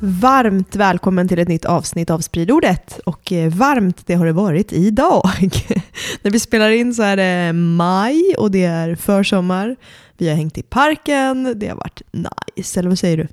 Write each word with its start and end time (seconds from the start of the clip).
Varmt 0.00 0.76
välkommen 0.76 1.28
till 1.28 1.38
ett 1.38 1.48
nytt 1.48 1.64
avsnitt 1.64 2.10
av 2.10 2.20
Spridordet. 2.20 2.98
Och 3.06 3.32
eh, 3.32 3.52
varmt 3.52 4.06
det 4.06 4.14
har 4.14 4.26
det 4.26 4.32
varit 4.32 4.72
idag. 4.72 5.22
När 6.22 6.30
vi 6.30 6.40
spelar 6.40 6.70
in 6.70 6.94
så 6.94 7.02
är 7.02 7.16
det 7.16 7.52
maj 7.52 8.34
och 8.38 8.50
det 8.50 8.64
är 8.64 8.94
försommar. 8.94 9.76
Vi 10.18 10.28
har 10.28 10.36
hängt 10.36 10.58
i 10.58 10.62
parken, 10.62 11.52
det 11.56 11.68
har 11.68 11.76
varit 11.76 12.02
nice. 12.56 12.80
Eller 12.80 12.88
vad 12.88 12.98
säger 12.98 13.16
du? 13.16 13.28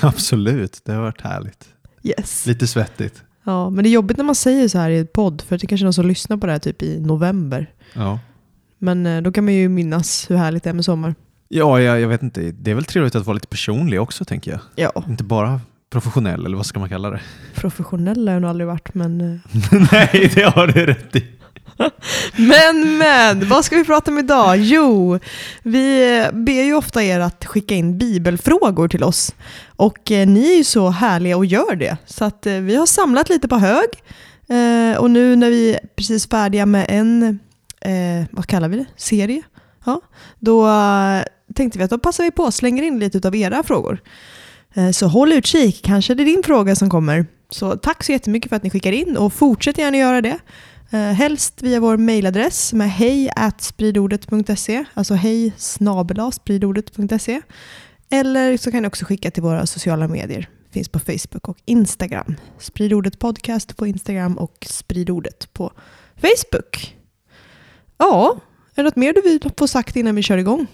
Absolut, 0.06 0.80
det 0.84 0.92
har 0.92 1.02
varit 1.02 1.20
härligt. 1.20 1.68
Yes. 2.02 2.46
Lite 2.46 2.66
svettigt. 2.66 3.22
Ja, 3.44 3.70
men 3.70 3.84
det 3.84 3.88
är 3.90 3.92
jobbigt 3.92 4.16
när 4.16 4.24
man 4.24 4.34
säger 4.34 4.68
så 4.68 4.78
här 4.78 4.90
i 4.90 4.98
ett 4.98 5.12
podd, 5.12 5.42
för 5.42 5.58
det 5.58 5.64
är 5.64 5.66
kanske 5.68 5.82
är 5.82 5.86
någon 5.86 5.92
som 5.92 6.06
lyssnar 6.06 6.36
på 6.36 6.46
det 6.46 6.52
här 6.52 6.58
typ 6.58 6.82
i 6.82 7.00
november. 7.00 7.70
Ja, 7.94 8.18
Men 8.78 9.06
eh, 9.06 9.22
då 9.22 9.32
kan 9.32 9.44
man 9.44 9.54
ju 9.54 9.68
minnas 9.68 10.30
hur 10.30 10.36
härligt 10.36 10.64
det 10.64 10.70
är 10.70 10.74
med 10.74 10.84
sommar. 10.84 11.14
ja 11.48 11.80
jag, 11.80 12.00
jag 12.00 12.08
vet 12.08 12.22
inte. 12.22 12.40
Det 12.40 12.70
är 12.70 12.74
väl 12.74 12.84
trevligt 12.84 13.14
att 13.14 13.26
vara 13.26 13.34
lite 13.34 13.46
personlig 13.46 14.00
också, 14.00 14.24
tänker 14.24 14.50
jag. 14.50 14.60
Ja, 14.76 15.04
Inte 15.08 15.24
bara 15.24 15.60
professionell, 15.92 16.46
eller 16.46 16.56
vad 16.56 16.66
ska 16.66 16.80
man 16.80 16.88
kalla 16.88 17.10
det? 17.10 17.20
professionell 17.54 18.28
har 18.28 18.34
jag 18.34 18.42
nog 18.42 18.50
aldrig 18.50 18.66
varit, 18.66 18.94
men... 18.94 19.20
eh, 19.20 19.38
Nej, 19.92 20.32
det 20.34 20.42
har 20.42 20.66
du 20.66 20.86
rätt 20.86 21.16
i. 21.16 21.26
Men, 22.36 22.98
men, 22.98 23.48
vad 23.48 23.64
ska 23.64 23.76
vi 23.76 23.84
prata 23.84 24.10
om 24.10 24.18
idag? 24.18 24.56
Jo, 24.56 25.18
vi 25.62 26.26
ber 26.32 26.62
ju 26.62 26.74
ofta 26.74 27.02
er 27.02 27.20
att 27.20 27.44
skicka 27.44 27.74
in 27.74 27.98
bibelfrågor 27.98 28.88
till 28.88 29.04
oss. 29.04 29.34
Och 29.76 30.10
eh, 30.10 30.26
ni 30.26 30.52
är 30.52 30.56
ju 30.56 30.64
så 30.64 30.88
härliga 30.88 31.36
och 31.36 31.46
gör 31.46 31.76
det. 31.76 31.96
Så 32.06 32.24
att 32.24 32.46
eh, 32.46 32.54
vi 32.54 32.76
har 32.76 32.86
samlat 32.86 33.28
lite 33.28 33.48
på 33.48 33.56
hög. 33.56 33.88
Eh, 34.48 34.98
och 34.98 35.10
nu 35.10 35.36
när 35.36 35.50
vi 35.50 35.74
är 35.74 35.80
precis 35.96 36.28
färdiga 36.28 36.66
med 36.66 36.86
en, 36.88 37.38
eh, 37.80 38.24
vad 38.30 38.46
kallar 38.46 38.68
vi 38.68 38.76
det, 38.76 38.86
serie? 38.96 39.42
Ja, 39.84 40.00
då 40.38 40.68
eh, 40.68 41.22
tänkte 41.54 41.78
vi 41.78 41.84
att 41.84 41.90
då 41.90 41.98
passar 41.98 42.24
vi 42.24 42.30
på 42.30 42.42
och 42.42 42.54
slänger 42.54 42.82
in 42.82 42.98
lite 42.98 43.28
av 43.28 43.36
era 43.36 43.62
frågor. 43.62 43.98
Eh, 44.74 44.90
så 44.90 45.06
håll 45.06 45.32
utkik, 45.32 45.82
kanske 45.84 46.14
det 46.14 46.22
är 46.22 46.24
din 46.24 46.42
fråga 46.44 46.76
som 46.76 46.90
kommer. 46.90 47.26
Så 47.50 47.76
tack 47.76 48.04
så 48.04 48.12
jättemycket 48.12 48.48
för 48.48 48.56
att 48.56 48.62
ni 48.62 48.70
skickar 48.70 48.92
in 48.92 49.16
och 49.16 49.32
fortsätt 49.32 49.78
gärna 49.78 49.96
göra 49.96 50.20
det. 50.20 50.38
Eh, 50.90 51.00
helst 51.00 51.62
via 51.62 51.80
vår 51.80 51.96
mejladress 51.96 52.68
som 52.68 52.80
är 52.80 52.86
hej 52.86 53.30
spridordet.se, 53.58 54.84
alltså 54.94 55.14
hej 55.14 55.52
spridordet.se. 56.32 57.40
Eller 58.10 58.56
så 58.56 58.70
kan 58.70 58.82
ni 58.82 58.88
också 58.88 59.04
skicka 59.04 59.30
till 59.30 59.42
våra 59.42 59.66
sociala 59.66 60.08
medier. 60.08 60.48
Finns 60.70 60.88
på 60.88 60.98
Facebook 60.98 61.48
och 61.48 61.58
Instagram. 61.64 62.36
Spridordet 62.58 63.18
podcast 63.18 63.76
på 63.76 63.86
Instagram 63.86 64.38
och 64.38 64.66
spridordet 64.70 65.52
på 65.52 65.72
Facebook. 66.16 66.96
Ja, 67.98 68.36
är 68.74 68.76
det 68.76 68.82
något 68.82 68.96
mer 68.96 69.12
du 69.12 69.20
vill 69.20 69.40
få 69.56 69.68
sagt 69.68 69.96
innan 69.96 70.14
vi 70.14 70.22
kör 70.22 70.38
igång? 70.38 70.66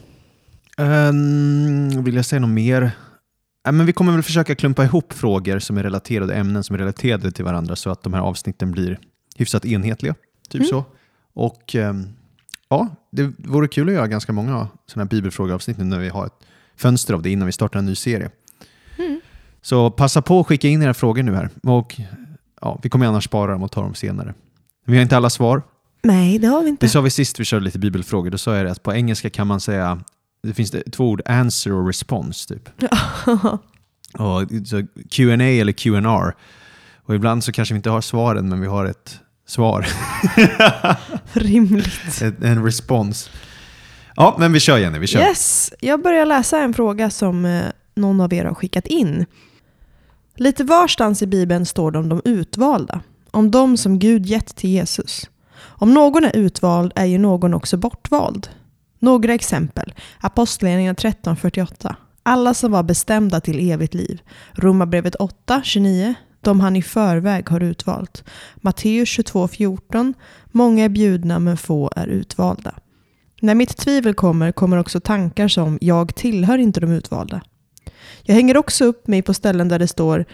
Um, 0.77 2.05
vill 2.05 2.15
jag 2.15 2.25
säga 2.25 2.41
något 2.41 2.51
mer? 2.51 2.93
Ja, 3.69 3.73
men 3.73 3.87
vi 3.87 3.93
kommer 3.93 4.13
väl 4.13 4.23
försöka 4.23 4.55
klumpa 4.55 4.85
ihop 4.85 5.13
frågor 5.13 5.59
som 5.59 5.79
är 5.79 5.83
relaterade, 5.83 6.35
ämnen 6.35 6.65
som 6.65 6.75
är 6.75 6.79
relaterade 6.79 7.31
till 7.31 7.45
varandra 7.45 7.77
så 7.77 7.91
att 7.91 8.03
de 8.03 8.15
här 8.15 8.21
avsnitten 8.21 8.71
blir 8.71 8.99
hyfsat 9.37 9.65
enhetliga. 9.65 10.15
Typ 10.49 10.61
Mm. 10.61 10.69
så. 10.69 10.85
Och 11.35 11.75
ehm, 11.75 12.07
ja, 12.69 12.89
det 13.13 13.33
vore 13.39 13.69
kul 13.69 13.89
att 13.89 13.95
göra 13.95 14.07
ganska 14.07 14.33
många 14.33 14.69
sådana 14.87 15.05
här 15.05 15.09
bibelfrågeavsnitt 15.09 15.79
nu 15.79 15.85
när 15.85 15.99
vi 15.99 16.09
har 16.09 16.27
ett 16.27 16.33
fönster 16.77 17.15
av 17.15 17.23
det 17.23 17.31
innan 17.31 17.47
vi 17.47 17.53
startar 17.53 17.79
en 17.79 17.87
ny 17.87 17.95
serie. 17.95 18.31
Mm. 18.99 19.21
Så 19.63 19.91
passa 19.91 20.23
på 20.23 20.41
att 20.41 20.47
skicka 20.47 20.69
in 20.69 20.83
era 20.83 20.95
frågor 20.95 21.23
nu 21.23 21.35
här. 21.35 21.51
Och 21.63 22.01
ja, 22.61 22.81
vi 22.83 22.89
kommer 22.89 23.07
annars 23.07 23.25
spara 23.25 23.53
dem 23.53 23.63
och 23.63 23.73
ta 23.73 23.81
dem 23.83 23.95
senare. 23.95 24.35
Vi 24.87 24.97
har 24.97 25.03
inte 25.03 25.17
alla 25.17 25.31
svar. 25.31 25.63
Nej, 26.03 26.39
det 26.39 26.47
har 26.47 26.63
vi 26.63 26.69
inte. 26.69 26.87
Det 26.87 26.91
sa 26.91 27.01
vi 27.01 27.11
sist 27.11 27.41
vi 27.41 27.45
körde 27.45 27.65
lite 27.65 27.79
bibelfrågor. 27.79 28.31
Då 28.31 28.39
sa 28.39 28.57
jag 28.57 28.67
det 28.67 28.71
att 28.73 28.83
på 28.83 28.95
engelska 28.95 29.31
kan 29.31 29.47
man 29.47 29.61
säga, 29.61 30.01
det 30.49 30.55
finns 30.55 30.71
det 30.71 30.83
två 30.91 31.09
ord, 31.11 31.23
answer 31.27 31.73
och 31.73 31.87
response 31.87 32.49
typ. 32.49 32.69
Och 34.13 34.49
så 34.67 34.87
Q&A 35.11 35.43
eller 35.43 35.73
Q&R. 35.73 36.35
Och 37.05 37.15
ibland 37.15 37.45
så 37.45 37.53
kanske 37.53 37.75
vi 37.75 37.77
inte 37.77 37.91
har 37.91 38.01
svaren 38.01 38.49
men 38.49 38.61
vi 38.61 38.67
har 38.67 38.85
ett 38.85 39.21
svar, 39.47 39.87
Rimligt. 41.33 42.23
en, 42.23 42.43
en 42.43 42.65
respons. 42.65 43.31
Ja, 44.17 44.37
men 44.39 44.53
vi 44.53 44.61
kör 44.61 44.79
Jenny, 44.79 44.99
vi 44.99 45.07
kör. 45.07 45.21
Yes, 45.21 45.73
jag 45.81 46.03
börjar 46.03 46.27
läsa 46.27 46.59
en 46.59 46.75
fråga 46.75 47.11
som 47.11 47.45
eh, 47.45 47.65
någon 47.95 48.21
av 48.21 48.35
er 48.35 48.45
har 48.45 48.55
skickat 48.55 48.87
in. 48.87 49.27
Lite 50.37 50.65
varstans 50.65 51.23
i 51.23 51.27
Bibeln 51.27 51.67
står 51.67 51.91
det 51.91 51.99
om 51.99 52.09
de 52.09 52.23
utvalda, 52.25 53.01
om 53.31 53.51
de 53.51 53.77
som 53.77 53.99
Gud 53.99 54.27
gett 54.27 54.57
till 54.57 54.71
Jesus. 54.71 55.31
Om 55.61 55.95
någon 55.95 56.25
är 56.25 56.37
utvald 56.37 56.93
är 56.95 57.05
ju 57.05 57.19
någon 57.19 57.55
också 57.55 57.77
bortvald. 57.77 58.49
Några 58.99 59.35
exempel. 59.35 59.95
Apostlagärningarna 60.21 60.95
13.48. 60.95 61.95
Alla 62.23 62.55
som 62.55 62.73
var 62.73 62.83
bestämda 62.83 63.41
till 63.41 63.71
evigt 63.71 63.95
liv. 63.95 64.23
Romarbrevet 64.53 65.17
8.29. 65.17 66.15
De 66.41 66.61
han 66.61 66.77
i 66.77 66.83
förväg 66.83 67.49
har 67.49 67.61
utvalt. 67.61 68.25
Matteus 68.57 69.09
22.14. 69.19 70.15
Många 70.47 70.85
är 70.85 70.89
bjudna 70.89 71.39
men 71.39 71.57
få 71.57 71.91
är 71.97 72.07
utvalda. 72.07 72.75
När 73.41 73.55
mitt 73.55 73.77
tvivel 73.77 74.15
kommer, 74.15 74.53
kommer 74.53 74.77
också 74.77 75.01
tankar 75.01 75.49
som 75.49 75.79
jag 75.81 76.15
tillhör 76.15 76.59
inte 76.59 76.81
de 76.81 76.93
utvalda. 76.93 77.41
Jag 78.23 78.35
hänger 78.35 78.57
också 78.57 78.85
upp 78.85 79.07
mig 79.07 79.23
på 79.23 79.35
ställen 79.35 79.69
där 79.69 79.79
det 79.79 79.89
står 79.89 80.25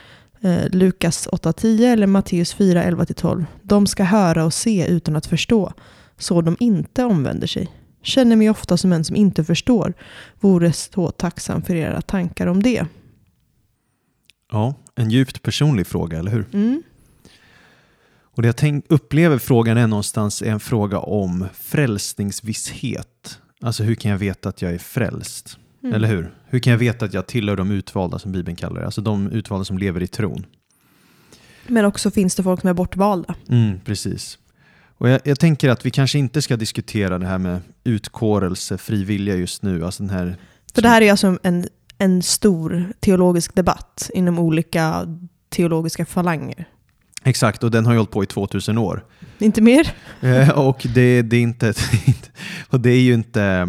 eh, 0.41 0.69
Lukas 0.71 1.29
8.10 1.29 1.93
eller 1.93 2.07
Matteus 2.07 2.57
4.11-12. 2.57 3.45
De 3.63 3.87
ska 3.87 4.05
höra 4.05 4.45
och 4.45 4.55
se 4.55 4.87
utan 4.87 5.17
att 5.17 5.27
förstå, 5.27 5.73
så 6.19 6.41
de 6.41 6.57
inte 6.61 7.05
omvänder 7.05 7.47
sig. 7.47 7.71
Känner 8.05 8.37
mig 8.37 8.51
ofta 8.51 8.77
som 8.77 8.93
en 8.93 9.05
som 9.05 9.17
inte 9.17 9.45
förstår. 9.45 9.95
Vore 10.41 10.73
så 10.73 11.11
tacksam 11.11 11.63
för 11.63 11.75
era 11.75 12.01
tankar 12.01 12.47
om 12.47 12.63
det. 12.63 12.87
Ja, 14.53 14.75
en 14.95 15.11
djupt 15.11 15.43
personlig 15.43 15.87
fråga, 15.87 16.19
eller 16.19 16.31
hur? 16.31 16.47
Mm. 16.53 16.83
Och 18.37 18.43
det 18.43 18.49
jag 18.49 18.57
tänk, 18.57 18.85
upplever 18.89 19.39
frågan 19.39 19.77
är 19.77 19.87
någonstans 19.87 20.43
är 20.43 20.51
en 20.51 20.61
fråga 20.61 20.99
om 20.99 21.47
frälsningsvisshet. 21.55 23.39
Alltså 23.61 23.83
hur 23.83 23.95
kan 23.95 24.11
jag 24.11 24.19
veta 24.19 24.49
att 24.49 24.63
jag 24.63 24.75
är 24.75 24.79
frälst? 24.79 25.59
Mm. 25.83 25.95
Eller 25.95 26.09
hur? 26.09 26.35
Hur 26.45 26.59
kan 26.59 26.71
jag 26.71 26.79
veta 26.79 27.05
att 27.05 27.15
jag 27.15 27.27
tillhör 27.27 27.57
de 27.57 27.71
utvalda 27.71 28.19
som 28.19 28.33
Bibeln 28.33 28.57
kallar 28.57 28.81
det? 28.81 28.87
Alltså 28.87 29.01
de 29.01 29.31
utvalda 29.31 29.65
som 29.65 29.79
lever 29.79 30.03
i 30.03 30.07
tron. 30.07 30.47
Men 31.67 31.85
också 31.85 32.11
finns 32.11 32.35
det 32.35 32.43
folk 32.43 32.61
som 32.61 32.71
är 32.71 32.75
bortvalda. 32.75 33.35
Mm, 33.49 33.81
precis. 33.85 34.39
Och 34.99 35.09
jag, 35.09 35.21
jag 35.25 35.38
tänker 35.41 35.69
att 35.69 35.87
vi 35.87 35.91
kanske 35.91 36.19
inte 36.19 36.43
ska 36.43 36.56
diskutera 36.56 37.19
det 37.19 37.27
här 37.27 37.38
med 37.38 37.60
utkårelse, 37.84 38.78
fri 38.78 39.05
vilja 39.05 39.34
just 39.37 39.62
nu. 39.62 39.84
Alltså 39.84 40.03
den 40.03 40.10
här, 40.10 40.37
För 40.75 40.82
det 40.82 40.88
här 40.88 41.00
är 41.03 41.10
alltså 41.10 41.38
en, 41.43 41.66
en 41.99 42.22
stor 42.22 42.93
teologisk 43.00 43.55
debatt 43.55 44.10
inom 44.15 44.38
olika 44.38 45.06
teologiska 45.49 46.06
falanger. 46.06 46.69
exakt, 47.25 47.65
och 47.65 47.71
den 47.71 47.87
har 47.87 47.93
ju 47.93 47.99
hållit 47.99 48.10
på 48.10 48.22
i 48.22 48.27
2000 48.27 48.78
år. 48.78 49.05
Inte 49.38 49.60
mer? 49.62 49.88
Eh, 50.21 50.50
och 50.50 50.87
det, 50.94 51.22
det, 51.22 51.37
är 51.37 51.41
inte, 51.43 51.75
och 52.69 52.81
det 52.81 52.91
är 52.91 53.00
ju 53.00 53.15
inte 53.15 53.43
eh, 53.43 53.66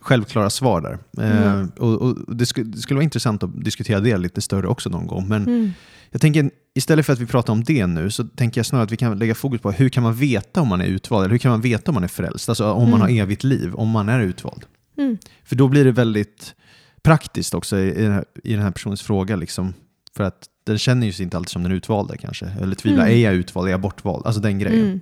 självklara 0.00 0.50
svar 0.50 0.80
där. 0.80 0.98
Eh, 1.24 1.52
Mm. 1.52 1.68
och, 1.78 2.02
och 2.02 2.36
det, 2.36 2.46
skulle, 2.46 2.66
det 2.70 2.78
skulle 2.78 2.96
vara 2.96 3.04
intressant 3.04 3.42
att 3.42 3.64
diskutera 3.64 4.00
det 4.00 4.16
lite 4.18 4.40
större 4.40 4.66
också 4.68 4.90
någon 4.90 5.06
gång. 5.06 5.28
Men 5.28 5.42
Mm. 5.42 5.72
jag 6.10 6.20
tänker, 6.20 6.50
istället 6.78 7.06
för 7.06 7.12
att 7.12 7.18
vi 7.18 7.26
pratar 7.26 7.52
om 7.52 7.64
det 7.64 7.86
nu, 7.86 8.10
så 8.10 8.24
tänker 8.24 8.58
jag 8.58 8.66
snarare 8.66 8.84
att 8.84 8.92
vi 8.92 8.96
kan 8.96 9.18
lägga 9.18 9.34
fokus 9.34 9.60
på 9.60 9.70
hur 9.72 9.88
kan 9.88 10.02
man 10.02 10.14
veta 10.14 10.60
om 10.60 10.68
man 10.68 10.80
är 10.80 10.84
utvald? 10.86 11.24
Eller 11.24 11.30
hur 11.32 11.38
kan 11.38 11.50
man 11.50 11.60
veta 11.60 11.90
om 11.90 11.94
man 11.94 12.04
är 12.04 12.08
frälst? 12.08 12.48
Alltså 12.48 12.72
om 12.72 12.90
man 12.90 13.00
Mm. 13.00 13.16
har 13.16 13.22
evigt 13.22 13.44
liv, 13.44 13.74
om 13.74 13.88
man 13.88 14.08
är 14.08 14.20
utvald. 14.20 14.64
Mm. 14.98 15.18
För 15.44 15.56
då 15.56 15.68
blir 15.68 15.84
det 15.84 15.92
väldigt 15.92 16.54
praktiskt 17.02 17.54
också 17.54 17.78
i, 17.78 18.02
den, 18.02 18.12
här, 18.12 18.24
i 18.44 18.52
den 18.52 18.62
här 18.62 18.70
personens 18.70 19.02
fråga. 19.02 19.36
Liksom, 19.36 19.74
för 20.16 20.24
att 20.24 20.46
den 20.64 20.78
känner 20.78 21.06
ju 21.06 21.12
sig 21.12 21.24
inte 21.24 21.36
alltid 21.36 21.50
som 21.50 21.62
den 21.62 21.72
utvalda 21.72 22.16
kanske. 22.16 22.46
Eller 22.60 22.74
tvivlar, 22.76 23.02
Mm. 23.04 23.14
är 23.18 23.20
jag 23.24 23.34
utvald? 23.34 23.66
Är 23.68 23.70
jag 23.70 23.80
bortvald? 23.80 24.26
Alltså 24.26 24.40
den 24.40 24.58
grejen. 24.58 24.86
Mm. 24.86 25.00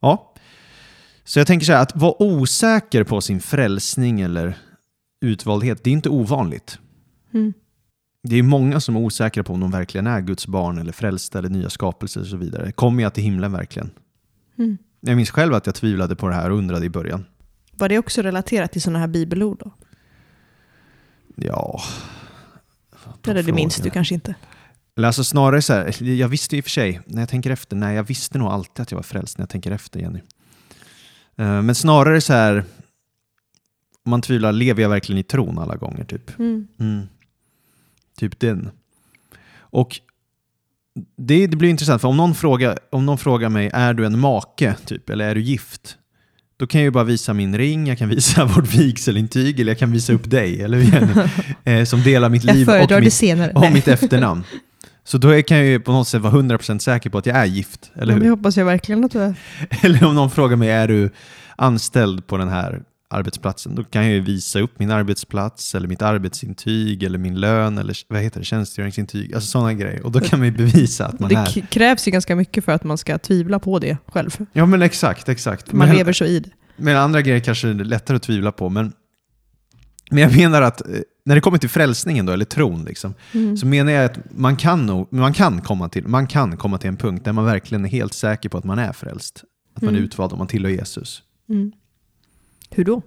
Ja. 0.00 0.34
Så 1.24 1.38
jag 1.40 1.46
tänker 1.46 1.66
så 1.66 1.72
här, 1.72 1.82
att 1.82 1.96
vara 1.96 2.22
osäker 2.22 3.04
på 3.04 3.20
sin 3.20 3.40
frälsning 3.40 4.20
eller 4.20 4.56
utvaldhet, 5.20 5.84
det 5.84 5.90
är 5.90 5.92
inte 5.92 6.08
ovanligt. 6.08 6.78
Det 8.26 8.36
är 8.36 8.42
många 8.42 8.80
som 8.80 8.96
är 8.96 9.00
osäkra 9.00 9.42
på 9.44 9.52
om 9.52 9.60
de 9.60 9.70
verkligen 9.70 10.06
är 10.06 10.20
Guds 10.20 10.46
barn 10.46 10.78
eller 10.78 10.92
frälsta 10.92 11.38
eller 11.38 11.48
nya 11.48 11.70
skapelser 11.70 12.20
och 12.20 12.26
så 12.26 12.36
vidare. 12.36 12.72
Kommer 12.72 13.02
jag 13.02 13.14
till 13.14 13.24
himlen 13.24 13.52
verkligen? 13.52 13.90
Mm. 14.58 14.78
Jag 15.00 15.16
minns 15.16 15.30
själv 15.30 15.54
att 15.54 15.66
jag 15.66 15.74
tvivlade 15.74 16.16
på 16.16 16.28
det 16.28 16.34
här 16.34 16.50
och 16.50 16.58
undrade 16.58 16.86
i 16.86 16.90
början. 16.90 17.24
Var 17.72 17.88
det 17.88 17.98
också 17.98 18.22
relaterat 18.22 18.72
till 18.72 18.82
sådana 18.82 18.98
här 18.98 19.06
bibelord 19.06 19.58
då? 19.64 19.70
Ja... 21.36 21.82
Eller 23.26 23.42
det 23.42 23.52
minns 23.52 23.76
du 23.76 23.90
kanske 23.90 24.14
inte. 24.14 24.34
Eller 24.96 25.06
alltså 25.08 25.24
snarare 25.24 25.62
så 25.62 25.72
här, 25.72 26.02
jag 26.02 26.28
visste 26.28 26.56
i 26.56 26.60
och 26.60 26.64
för 26.64 26.70
sig, 26.70 27.00
när 27.06 27.22
jag 27.22 27.28
tänker 27.28 27.50
efter, 27.50 27.76
nej 27.76 27.96
jag 27.96 28.04
visste 28.04 28.38
nog 28.38 28.48
alltid 28.48 28.82
att 28.82 28.90
jag 28.90 28.98
var 28.98 29.02
frälst 29.02 29.38
när 29.38 29.42
jag 29.42 29.50
tänker 29.50 29.70
efter 29.70 30.00
Jenny. 30.00 30.20
Eh, 31.36 31.62
Men 31.62 31.74
snarare 31.74 32.20
så 32.20 32.32
här, 32.32 32.64
man 34.04 34.22
tvivlar, 34.22 34.52
lever 34.52 34.82
jag 34.82 34.88
verkligen 34.88 35.18
i 35.18 35.22
tron 35.22 35.58
alla 35.58 35.76
gånger? 35.76 36.04
Typ, 36.04 36.38
Mm. 36.38 36.66
mm. 36.80 37.06
Typ 38.18 38.40
den. 38.40 38.70
Och 39.58 40.00
det, 41.16 41.46
det 41.46 41.56
blir 41.56 41.70
intressant, 41.70 42.00
för 42.00 42.08
om 42.08 42.16
någon, 42.16 42.34
frågar, 42.34 42.78
om 42.92 43.06
någon 43.06 43.18
frågar 43.18 43.48
mig, 43.48 43.70
är 43.72 43.94
du 43.94 44.06
en 44.06 44.18
make? 44.18 44.74
Typ, 44.86 45.10
eller 45.10 45.28
är 45.30 45.34
du 45.34 45.40
gift? 45.40 45.96
Då 46.56 46.66
kan 46.66 46.80
jag 46.80 46.84
ju 46.84 46.90
bara 46.90 47.04
visa 47.04 47.32
min 47.32 47.58
ring, 47.58 47.86
jag 47.86 47.98
kan 47.98 48.08
visa 48.08 48.44
vårt 48.56 48.74
vigselintyg, 48.74 49.60
eller 49.60 49.72
jag 49.72 49.78
kan 49.78 49.92
visa 49.92 50.12
upp 50.12 50.30
dig, 50.30 50.62
eller 50.62 50.78
hur? 50.78 51.30
Eh, 51.66 51.84
som 51.84 52.02
delar 52.02 52.28
mitt 52.28 52.44
liv 52.44 52.68
och 52.68 53.00
mitt 53.00 53.54
och 53.54 53.72
mitt 53.72 53.88
efternamn. 53.88 54.44
Så 55.04 55.18
då 55.18 55.42
kan 55.42 55.56
jag 55.56 55.66
ju 55.66 55.80
på 55.80 55.92
något 55.92 56.08
sätt 56.08 56.22
vara 56.22 56.32
100% 56.32 56.78
säker 56.78 57.10
på 57.10 57.18
att 57.18 57.26
jag 57.26 57.36
är 57.36 57.44
gift, 57.44 57.90
eller 57.94 58.12
Ja, 58.12 58.18
det 58.18 58.24
hur? 58.24 58.30
hoppas 58.30 58.56
jag 58.56 58.64
verkligen 58.64 59.04
att 59.04 59.12
du 59.12 59.20
är. 59.20 59.34
Eller 59.84 60.04
om 60.04 60.14
någon 60.14 60.30
frågar 60.30 60.56
mig, 60.56 60.70
är 60.70 60.88
du 60.88 61.10
anställd 61.56 62.26
på 62.26 62.36
den 62.36 62.48
här 62.48 62.82
arbetsplatsen? 63.14 63.74
Då 63.74 63.84
kan 63.84 64.02
jag 64.04 64.12
ju 64.12 64.20
visa 64.20 64.60
upp 64.60 64.78
min 64.78 64.90
arbetsplats, 64.90 65.74
eller 65.74 65.88
mitt 65.88 66.02
arbetsintyg, 66.02 67.02
eller 67.02 67.18
min 67.18 67.40
lön, 67.40 67.78
eller 67.78 67.96
vad 68.08 68.20
heter 68.22 68.40
det, 68.40 68.44
tjänstgöringsintyg, 68.46 69.34
alltså 69.34 69.50
sådana 69.50 69.74
grejer. 69.74 70.02
Och 70.06 70.12
då 70.12 70.20
kan 70.20 70.38
man 70.38 70.48
ju 70.48 70.54
bevisa 70.54 71.06
att 71.06 71.20
man 71.20 71.28
Det 71.30 71.36
är... 71.36 71.46
k- 71.60 71.66
krävs 71.70 72.08
ju 72.08 72.12
ganska 72.12 72.36
mycket 72.36 72.64
för 72.64 72.72
att 72.72 72.84
man 72.84 72.98
ska 72.98 73.18
tvivla 73.18 73.58
på 73.58 73.78
det 73.78 73.96
själv. 74.06 74.30
Ja 74.52 74.66
men 74.66 74.82
exakt, 74.82 75.28
exakt. 75.28 75.72
Man 75.72 75.88
men, 75.88 75.96
lever 75.96 76.12
så 76.12 76.24
i 76.24 76.40
det. 76.40 76.50
men 76.76 76.96
andra 76.96 77.22
grejer 77.22 77.40
kanske 77.40 77.68
är 77.68 77.74
lättare 77.74 78.16
att 78.16 78.22
tvivla 78.22 78.52
på, 78.52 78.68
men, 78.68 78.92
men 80.10 80.18
jag 80.22 80.36
menar 80.36 80.62
att 80.62 80.80
eh, 80.80 80.86
när 81.24 81.34
det 81.34 81.40
kommer 81.40 81.58
till 81.58 81.68
frälsningen 81.70 82.26
då, 82.26 82.32
eller 82.32 82.44
tron, 82.44 82.84
liksom, 82.84 83.14
Mm. 83.34 83.56
så 83.56 83.66
menar 83.66 83.92
jag 83.92 84.04
att 84.04 84.18
man 84.30 84.56
kan, 84.56 84.86
nog, 84.86 85.08
man, 85.12 85.32
kan 85.32 85.60
komma 85.60 85.88
till, 85.88 86.06
man 86.08 86.26
kan 86.26 86.56
komma 86.56 86.78
till 86.78 86.88
en 86.88 86.96
punkt 86.96 87.24
där 87.24 87.32
man 87.32 87.44
verkligen 87.44 87.84
är 87.84 87.88
helt 87.88 88.12
säker 88.14 88.48
på 88.48 88.58
att 88.58 88.64
man 88.64 88.78
är 88.78 88.92
frälst. 88.92 89.44
Att 89.76 89.82
man 89.82 89.88
är 89.94 89.98
Mm. 89.98 90.04
utvald 90.04 90.32
om 90.32 90.38
man 90.38 90.46
tillhör 90.48 90.70
Jesus. 90.72 91.22
Mm. 91.48 91.72
Hur 92.74 92.84
då? 92.84 93.02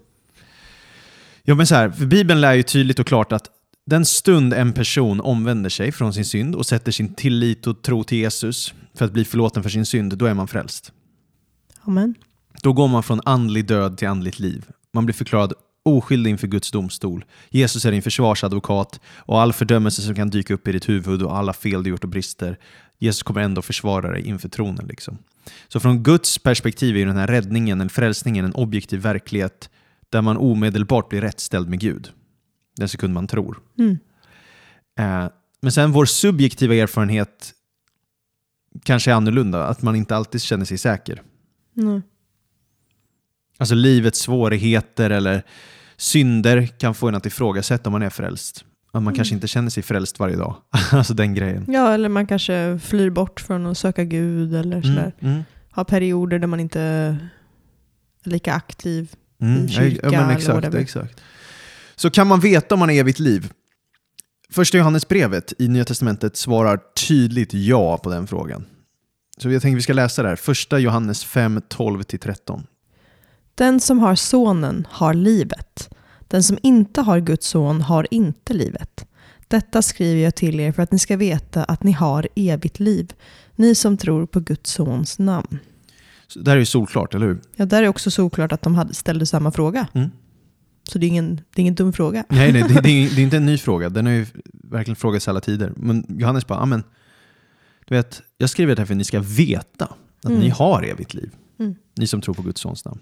Ja, 1.43 1.55
men 1.55 1.67
så 1.67 1.75
här, 1.75 1.89
för 1.89 2.05
Bibeln 2.05 2.41
lär 2.41 2.53
ju 2.53 2.63
tydligt 2.63 2.99
och 2.99 3.07
klart 3.07 3.31
att 3.31 3.49
den 3.85 4.05
stund 4.05 4.53
en 4.53 4.73
person 4.73 5.21
omvänder 5.21 5.69
sig 5.69 5.91
från 5.91 6.13
sin 6.13 6.25
synd 6.25 6.55
och 6.55 6.65
sätter 6.65 6.91
sin 6.91 7.13
tillit 7.13 7.67
och 7.67 7.81
tro 7.81 8.03
till 8.03 8.17
Jesus 8.17 8.73
för 8.93 9.05
att 9.05 9.11
bli 9.11 9.25
förlåten 9.25 9.63
för 9.63 9.69
sin 9.69 9.85
synd, 9.85 10.17
då 10.17 10.25
är 10.25 10.33
man 10.33 10.47
frälst. 10.47 10.91
Amen. 11.81 12.15
Då 12.63 12.73
går 12.73 12.87
man 12.87 13.03
från 13.03 13.21
andlig 13.25 13.65
död 13.65 13.97
till 13.97 14.07
andligt 14.07 14.39
liv. 14.39 14.65
Man 14.93 15.05
blir 15.05 15.13
förklarad 15.13 15.53
oskyldig 15.85 16.31
inför 16.31 16.47
Guds 16.47 16.71
domstol. 16.71 17.25
Jesus 17.49 17.85
är 17.85 17.91
din 17.91 18.01
försvarsadvokat 18.01 18.99
och 19.15 19.41
all 19.41 19.53
fördömelse 19.53 20.01
som 20.01 20.15
kan 20.15 20.29
dyka 20.29 20.53
upp 20.53 20.67
i 20.67 20.71
ditt 20.71 20.89
huvud 20.89 21.23
och 21.23 21.37
alla 21.37 21.53
fel 21.53 21.83
du 21.83 21.89
gjort 21.89 22.03
och 22.03 22.09
brister, 22.09 22.57
Jesus 22.99 23.23
kommer 23.23 23.41
ändå 23.41 23.61
försvara 23.61 24.11
dig 24.11 24.27
inför 24.27 24.49
tronen. 24.49 24.87
Liksom. 24.87 25.17
Så 25.67 25.79
från 25.79 26.03
Guds 26.03 26.39
perspektiv 26.39 26.97
är 26.97 27.05
den 27.05 27.17
här 27.17 27.27
räddningen, 27.27 27.81
eller 27.81 27.89
frälsningen, 27.89 28.45
en 28.45 28.53
objektiv 28.53 28.99
verklighet 28.99 29.69
där 30.09 30.21
man 30.21 30.37
omedelbart 30.37 31.09
blir 31.09 31.21
rättställd 31.21 31.69
med 31.69 31.79
Gud. 31.79 32.11
Den 32.77 32.89
sekund 32.89 33.13
man 33.13 33.27
tror. 33.27 33.59
Mm. 33.77 33.97
Eh, 34.99 35.29
men 35.61 35.71
sen 35.71 35.91
vår 35.91 36.05
subjektiva 36.05 36.75
erfarenhet 36.75 37.53
kanske 38.83 39.11
är 39.11 39.15
annorlunda, 39.15 39.67
att 39.67 39.81
man 39.81 39.95
inte 39.95 40.15
alltid 40.15 40.41
känner 40.41 40.65
sig 40.65 40.77
säker. 40.77 41.21
Mm. 41.77 42.01
Alltså 43.57 43.75
livets 43.75 44.19
svårigheter 44.19 45.09
eller 45.09 45.43
synder 45.97 46.67
kan 46.67 46.95
få 46.95 47.07
en 47.07 47.15
att 47.15 47.25
ifrågasätta 47.25 47.89
om 47.89 47.91
man 47.91 48.01
är 48.01 48.09
frälst. 48.09 48.65
Att 48.91 49.03
man 49.03 49.13
kanske 49.13 49.35
inte 49.35 49.47
känner 49.47 49.69
sig 49.69 49.83
frälst 49.83 50.19
varje 50.19 50.35
dag. 50.35 50.55
alltså 50.91 51.13
den 51.13 51.33
grejen. 51.33 51.65
Ja, 51.67 51.93
eller 51.93 52.09
man 52.09 52.27
kanske 52.27 52.79
flyr 52.83 53.09
bort 53.09 53.39
från 53.39 53.65
att 53.65 53.77
söka 53.77 54.03
Gud 54.03 54.55
eller 54.55 54.81
sådär. 54.81 55.13
Mm, 55.19 55.33
mm, 55.33 55.43
Har 55.71 55.83
perioder 55.83 56.39
där 56.39 56.47
man 56.47 56.59
inte 56.59 56.81
är 56.81 57.29
lika 58.23 58.53
aktiv. 58.53 59.11
mm. 59.41 59.65
I 59.65 59.69
kyrka 59.69 60.09
ja, 60.11 60.21
men 60.21 60.37
exakt, 60.37 60.73
exakt. 60.75 61.21
Så 61.95 62.09
kan 62.09 62.27
man 62.27 62.39
veta 62.39 62.75
om 62.75 62.79
man 62.79 62.89
har 62.89 62.95
evigt 62.95 63.19
liv? 63.19 63.51
Första 64.49 64.77
Johannesbrevet 64.77 65.53
i 65.57 65.67
Nya 65.67 65.85
Testamentet 65.85 66.37
svarar 66.37 66.79
tydligt 67.07 67.53
ja 67.53 67.97
på 67.97 68.09
den 68.09 68.27
frågan. 68.27 68.65
Så 69.37 69.51
jag 69.51 69.61
tänker 69.61 69.75
vi 69.75 69.81
ska 69.81 69.93
läsa 69.93 70.23
det 70.23 70.29
här. 70.29 70.35
Första 70.35 70.79
Johannes 70.79 71.23
5, 71.23 71.59
12-13. 71.59 72.63
Den 73.55 73.79
som 73.79 73.99
har 73.99 74.15
sonen 74.15 74.87
har 74.91 75.13
livet. 75.13 75.89
Den 76.27 76.43
som 76.43 76.57
inte 76.63 77.01
har 77.01 77.19
Guds 77.19 77.47
son 77.47 77.81
har 77.81 78.07
inte 78.11 78.53
livet. 78.53 79.05
Detta 79.47 79.81
skriver 79.81 80.21
jag 80.21 80.35
till 80.35 80.59
er 80.59 80.71
för 80.71 80.83
att 80.83 80.91
ni 80.91 80.99
ska 80.99 81.17
veta 81.17 81.63
att 81.63 81.83
ni 81.83 81.91
har 81.91 82.27
evigt 82.35 82.79
liv. 82.79 83.13
Ni 83.55 83.75
som 83.75 83.97
tror 83.97 84.25
på 84.25 84.39
Guds 84.39 84.71
sons 84.71 85.19
namn. 85.19 85.59
Så 86.27 86.39
det 86.39 86.51
här 86.51 86.55
är 86.57 86.59
ju 86.59 86.65
solklart, 86.65 87.15
eller 87.15 87.27
hur? 87.27 87.41
Ja, 87.55 87.65
där 87.65 87.83
är 87.83 87.87
också 87.87 88.11
såklart 88.11 88.51
att 88.51 88.61
de 88.61 88.75
hade, 88.75 88.93
ställde 88.93 89.25
samma 89.25 89.51
fråga. 89.51 89.87
Mm. 89.93 90.09
Så 90.83 90.97
det 90.97 91.05
är 91.05 91.07
ingen, 91.07 91.35
det 91.35 91.41
är 91.55 91.61
ingen 91.61 91.75
dum 91.75 91.93
fråga. 91.93 92.25
Nej, 92.29 92.51
nej 92.53 92.63
det, 92.67 92.81
det, 92.81 92.89
är, 92.89 93.15
det 93.15 93.21
är 93.21 93.23
inte 93.23 93.37
en 93.37 93.45
ny 93.45 93.57
fråga. 93.57 93.89
Den 93.89 94.05
har 94.05 94.13
ju 94.13 94.25
verkligen 94.53 94.95
frågats 94.95 95.27
alla 95.27 95.41
tider. 95.41 95.73
Men 95.75 96.05
Johannes 96.19 96.47
bara, 96.47 96.59
amen, 96.59 96.83
du 97.85 97.95
vet, 97.95 98.21
jag 98.37 98.49
skriver 98.49 98.75
det 98.75 98.81
här 98.81 98.85
för 98.85 98.93
att 98.93 98.97
ni 98.97 99.03
ska 99.03 99.19
veta 99.19 99.85
att 99.85 100.25
Mm. 100.25 100.39
ni 100.39 100.49
har 100.49 100.83
evigt 100.83 101.13
liv. 101.13 101.31
Mm. 101.59 101.75
Ni 101.95 102.07
som 102.07 102.21
tror 102.21 102.33
på 102.35 102.41
Guds 102.41 102.61
sons 102.61 102.85
namn. 102.85 102.99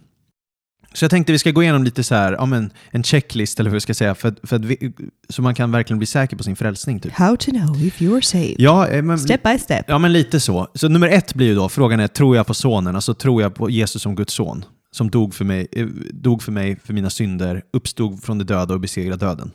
Så 0.93 1.03
jag 1.05 1.11
tänkte 1.11 1.31
vi 1.31 1.39
ska 1.39 1.51
gå 1.51 1.63
igenom 1.63 1.83
lite 1.83 2.03
så 2.03 2.15
här, 2.15 2.33
ja, 2.33 2.45
men, 2.45 2.71
en 2.91 3.03
checklist, 3.03 3.59
eller 3.59 3.69
hur 3.69 3.75
jag 3.75 3.81
ska 3.81 3.93
säga, 3.93 4.15
för, 4.15 4.35
för 4.43 4.55
att 4.55 4.65
vi, 4.65 4.93
så 5.29 5.41
man 5.41 5.55
kan 5.55 5.71
verkligen 5.71 5.97
bli 5.97 6.05
säker 6.07 6.37
på 6.37 6.43
sin 6.43 6.55
frälsning. 6.55 6.99
Typ. 6.99 7.13
How 7.13 7.35
to 7.37 7.51
know 7.51 7.83
if 7.85 8.01
you're 8.01 8.21
saved. 8.21 8.55
Ja, 8.57 8.87
eh, 8.87 9.01
men, 9.03 9.19
Step 9.19 9.43
by 9.43 9.57
step. 9.59 9.85
ja, 9.87 9.97
men 9.97 10.13
lite 10.13 10.39
så. 10.39 10.67
Så 10.73 10.89
nummer 10.89 11.07
ett 11.07 11.33
blir 11.33 11.47
ju 11.47 11.55
då, 11.55 11.69
frågan 11.69 11.99
är, 11.99 12.07
tror 12.07 12.35
jag 12.35 12.47
på 12.47 12.53
sonen? 12.53 12.95
Alltså 12.95 13.13
tror 13.13 13.41
jag 13.41 13.55
på 13.55 13.69
Jesus 13.69 14.01
som 14.01 14.15
Guds 14.15 14.33
son? 14.33 14.65
Som 14.91 15.09
dog 15.09 15.33
för 15.35 15.45
mig, 15.45 15.67
eh, 15.71 15.85
dog 16.13 16.43
för 16.43 16.51
mig 16.51 16.79
för 16.83 16.93
mina 16.93 17.09
synder, 17.09 17.61
uppstod 17.73 18.23
från 18.23 18.37
de 18.37 18.43
döda 18.43 18.73
och 18.73 18.79
besegrade 18.79 19.25
döden. 19.25 19.51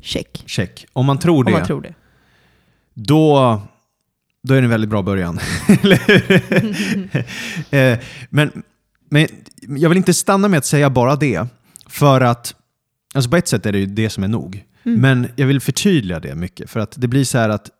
Check. 0.00 0.44
Check. 0.46 0.86
Om 0.92 1.06
man 1.06 1.18
tror 1.18 1.38
Om 1.38 1.44
det, 1.44 1.50
man 1.52 1.66
tror 1.66 1.80
det. 1.80 1.94
då, 2.94 3.60
då 4.42 4.54
är 4.54 4.60
det 4.60 4.66
en 4.66 4.70
väldigt 4.70 4.90
bra 4.90 5.02
början. 5.02 5.38
Eller 5.82 5.96
hur? 6.06 7.24
Eh, 7.76 7.98
men, 8.30 8.62
men 9.12 9.28
jag 9.80 9.88
vill 9.88 9.98
inte 9.98 10.14
stanna 10.14 10.48
med 10.48 10.58
att 10.58 10.64
säga 10.64 10.90
bara 10.90 11.16
det. 11.16 11.46
För 11.86 12.20
att, 12.20 12.54
alltså 13.14 13.30
på 13.30 13.36
ett 13.36 13.48
sätt 13.48 13.66
är 13.66 13.72
det 13.72 13.78
ju 13.78 13.86
det 13.86 14.10
som 14.10 14.24
är 14.24 14.28
nog. 14.28 14.64
Mm. 14.82 15.00
Men 15.00 15.28
jag 15.36 15.46
vill 15.46 15.60
förtydliga 15.60 16.20
det 16.20 16.34
mycket. 16.34 16.70
För 16.70 16.80
att 16.80 16.94
det 16.96 17.08
blir 17.08 17.24
så 17.24 17.38
här 17.38 17.48
att 17.48 17.70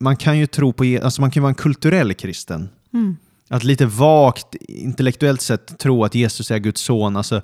man 0.00 0.16
kan 0.16 0.38
ju 0.38 0.46
tro 0.46 0.72
på, 0.72 0.98
alltså 1.02 1.20
man 1.20 1.30
kan 1.30 1.42
vara 1.42 1.50
en 1.50 1.54
kulturell 1.54 2.14
kristen. 2.14 2.68
Mm. 2.94 3.16
Att 3.48 3.64
lite 3.64 3.86
vagt, 3.86 4.54
intellektuellt 4.68 5.40
sett 5.40 5.78
tro 5.78 6.04
att 6.04 6.14
Jesus 6.14 6.50
är 6.50 6.58
Guds 6.58 6.80
son. 6.80 7.16
Alltså, 7.16 7.42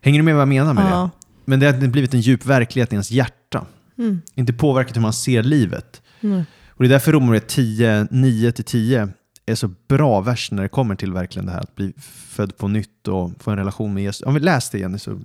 hänger 0.00 0.18
du 0.18 0.22
med 0.22 0.34
vad 0.34 0.40
jag 0.40 0.48
menar 0.48 0.74
med 0.74 0.84
det? 0.84 0.90
Ja. 0.90 1.10
Men 1.44 1.60
det 1.60 1.66
har 1.66 1.86
blivit 1.86 2.14
en 2.14 2.20
djup 2.20 2.46
verklighet 2.46 2.92
i 2.92 2.94
ens 2.94 3.10
hjärta. 3.10 3.66
Mm. 3.98 4.22
Inte 4.34 4.52
påverkat 4.52 4.96
hur 4.96 5.02
man 5.02 5.12
ser 5.12 5.42
livet. 5.42 6.02
Och 6.68 6.84
det 6.84 6.86
är 6.86 6.90
därför 6.90 7.12
Romarbrevet 7.12 7.48
10, 7.48 8.04
9-10 8.04 9.08
är 9.46 9.54
så 9.54 9.68
bra 9.88 10.20
vers 10.20 10.50
när 10.50 10.62
det 10.62 10.68
kommer 10.68 10.94
till 10.94 11.12
verkligen 11.12 11.46
det 11.46 11.52
här 11.52 11.60
att 11.60 11.74
bli 11.74 11.92
född 12.28 12.56
på 12.56 12.68
nytt 12.68 13.08
och 13.08 13.30
få 13.40 13.50
en 13.50 13.56
relation 13.56 13.94
med 13.94 14.02
Jesus. 14.02 14.26
Om 14.26 14.34
vi 14.34 14.40
läser 14.40 14.72
det 14.72 14.78
igen 14.78 14.98
så... 14.98 15.20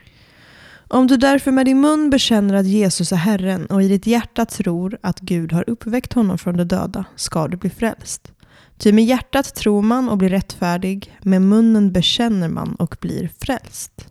Om 0.91 1.07
du 1.07 1.17
därför 1.17 1.51
med 1.51 1.65
din 1.65 1.81
mun 1.81 2.09
bekänner 2.09 2.53
att 2.53 2.65
Jesus 2.65 3.11
är 3.11 3.15
Herren 3.15 3.65
och 3.65 3.83
i 3.83 3.87
ditt 3.87 4.07
hjärta 4.07 4.45
tror 4.45 4.97
att 5.01 5.19
Gud 5.19 5.51
har 5.51 5.69
uppväckt 5.69 6.13
honom 6.13 6.37
från 6.37 6.57
de 6.57 6.63
döda 6.63 7.05
ska 7.15 7.47
du 7.47 7.57
bli 7.57 7.69
frälst. 7.69 8.31
Ty 8.77 8.91
med 8.91 9.05
hjärtat 9.05 9.55
tror 9.55 9.81
man 9.81 10.09
och 10.09 10.17
blir 10.17 10.29
rättfärdig, 10.29 11.17
med 11.21 11.41
munnen 11.41 11.91
bekänner 11.91 12.49
man 12.49 12.75
och 12.75 12.97
blir 13.01 13.29
frälst. 13.39 14.07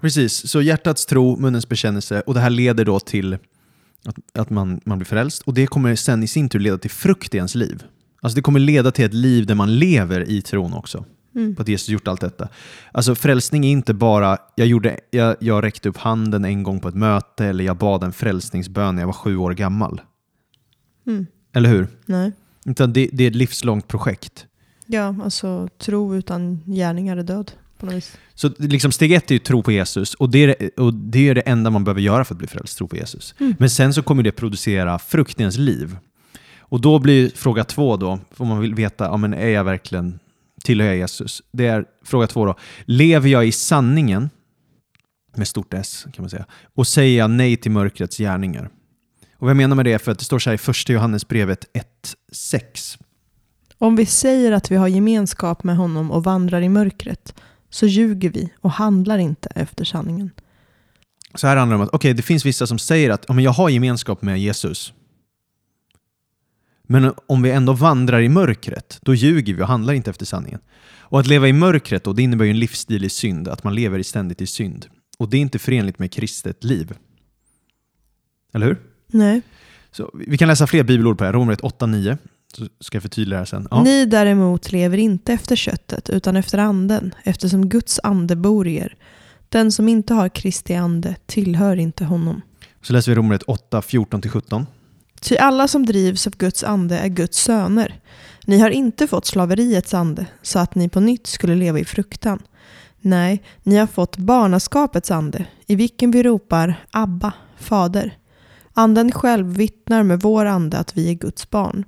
Precis, 0.00 0.50
så 0.50 0.62
hjärtats 0.62 1.06
tro, 1.06 1.36
munnens 1.36 1.68
bekännelse 1.68 2.20
och 2.20 2.34
det 2.34 2.40
här 2.40 2.50
leder 2.50 2.84
då 2.84 3.00
till 3.00 3.38
att, 4.04 4.16
att 4.38 4.50
man, 4.50 4.80
man 4.84 4.98
blir 4.98 5.06
frälst 5.06 5.42
och 5.42 5.54
det 5.54 5.66
kommer 5.66 5.96
sen 5.96 6.22
i 6.22 6.26
sin 6.26 6.48
tur 6.48 6.58
leda 6.58 6.78
till 6.78 6.90
frukt 6.90 7.34
i 7.34 7.36
ens 7.36 7.54
liv. 7.54 7.82
Alltså 8.22 8.36
det 8.36 8.42
kommer 8.42 8.60
leda 8.60 8.90
till 8.90 9.04
ett 9.04 9.14
liv 9.14 9.46
där 9.46 9.54
man 9.54 9.78
lever 9.78 10.30
i 10.30 10.42
tron 10.42 10.72
också. 10.72 11.04
Mm. 11.34 11.54
På 11.54 11.62
att 11.62 11.68
Jesus 11.68 11.88
gjort 11.88 12.08
allt 12.08 12.20
detta. 12.20 12.48
Alltså 12.92 13.14
frälsning 13.14 13.64
är 13.64 13.70
inte 13.70 13.94
bara, 13.94 14.38
jag, 14.54 14.66
gjorde, 14.66 15.00
jag, 15.10 15.36
jag 15.40 15.64
räckte 15.64 15.88
upp 15.88 15.96
handen 15.96 16.44
en 16.44 16.62
gång 16.62 16.80
på 16.80 16.88
ett 16.88 16.94
möte 16.94 17.46
eller 17.46 17.64
jag 17.64 17.76
bad 17.76 18.04
en 18.04 18.12
frälsningsbön 18.12 18.94
när 18.94 19.02
jag 19.02 19.06
var 19.06 19.12
sju 19.12 19.36
år 19.36 19.52
gammal. 19.52 20.00
Mm. 21.06 21.26
Eller 21.52 21.68
hur? 21.68 21.88
Nej. 22.06 22.32
Utan 22.66 22.92
det, 22.92 23.08
det 23.12 23.24
är 23.24 23.28
ett 23.28 23.36
livslångt 23.36 23.88
projekt. 23.88 24.46
Ja, 24.86 25.16
alltså 25.24 25.68
tro 25.78 26.16
utan 26.16 26.60
gärningar 26.66 27.16
är 27.16 27.22
död 27.22 27.52
på 27.78 27.86
något 27.86 27.94
vis. 27.94 28.16
Så 28.34 28.50
liksom 28.58 28.92
steg 28.92 29.12
ett 29.12 29.30
är 29.30 29.34
ju 29.34 29.38
tro 29.38 29.62
på 29.62 29.72
Jesus 29.72 30.14
och 30.14 30.30
det 30.30 30.38
är, 30.38 30.80
och 30.80 30.94
det 30.94 31.28
är 31.28 31.34
det 31.34 31.40
enda 31.40 31.70
man 31.70 31.84
behöver 31.84 32.00
göra 32.00 32.24
för 32.24 32.34
att 32.34 32.38
bli 32.38 32.46
frälst, 32.46 32.78
tro 32.78 32.88
på 32.88 32.96
Jesus. 32.96 33.34
Mm. 33.38 33.54
Men 33.58 33.70
sen 33.70 33.94
så 33.94 34.02
kommer 34.02 34.22
det 34.22 34.32
producera 34.32 34.98
frukt 34.98 35.40
i 35.40 35.42
ens 35.42 35.58
liv. 35.58 35.96
Och 36.72 36.80
då 36.80 36.98
blir 36.98 37.30
fråga 37.30 37.64
två 37.64 37.96
då, 37.96 38.18
om 38.36 38.48
man 38.48 38.60
vill 38.60 38.74
veta, 38.74 39.04
ja, 39.04 39.16
men 39.16 39.34
är 39.34 39.48
jag 39.48 39.64
verkligen, 39.64 40.18
tillhör 40.64 40.88
jag 40.88 40.96
Jesus? 40.96 41.42
Det 41.52 41.66
är 41.66 41.84
fråga 42.04 42.26
två 42.26 42.44
då, 42.44 42.54
lever 42.84 43.28
jag 43.28 43.46
i 43.46 43.52
sanningen 43.52 44.30
med 45.36 45.48
stort 45.48 45.74
S 45.74 46.06
kan 46.12 46.22
man 46.22 46.30
säga, 46.30 46.44
och 46.74 46.86
säga 46.86 47.26
nej 47.26 47.56
till 47.56 47.70
mörkrets 47.70 48.18
gärningar. 48.18 48.70
Och 49.36 49.40
vad 49.40 49.50
jag 49.50 49.56
menar 49.56 49.76
med 49.76 49.84
det 49.84 49.92
är 49.92 49.98
för 49.98 50.12
att 50.12 50.18
det 50.18 50.24
står 50.24 50.38
så 50.38 50.50
här 50.50 50.54
i 50.54 50.58
första 50.58 50.92
Johannesbrevet 50.92 51.64
1.6. 52.32 52.98
Om 53.78 53.96
vi 53.96 54.06
säger 54.06 54.52
att 54.52 54.70
vi 54.70 54.76
har 54.76 54.88
gemenskap 54.88 55.64
med 55.64 55.76
honom 55.76 56.10
och 56.10 56.24
vandrar 56.24 56.60
i 56.60 56.68
mörkret 56.68 57.34
så 57.70 57.86
ljuger 57.86 58.30
vi 58.30 58.52
och 58.60 58.70
handlar 58.70 59.18
inte 59.18 59.48
efter 59.54 59.84
sanningen. 59.84 60.30
Så 61.34 61.46
här 61.46 61.56
handlar 61.56 61.76
det 61.76 61.82
om 61.82 61.88
att 61.88 61.94
okay, 61.94 62.12
det 62.12 62.22
finns 62.22 62.46
vissa 62.46 62.66
som 62.66 62.78
säger 62.78 63.10
att 63.10 63.24
ja, 63.28 63.34
men 63.34 63.44
jag 63.44 63.52
har 63.52 63.68
gemenskap 63.68 64.22
med 64.22 64.40
Jesus. 64.40 64.92
Men 66.82 67.14
om 67.26 67.42
vi 67.42 67.50
ändå 67.50 67.72
vandrar 67.72 68.20
i 68.20 68.28
mörkret, 68.28 68.98
då 69.02 69.14
ljuger 69.14 69.54
vi 69.54 69.62
och 69.62 69.66
handlar 69.66 69.94
inte 69.94 70.10
efter 70.10 70.26
sanningen. 70.26 70.60
Och 70.98 71.20
att 71.20 71.26
leva 71.26 71.48
i 71.48 71.52
mörkret 71.52 72.04
då, 72.04 72.12
det 72.12 72.22
innebär 72.22 72.44
ju 72.44 72.50
en 72.50 72.58
livsstil 72.58 73.04
i 73.04 73.08
synd, 73.08 73.48
att 73.48 73.64
man 73.64 73.74
lever 73.74 74.02
ständigt 74.02 74.40
i 74.40 74.46
synd. 74.46 74.86
Och 75.18 75.28
det 75.28 75.36
är 75.36 75.40
inte 75.40 75.58
förenligt 75.58 75.98
med 75.98 76.12
kristet 76.12 76.64
liv. 76.64 76.94
Eller 78.54 78.66
hur? 78.66 78.80
Nej. 79.06 79.42
Så 79.90 80.10
vi 80.14 80.38
kan 80.38 80.48
läsa 80.48 80.66
fler 80.66 80.82
bibelord 80.82 81.18
på 81.18 81.24
det 81.24 81.28
här. 81.28 81.34
Romarbrevet 81.34 81.80
8-9. 81.80 82.18
Så 82.56 82.68
ska 82.80 82.96
jag 82.96 83.02
förtydliga 83.02 83.36
det 83.36 83.40
här 83.40 83.44
sen. 83.44 83.68
Ja. 83.70 83.82
Ni 83.82 84.06
däremot 84.06 84.72
lever 84.72 84.98
inte 84.98 85.32
efter 85.32 85.56
köttet 85.56 86.10
utan 86.10 86.36
efter 86.36 86.58
anden, 86.58 87.14
eftersom 87.24 87.68
Guds 87.68 88.00
ande 88.02 88.36
bor 88.36 88.68
i 88.68 88.76
er. 88.76 88.96
Den 89.48 89.72
som 89.72 89.88
inte 89.88 90.14
har 90.14 90.28
Kristi 90.28 90.74
ande 90.74 91.16
tillhör 91.26 91.76
inte 91.76 92.04
honom. 92.04 92.40
Så 92.82 92.92
läser 92.92 93.12
vi 93.12 93.16
Romarbrevet 93.16 93.42
8, 93.42 93.80
14-17. 93.80 94.66
Ty 95.22 95.36
alla 95.36 95.68
som 95.68 95.86
drivs 95.86 96.26
av 96.26 96.36
Guds 96.36 96.64
ande 96.64 96.98
är 96.98 97.08
Guds 97.08 97.38
söner. 97.38 98.00
Ni 98.44 98.58
har 98.58 98.70
inte 98.70 99.06
fått 99.06 99.26
slaveriets 99.26 99.94
ande, 99.94 100.26
så 100.42 100.58
att 100.58 100.74
ni 100.74 100.88
på 100.88 101.00
nytt 101.00 101.26
skulle 101.26 101.54
leva 101.54 101.78
i 101.78 101.84
fruktan. 101.84 102.42
Nej, 103.00 103.42
ni 103.62 103.76
har 103.76 103.86
fått 103.86 104.16
barnaskapets 104.16 105.10
ande, 105.10 105.44
i 105.66 105.74
vilken 105.74 106.10
vi 106.10 106.22
ropar 106.22 106.86
Abba, 106.90 107.32
Fader. 107.58 108.18
Anden 108.72 109.12
själv 109.12 109.46
vittnar 109.46 110.02
med 110.02 110.20
vår 110.20 110.44
ande 110.44 110.78
att 110.78 110.96
vi 110.96 111.10
är 111.10 111.14
Guds 111.14 111.50
barn. 111.50 111.84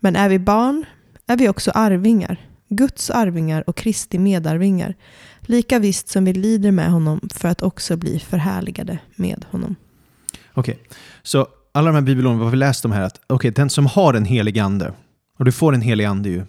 Men 0.00 0.16
är 0.16 0.28
vi 0.28 0.38
barn 0.38 0.84
är 1.26 1.36
vi 1.36 1.48
också 1.48 1.70
arvingar, 1.74 2.46
Guds 2.68 3.10
arvingar 3.10 3.64
och 3.66 3.76
Kristi 3.76 4.18
medarvingar, 4.18 4.94
lika 5.40 5.78
visst 5.78 6.08
som 6.08 6.24
vi 6.24 6.32
lider 6.32 6.70
med 6.70 6.90
honom 6.90 7.28
för 7.34 7.48
att 7.48 7.62
också 7.62 7.96
bli 7.96 8.18
förhärligade 8.18 8.98
med 9.14 9.44
honom. 9.50 9.76
Okej, 10.54 10.78
så 11.22 11.48
alla 11.78 11.86
de 11.86 11.94
här 11.94 12.02
bibelorden, 12.02 12.38
vad 12.38 12.50
vi 12.50 12.56
läst 12.56 12.84
om 12.84 12.92
här, 12.92 13.02
att 13.02 13.20
okay, 13.28 13.50
den 13.50 13.70
som 13.70 13.86
har 13.86 14.14
en 14.14 14.24
helig 14.24 14.58
ande, 14.58 14.92
och 15.38 15.44
du 15.44 15.52
får 15.52 15.74
en 15.74 15.80
helig 15.80 16.04
ande 16.04 16.28
ju 16.28 16.44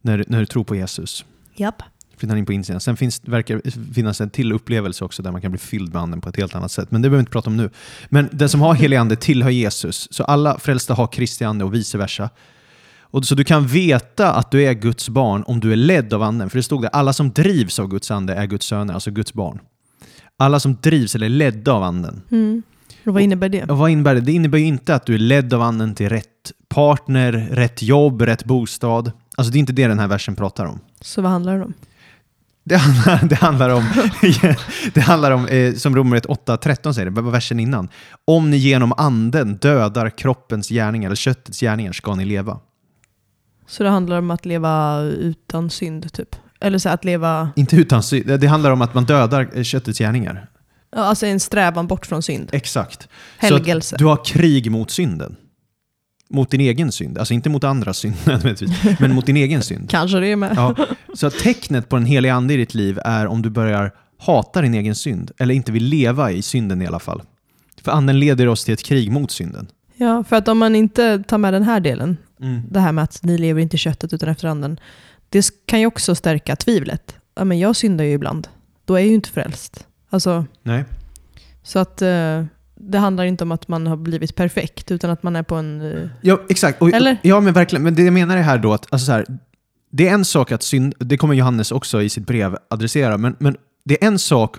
när, 0.00 0.24
när 0.28 0.40
du 0.40 0.46
tror 0.46 0.64
på 0.64 0.76
Jesus, 0.76 1.24
Japp. 1.54 1.82
flyttar 2.16 2.36
in 2.36 2.46
på 2.46 2.52
insidan. 2.52 2.80
Sen 2.80 2.96
finns, 2.96 3.20
verkar 3.24 3.60
finnas 3.94 4.20
en 4.20 4.30
till 4.30 4.52
upplevelse 4.52 5.04
också 5.04 5.22
där 5.22 5.32
man 5.32 5.40
kan 5.40 5.50
bli 5.50 5.58
fylld 5.58 5.92
med 5.92 6.02
anden 6.02 6.20
på 6.20 6.28
ett 6.28 6.36
helt 6.36 6.54
annat 6.54 6.72
sätt. 6.72 6.90
Men 6.90 7.02
det 7.02 7.08
behöver 7.08 7.18
vi 7.18 7.20
inte 7.20 7.32
prata 7.32 7.50
om 7.50 7.56
nu. 7.56 7.70
Men 8.08 8.28
den 8.32 8.48
som 8.48 8.60
har 8.60 8.74
helig 8.74 8.96
ande 8.96 9.16
tillhör 9.16 9.50
Jesus. 9.50 10.08
Så 10.10 10.24
alla 10.24 10.58
frälsta 10.58 10.94
har 10.94 11.06
Kristi 11.06 11.44
ande 11.44 11.64
och 11.64 11.74
vice 11.74 11.98
versa. 11.98 12.30
Och 13.00 13.24
så 13.24 13.34
du 13.34 13.44
kan 13.44 13.66
veta 13.66 14.32
att 14.32 14.50
du 14.50 14.64
är 14.64 14.72
Guds 14.72 15.08
barn 15.08 15.42
om 15.46 15.60
du 15.60 15.72
är 15.72 15.76
ledd 15.76 16.12
av 16.12 16.22
anden. 16.22 16.50
För 16.50 16.58
det 16.58 16.62
stod 16.62 16.82
där, 16.82 16.88
alla 16.88 17.12
som 17.12 17.32
drivs 17.32 17.78
av 17.78 17.88
Guds 17.88 18.10
ande 18.10 18.34
är 18.34 18.46
Guds 18.46 18.66
söner, 18.66 18.94
alltså 18.94 19.10
Guds 19.10 19.34
barn. 19.34 19.58
Alla 20.36 20.60
som 20.60 20.76
drivs 20.82 21.14
eller 21.14 21.26
är 21.26 21.30
ledda 21.30 21.72
av 21.72 21.82
anden. 21.82 22.22
Mm. 22.30 22.62
Och 23.06 23.14
vad 23.14 23.22
innebär 23.22 23.48
det? 23.48 23.64
Och 23.64 23.78
vad 23.78 23.90
innebär 23.90 24.14
det? 24.14 24.20
Det 24.20 24.32
innebär 24.32 24.58
ju 24.58 24.64
inte 24.64 24.94
att 24.94 25.06
du 25.06 25.14
är 25.14 25.18
ledd 25.18 25.54
av 25.54 25.62
anden 25.62 25.94
till 25.94 26.08
rätt 26.08 26.52
partner, 26.68 27.32
rätt 27.50 27.82
jobb, 27.82 28.22
rätt 28.22 28.44
bostad. 28.44 29.12
Alltså 29.36 29.52
det 29.52 29.58
är 29.58 29.60
inte 29.60 29.72
det 29.72 29.86
den 29.86 29.98
här 29.98 30.08
versen 30.08 30.36
pratar 30.36 30.66
om. 30.66 30.80
Så 31.00 31.22
vad 31.22 31.30
handlar 31.30 31.58
det 31.58 31.64
om? 31.64 31.74
Det 32.64 32.76
handlar, 32.76 33.28
det 33.28 33.34
handlar 33.34 33.70
om, 33.70 33.84
det 34.94 35.00
handlar 35.00 35.30
om 35.30 35.46
eh, 35.46 35.74
som 35.74 35.96
Romarbrevet 35.96 36.26
8.13 36.26 36.92
säger, 36.92 37.10
det 37.10 37.20
var 37.20 37.32
versen 37.32 37.60
innan. 37.60 37.88
Om 38.24 38.50
ni 38.50 38.56
genom 38.56 38.92
anden 38.92 39.56
dödar 39.56 40.10
kroppens 40.10 40.68
gärningar, 40.68 41.08
eller 41.08 41.16
köttets 41.16 41.60
gärningar, 41.60 41.92
ska 41.92 42.14
ni 42.14 42.24
leva. 42.24 42.60
Så 43.66 43.82
det 43.82 43.88
handlar 43.88 44.18
om 44.18 44.30
att 44.30 44.46
leva 44.46 45.00
utan 45.00 45.70
synd, 45.70 46.12
typ? 46.12 46.36
Eller 46.60 46.78
så 46.78 46.88
att 46.88 47.04
leva... 47.04 47.50
Inte 47.56 47.76
utan 47.76 48.02
synd, 48.02 48.40
det 48.40 48.46
handlar 48.46 48.70
om 48.70 48.82
att 48.82 48.94
man 48.94 49.04
dödar 49.04 49.48
eh, 49.54 49.62
köttets 49.62 49.98
gärningar. 49.98 50.48
Alltså 50.96 51.26
en 51.26 51.40
strävan 51.40 51.86
bort 51.86 52.06
från 52.06 52.22
synd. 52.22 52.48
Exakt. 52.52 53.08
Helgelse. 53.38 53.88
Så 53.88 53.96
du 53.96 54.04
har 54.04 54.24
krig 54.24 54.70
mot 54.70 54.90
synden. 54.90 55.36
Mot 56.28 56.50
din 56.50 56.60
egen 56.60 56.92
synd. 56.92 57.18
Alltså 57.18 57.34
inte 57.34 57.50
mot 57.50 57.64
andras 57.64 57.98
synd 57.98 58.14
nödvändigtvis, 58.24 59.00
men 59.00 59.14
mot 59.14 59.26
din 59.26 59.36
egen 59.36 59.62
synd. 59.62 59.90
Kanske 59.90 60.18
det 60.18 60.26
är 60.26 60.36
med. 60.36 60.52
Ja. 60.56 60.76
Så 61.14 61.30
tecknet 61.30 61.88
på 61.88 61.96
en 61.96 62.04
helig 62.04 62.28
ande 62.28 62.54
i 62.54 62.56
ditt 62.56 62.74
liv 62.74 62.98
är 63.04 63.26
om 63.26 63.42
du 63.42 63.50
börjar 63.50 63.92
hata 64.18 64.62
din 64.62 64.74
egen 64.74 64.94
synd, 64.94 65.30
eller 65.38 65.54
inte 65.54 65.72
vill 65.72 65.84
leva 65.84 66.32
i 66.32 66.42
synden 66.42 66.82
i 66.82 66.86
alla 66.86 66.98
fall. 66.98 67.22
För 67.82 67.92
anden 67.92 68.20
leder 68.20 68.48
oss 68.48 68.64
till 68.64 68.74
ett 68.74 68.82
krig 68.82 69.10
mot 69.10 69.30
synden. 69.30 69.66
Ja, 69.96 70.24
för 70.24 70.36
att 70.36 70.48
om 70.48 70.58
man 70.58 70.76
inte 70.76 71.22
tar 71.22 71.38
med 71.38 71.52
den 71.52 71.62
här 71.62 71.80
delen, 71.80 72.16
det 72.70 72.80
här 72.80 72.92
med 72.92 73.04
att 73.04 73.22
ni 73.22 73.38
lever 73.38 73.60
inte 73.60 73.76
i 73.76 73.78
köttet 73.78 74.12
utan 74.12 74.28
efter 74.28 74.48
anden, 74.48 74.80
det 75.28 75.66
kan 75.66 75.80
ju 75.80 75.86
också 75.86 76.14
stärka 76.14 76.56
tvivlet. 76.56 77.16
Ja, 77.34 77.44
men 77.44 77.58
jag 77.58 77.76
syndar 77.76 78.04
ju 78.04 78.12
ibland. 78.12 78.48
Då 78.84 78.94
är 78.94 78.98
jag 78.98 79.08
ju 79.08 79.14
inte 79.14 79.30
frälst. 79.30 79.86
Alltså, 80.12 80.46
Nej. 80.62 80.84
så 81.62 81.78
att 81.78 82.02
eh, 82.02 82.44
det 82.74 82.98
handlar 82.98 83.24
inte 83.24 83.44
om 83.44 83.52
att 83.52 83.68
man 83.68 83.86
har 83.86 83.96
blivit 83.96 84.36
perfekt, 84.36 84.90
utan 84.90 85.10
att 85.10 85.22
man 85.22 85.36
är 85.36 85.42
på 85.42 85.54
en... 85.54 85.80
eh, 85.80 86.08
Ja, 86.20 86.40
exakt. 86.48 86.82
Och, 86.82 86.92
Eller? 86.92 87.16
Ja, 87.22 87.40
men 87.40 87.52
verkligen. 87.54 87.82
Men 87.82 87.94
det 87.94 88.02
jag 88.02 88.12
menar 88.12 88.36
är 88.36 88.42
här 88.42 88.58
då 88.58 88.72
att, 88.72 88.92
alltså 88.92 89.06
så 89.06 89.12
här, 89.12 89.26
det 89.90 90.08
är 90.08 90.14
en 90.14 90.24
sak 90.24 90.52
att 90.52 90.62
synd, 90.62 90.94
det 90.98 91.16
kommer 91.16 91.34
Johannes 91.34 91.72
också 91.72 92.02
i 92.02 92.08
sitt 92.08 92.26
brev 92.26 92.56
adressera, 92.70 93.18
men, 93.18 93.36
men 93.38 93.56
det 93.84 94.04
är 94.04 94.06
en 94.08 94.18
sak 94.18 94.56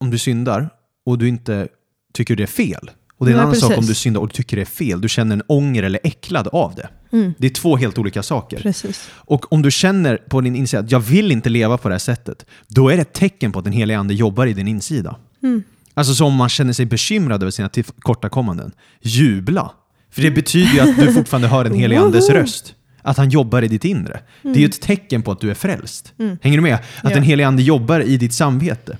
om 0.00 0.10
du 0.10 0.18
syndar 0.18 0.70
och 1.06 1.18
du 1.18 1.28
inte 1.28 1.68
tycker 2.12 2.36
det 2.36 2.42
är 2.42 2.46
fel. 2.46 2.90
Och 3.18 3.26
det 3.26 3.32
är 3.32 3.32
en 3.32 3.36
Nej, 3.38 3.42
annan 3.46 3.56
sak 3.56 3.70
om 3.70 3.74
precis. 3.76 3.88
du 3.88 3.94
syndar 3.94 4.20
och 4.20 4.28
du 4.28 4.32
tycker 4.32 4.56
det 4.56 4.62
är 4.62 4.66
fel. 4.66 5.00
Du 5.00 5.08
känner 5.08 5.36
en 5.36 5.42
ånger 5.46 5.82
eller 5.82 6.00
äcklad 6.04 6.48
av 6.48 6.74
det. 6.74 6.88
Mm, 7.16 7.34
Det 7.38 7.46
är 7.46 7.50
två 7.50 7.76
helt 7.76 7.98
olika 7.98 8.22
saker. 8.22 8.58
precis. 8.60 9.08
Och 9.14 9.52
om 9.52 9.62
du 9.62 9.70
känner 9.70 10.16
på 10.16 10.40
din 10.40 10.56
insida 10.56 10.80
att 10.82 10.90
jag 10.90 11.00
vill 11.00 11.32
inte 11.32 11.48
leva 11.48 11.78
på 11.78 11.88
det 11.88 11.94
här 11.94 11.98
sättet, 11.98 12.46
då 12.68 12.88
är 12.88 12.96
det 12.96 13.02
ett 13.02 13.12
tecken 13.12 13.52
på 13.52 13.58
att 13.58 13.64
den 13.64 13.72
heliga 13.74 13.98
ande 13.98 14.14
jobbar 14.14 14.46
i 14.46 14.52
din 14.52 14.68
insida. 14.68 15.16
Mm. 15.42 15.62
Alltså 15.94 16.14
som 16.14 16.26
om 16.26 16.34
man 16.34 16.48
känner 16.48 16.72
sig 16.72 16.86
bekymrad 16.86 17.42
över 17.42 17.50
sina 17.50 17.68
tillkortakommanden. 17.68 18.72
Jubla! 19.02 19.70
För 20.10 20.22
det 20.22 20.30
betyder 20.30 20.72
ju 20.72 20.80
att 20.80 20.96
du 20.96 21.12
fortfarande 21.12 21.48
hör 21.48 21.64
den 21.64 21.74
helige 21.74 22.00
andes 22.00 22.30
röst. 22.30 22.74
Att 23.02 23.16
han 23.16 23.30
jobbar 23.30 23.62
i 23.62 23.68
ditt 23.68 23.84
inre. 23.84 24.20
Det 24.42 24.48
är 24.50 24.56
ju 24.58 24.64
ett 24.66 24.80
tecken 24.80 25.22
på 25.22 25.32
att 25.32 25.40
du 25.40 25.50
är 25.50 25.54
frälst. 25.54 26.12
Mm. 26.18 26.36
Hänger 26.42 26.58
du 26.58 26.62
med? 26.62 26.74
Att 26.74 26.82
Ja. 27.02 27.10
den 27.10 27.22
helige 27.22 27.46
ande 27.48 27.62
jobbar 27.62 28.00
i 28.00 28.16
ditt 28.16 28.34
samvete. 28.34 28.98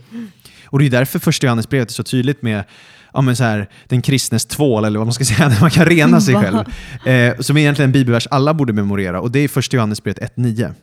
Och 0.67 0.79
det 0.79 0.87
är 0.87 0.91
därför 0.91 1.19
första 1.19 1.47
Johannesbrevet 1.47 1.89
är 1.89 1.93
så 1.93 2.03
tydligt 2.05 2.43
med 2.43 2.65
ja, 3.15 3.21
men 3.21 3.37
så 3.37 3.45
här, 3.45 3.69
den 3.89 4.03
kristnes 4.03 4.47
tvål, 4.47 4.85
eller 4.85 4.99
vad 4.99 5.07
man 5.07 5.15
ska 5.15 5.25
säga, 5.35 5.49
när 5.49 5.61
man 5.61 5.71
kan 5.71 5.87
rena 5.87 6.21
sig 6.21 6.35
själv. 6.35 6.57
Eh, 7.07 7.41
som 7.41 7.57
är 7.57 7.61
egentligen 7.61 7.89
en 7.89 7.93
bibelvers 7.93 8.27
alla 8.31 8.55
borde 8.55 8.73
memorera. 8.73 9.21
Och 9.21 9.31
det 9.31 9.39
är 9.39 9.49
första 9.49 9.77
Johannesbrevet 9.77 10.37
1.9. 10.37 10.75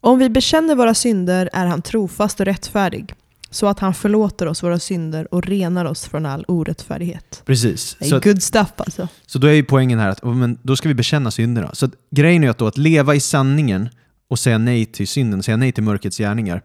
Om 0.00 0.18
vi 0.18 0.28
bekänner 0.28 0.74
våra 0.74 0.94
synder 0.94 1.50
är 1.52 1.66
han 1.66 1.82
trofast 1.82 2.40
och 2.40 2.46
rättfärdig, 2.46 3.14
så 3.50 3.66
att 3.66 3.78
han 3.78 3.94
förlåter 3.94 4.46
oss 4.46 4.62
våra 4.62 4.78
synder 4.78 5.34
och 5.34 5.46
renar 5.46 5.84
oss 5.84 6.06
från 6.06 6.26
all 6.26 6.44
orättfärdighet. 6.48 7.42
Precis. 7.44 7.96
Så, 8.00 8.20
good 8.20 8.42
stuff 8.42 8.72
alltså. 8.76 9.08
så 9.26 9.38
då 9.38 9.46
är 9.46 9.52
ju 9.52 9.64
poängen 9.64 9.98
här 9.98 10.08
att 10.08 10.24
men 10.24 10.58
då 10.62 10.76
ska 10.76 10.88
vi 10.88 10.94
bekänna 10.94 11.30
synderna. 11.30 11.70
Så 11.72 11.86
att, 11.86 11.92
grejen 12.10 12.44
är 12.44 12.50
att, 12.50 12.58
då, 12.58 12.66
att 12.66 12.78
leva 12.78 13.14
i 13.14 13.20
sanningen 13.20 13.88
och 14.28 14.38
säga 14.38 14.58
nej 14.58 14.86
till 14.86 15.08
synden, 15.08 15.42
säga 15.42 15.56
nej 15.56 15.72
till 15.72 15.82
mörkrets 15.82 16.18
gärningar. 16.18 16.62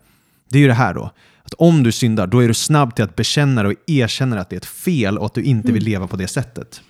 Det 0.50 0.58
är 0.58 0.62
ju 0.62 0.68
det 0.68 0.74
här 0.74 0.94
då. 0.94 1.12
Att 1.50 1.54
om 1.60 1.84
du 1.84 1.92
syndar, 1.92 2.28
då 2.28 2.40
är 2.44 2.48
du 2.48 2.54
snabb 2.54 2.96
till 2.96 3.04
att 3.04 3.16
bekänna 3.16 3.64
det 3.64 3.70
och 3.70 3.76
erkänna 3.88 4.40
att 4.42 4.50
det 4.50 4.56
är 4.56 4.58
ett 4.58 4.66
fel 4.66 5.18
och 5.18 5.26
att 5.26 5.34
du 5.34 5.44
inte 5.44 5.68
vill 5.72 5.82
Mm. 5.84 5.92
leva 5.92 6.08
på 6.08 6.16
det 6.18 6.28
sättet. 6.28 6.82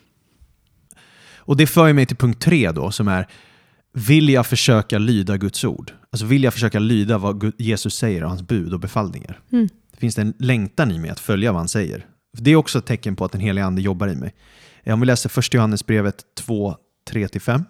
Och 1.36 1.58
det 1.58 1.68
för 1.68 1.94
mig 1.94 2.06
till 2.06 2.18
punkt 2.18 2.42
tre 2.42 2.72
då, 2.72 2.92
som 2.92 3.08
är 3.08 3.28
vill 3.94 4.30
jag 4.30 4.48
försöka 4.48 4.98
lyda 4.98 5.38
Guds 5.38 5.64
ord? 5.64 5.92
Alltså 6.12 6.26
vill 6.26 6.44
jag 6.44 6.54
försöka 6.54 6.80
lyda 6.80 7.18
vad 7.18 7.52
Jesus 7.58 7.96
säger 7.96 8.24
och 8.24 8.30
hans 8.30 8.42
bud 8.42 8.74
och 8.74 8.80
befallningar? 8.80 9.40
Mm. 9.52 9.70
Finns 9.98 10.16
det 10.16 10.22
en 10.22 10.34
längtan 10.40 10.92
i 10.92 11.00
mig 11.00 11.10
att 11.10 11.20
följa 11.20 11.52
vad 11.52 11.60
han 11.62 11.68
säger? 11.68 12.06
Det 12.38 12.52
är 12.52 12.56
också 12.56 12.80
ett 12.80 12.86
tecken 12.86 13.16
på 13.16 13.26
att 13.26 13.32
den 13.32 13.42
heliga 13.42 13.66
ande 13.66 13.82
jobbar 13.82 14.08
i 14.08 14.16
mig. 14.16 14.36
Eh, 14.84 14.94
Om 14.94 15.00
vi 15.00 15.06
läser 15.06 15.30
första 15.30 15.58
Johannesbrevet 15.58 16.16
2, 16.38 16.76
3-5. 17.12 17.64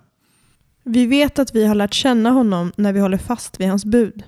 Vi 0.84 1.06
vet 1.06 1.40
att 1.40 1.56
vi 1.56 1.66
har 1.66 1.76
lärt 1.76 1.94
känna 1.94 2.30
honom 2.30 2.72
när 2.76 2.94
vi 2.94 3.00
håller 3.00 3.18
fast 3.18 3.60
vid 3.60 3.68
hans 3.70 3.86
bud. 3.86 4.24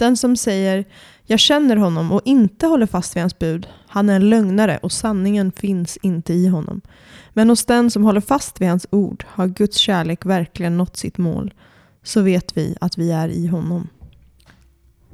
Den 0.00 0.16
som 0.16 0.36
säger 0.36 0.84
”jag 1.26 1.40
känner 1.40 1.76
honom” 1.76 2.12
och 2.12 2.22
inte 2.24 2.66
håller 2.66 2.86
fast 2.86 3.16
vid 3.16 3.22
hans 3.22 3.38
bud, 3.38 3.68
han 3.86 4.08
är 4.08 4.16
en 4.16 4.30
lögnare 4.30 4.78
och 4.82 4.92
sanningen 4.92 5.52
finns 5.52 5.96
inte 6.02 6.32
i 6.34 6.46
honom. 6.46 6.80
Men 7.32 7.48
hos 7.48 7.64
den 7.64 7.90
som 7.90 8.04
håller 8.04 8.20
fast 8.20 8.60
vid 8.60 8.68
hans 8.68 8.86
ord 8.90 9.24
har 9.28 9.46
Guds 9.46 9.76
kärlek 9.76 10.26
verkligen 10.26 10.76
nått 10.76 10.96
sitt 10.96 11.18
mål. 11.18 11.54
Så 12.02 12.22
vet 12.22 12.56
vi 12.56 12.76
att 12.80 12.98
vi 12.98 13.10
är 13.10 13.28
i 13.28 13.46
honom. 13.46 13.88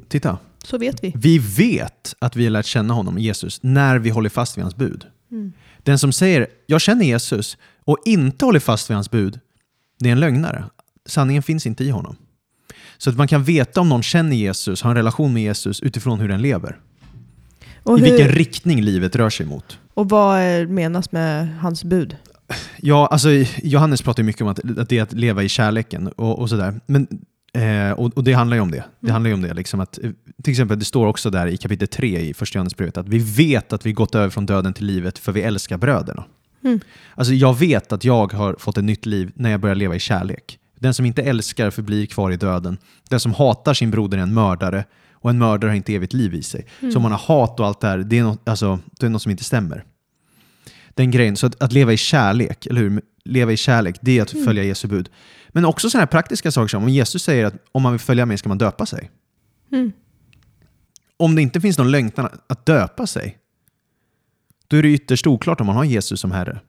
Titta. 0.09 0.39
Så 0.65 0.79
vet 0.79 1.05
vi. 1.05 1.13
Vi 1.17 1.39
vet 1.39 2.15
att 2.19 2.37
vi 2.37 2.45
har 2.45 2.51
lärt 2.51 2.67
känna 2.67 2.95
honom, 2.95 3.19
Jesus, 3.19 3.63
när 3.63 3.99
vi 3.99 4.11
håller 4.11 4.31
fast 4.31 4.57
vid 4.57 4.65
hans 4.65 4.77
bud. 4.77 5.07
Mm. 5.31 5.53
Den 5.79 5.99
som 5.99 6.13
säger 6.13 6.47
“jag 6.67 6.81
känner 6.81 7.05
Jesus” 7.05 7.57
och 7.85 7.99
inte 8.05 8.45
håller 8.45 8.61
fast 8.61 8.91
vid 8.91 8.95
hans 8.95 9.11
bud, 9.11 9.41
det 9.99 10.09
är 10.09 10.13
en 10.13 10.21
lögnare. 10.21 10.65
Sanningen 11.07 11.43
finns 11.43 11.67
inte 11.67 11.85
i 11.85 11.91
honom. 11.91 12.17
Så 12.99 13.11
att 13.11 13.17
man 13.17 13.29
kan 13.29 13.45
veta 13.45 13.81
om 13.81 13.89
någon 13.89 14.03
känner 14.03 14.37
Jesus, 14.37 14.83
har 14.83 14.91
en 14.91 14.97
relation 14.97 15.33
med 15.35 15.43
Jesus 15.43 15.81
utifrån 15.81 16.21
hur 16.21 16.29
den 16.29 16.43
lever. 16.43 16.79
Och, 17.83 17.99
i 17.99 18.03
hur, 18.03 18.11
vilken 18.11 18.29
riktning 18.29 18.83
livet 18.83 19.17
rör 19.17 19.31
sig 19.31 19.47
mot. 19.47 19.79
och 19.95 20.09
vad 20.09 20.69
menas 20.69 21.13
med 21.13 21.49
hans 21.59 21.85
bud? 21.85 22.17
Ja, 22.77 23.07
alltså 23.07 23.29
Johannes 23.63 24.03
pratar 24.03 24.23
mycket 24.23 24.43
om 24.43 24.49
att, 24.49 24.79
att 24.79 24.89
det 24.89 24.99
är 24.99 25.03
att 25.03 25.13
leva 25.13 25.43
i 25.43 25.49
kärleken 25.49 26.09
och, 26.09 26.39
och 26.39 26.49
sådär. 26.51 26.81
Men, 26.87 27.09
eh, 27.55 27.91
och, 27.93 28.17
och 28.17 28.25
det 28.25 28.33
handlar 28.33 28.57
ju 28.57 28.61
om 28.61 28.71
det. 28.71 28.77
Det 28.77 29.07
Mm. 29.07 29.13
handlar 29.13 29.33
om 29.33 29.43
det. 29.43 29.55
Liksom 29.55 29.81
att, 29.81 29.99
eh, 30.05 30.11
till 30.43 30.51
exempel, 30.51 30.79
det 30.79 30.85
står 30.85 31.07
också 31.07 31.31
där 31.31 31.47
i 31.47 31.57
kapitel 31.57 31.89
3 31.89 32.21
i 32.21 32.35
första 32.35 32.59
Johannesbrevet 32.59 32.97
att 32.97 33.09
vi 33.09 33.19
vet 33.19 33.73
att 33.73 33.87
vi 33.87 33.93
gått 33.93 34.15
över 34.15 34.31
från 34.31 34.47
döden 34.47 34.73
till 34.75 34.87
livet 34.87 35.19
för 35.19 35.33
vi 35.33 35.43
älskar 35.43 35.77
bröderna. 35.79 36.25
Mm. 36.65 36.81
Alltså 37.15 37.35
jag 37.35 37.59
vet 37.59 37.93
att 37.93 38.05
jag 38.05 38.33
har 38.33 38.57
fått 38.59 38.79
ett 38.79 38.85
nytt 38.85 39.07
liv 39.07 39.33
när 39.35 39.51
jag 39.51 39.61
börjar 39.61 39.75
leva 39.77 39.95
i 39.97 40.01
kärlek. 40.01 40.59
Den 40.79 40.95
som 40.95 41.07
inte 41.07 41.23
älskar 41.23 41.71
förblir 41.71 42.07
kvar 42.07 42.31
i 42.31 42.37
döden. 42.37 42.79
Den 43.09 43.21
som 43.21 43.35
hatar 43.35 43.75
sin 43.75 43.91
broder 43.91 44.19
är 44.19 44.23
en 44.23 44.35
mördare 44.35 44.85
och 45.13 45.31
en 45.31 45.39
mördare 45.39 45.69
har 45.69 45.77
inte 45.77 45.95
evigt 45.95 46.13
liv 46.13 46.35
i 46.35 46.43
sig. 46.43 46.67
Så 46.81 46.97
om 46.97 47.03
man 47.03 47.13
har 47.13 47.19
hat 47.19 47.61
och 47.61 47.67
allt 47.67 47.81
det 47.81 47.87
här, 47.87 47.99
det 47.99 48.19
är 48.19 48.23
något, 48.23 48.49
alltså, 48.49 48.79
det 48.91 49.07
är 49.07 49.11
något 49.11 49.23
som 49.23 49.31
inte 49.31 49.45
stämmer. 49.45 49.85
Den 50.95 51.11
grejen, 51.11 51.37
så 51.37 51.47
att, 51.47 51.63
att 51.63 51.73
leva 51.73 51.93
i 51.93 51.97
kärlek, 51.97 52.67
eller 52.67 52.81
hur? 52.81 53.03
Leva 53.25 53.53
i 53.53 53.57
kärlek, 53.57 53.97
det 54.01 54.19
är 54.19 54.23
att 54.23 54.31
följa 54.31 54.63
Jesu 54.63 54.89
bud. 54.89 55.09
Men 55.49 55.65
också 55.65 55.91
sådana 55.91 56.01
här 56.01 56.07
praktiska 56.07 56.53
saker 56.53 56.69
som 56.69 56.83
om 56.83 56.89
Jesus 56.89 57.23
säger 57.23 57.45
att 57.45 57.55
om 57.73 57.83
man 57.83 57.93
vill 57.93 58.01
följa 58.01 58.27
mig 58.27 58.39
ska 58.39 58.49
man 58.49 58.59
döpa 58.59 58.87
sig. 58.87 59.11
Mm. 59.73 59.93
Om 61.17 61.35
det 61.35 61.43
inte 61.43 61.61
finns 61.61 61.79
någon 61.79 61.91
längtan 61.91 62.29
att 62.47 62.67
döpa 62.67 63.07
sig, 63.07 63.39
då 64.69 64.77
är 64.77 64.83
det 64.83 64.89
ytterst 64.89 65.27
oklart 65.27 65.61
om 65.61 65.67
man 65.67 65.77
har 65.77 65.85
Jesus 65.85 66.21
som 66.21 66.31
Herre. 66.31 66.61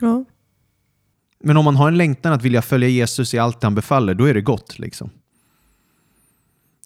Ja. 0.00 0.24
Men 1.42 1.56
om 1.56 1.64
man 1.64 1.76
har 1.76 1.88
en 1.88 1.96
längtan 1.96 2.32
att 2.32 2.42
vilja 2.42 2.62
följa 2.62 2.88
Jesus 2.88 3.34
i 3.34 3.38
allt 3.38 3.62
han 3.62 3.74
befaller, 3.74 4.14
då 4.14 4.24
är 4.24 4.34
det 4.34 4.40
gott. 4.40 4.78
Liksom. 4.78 5.10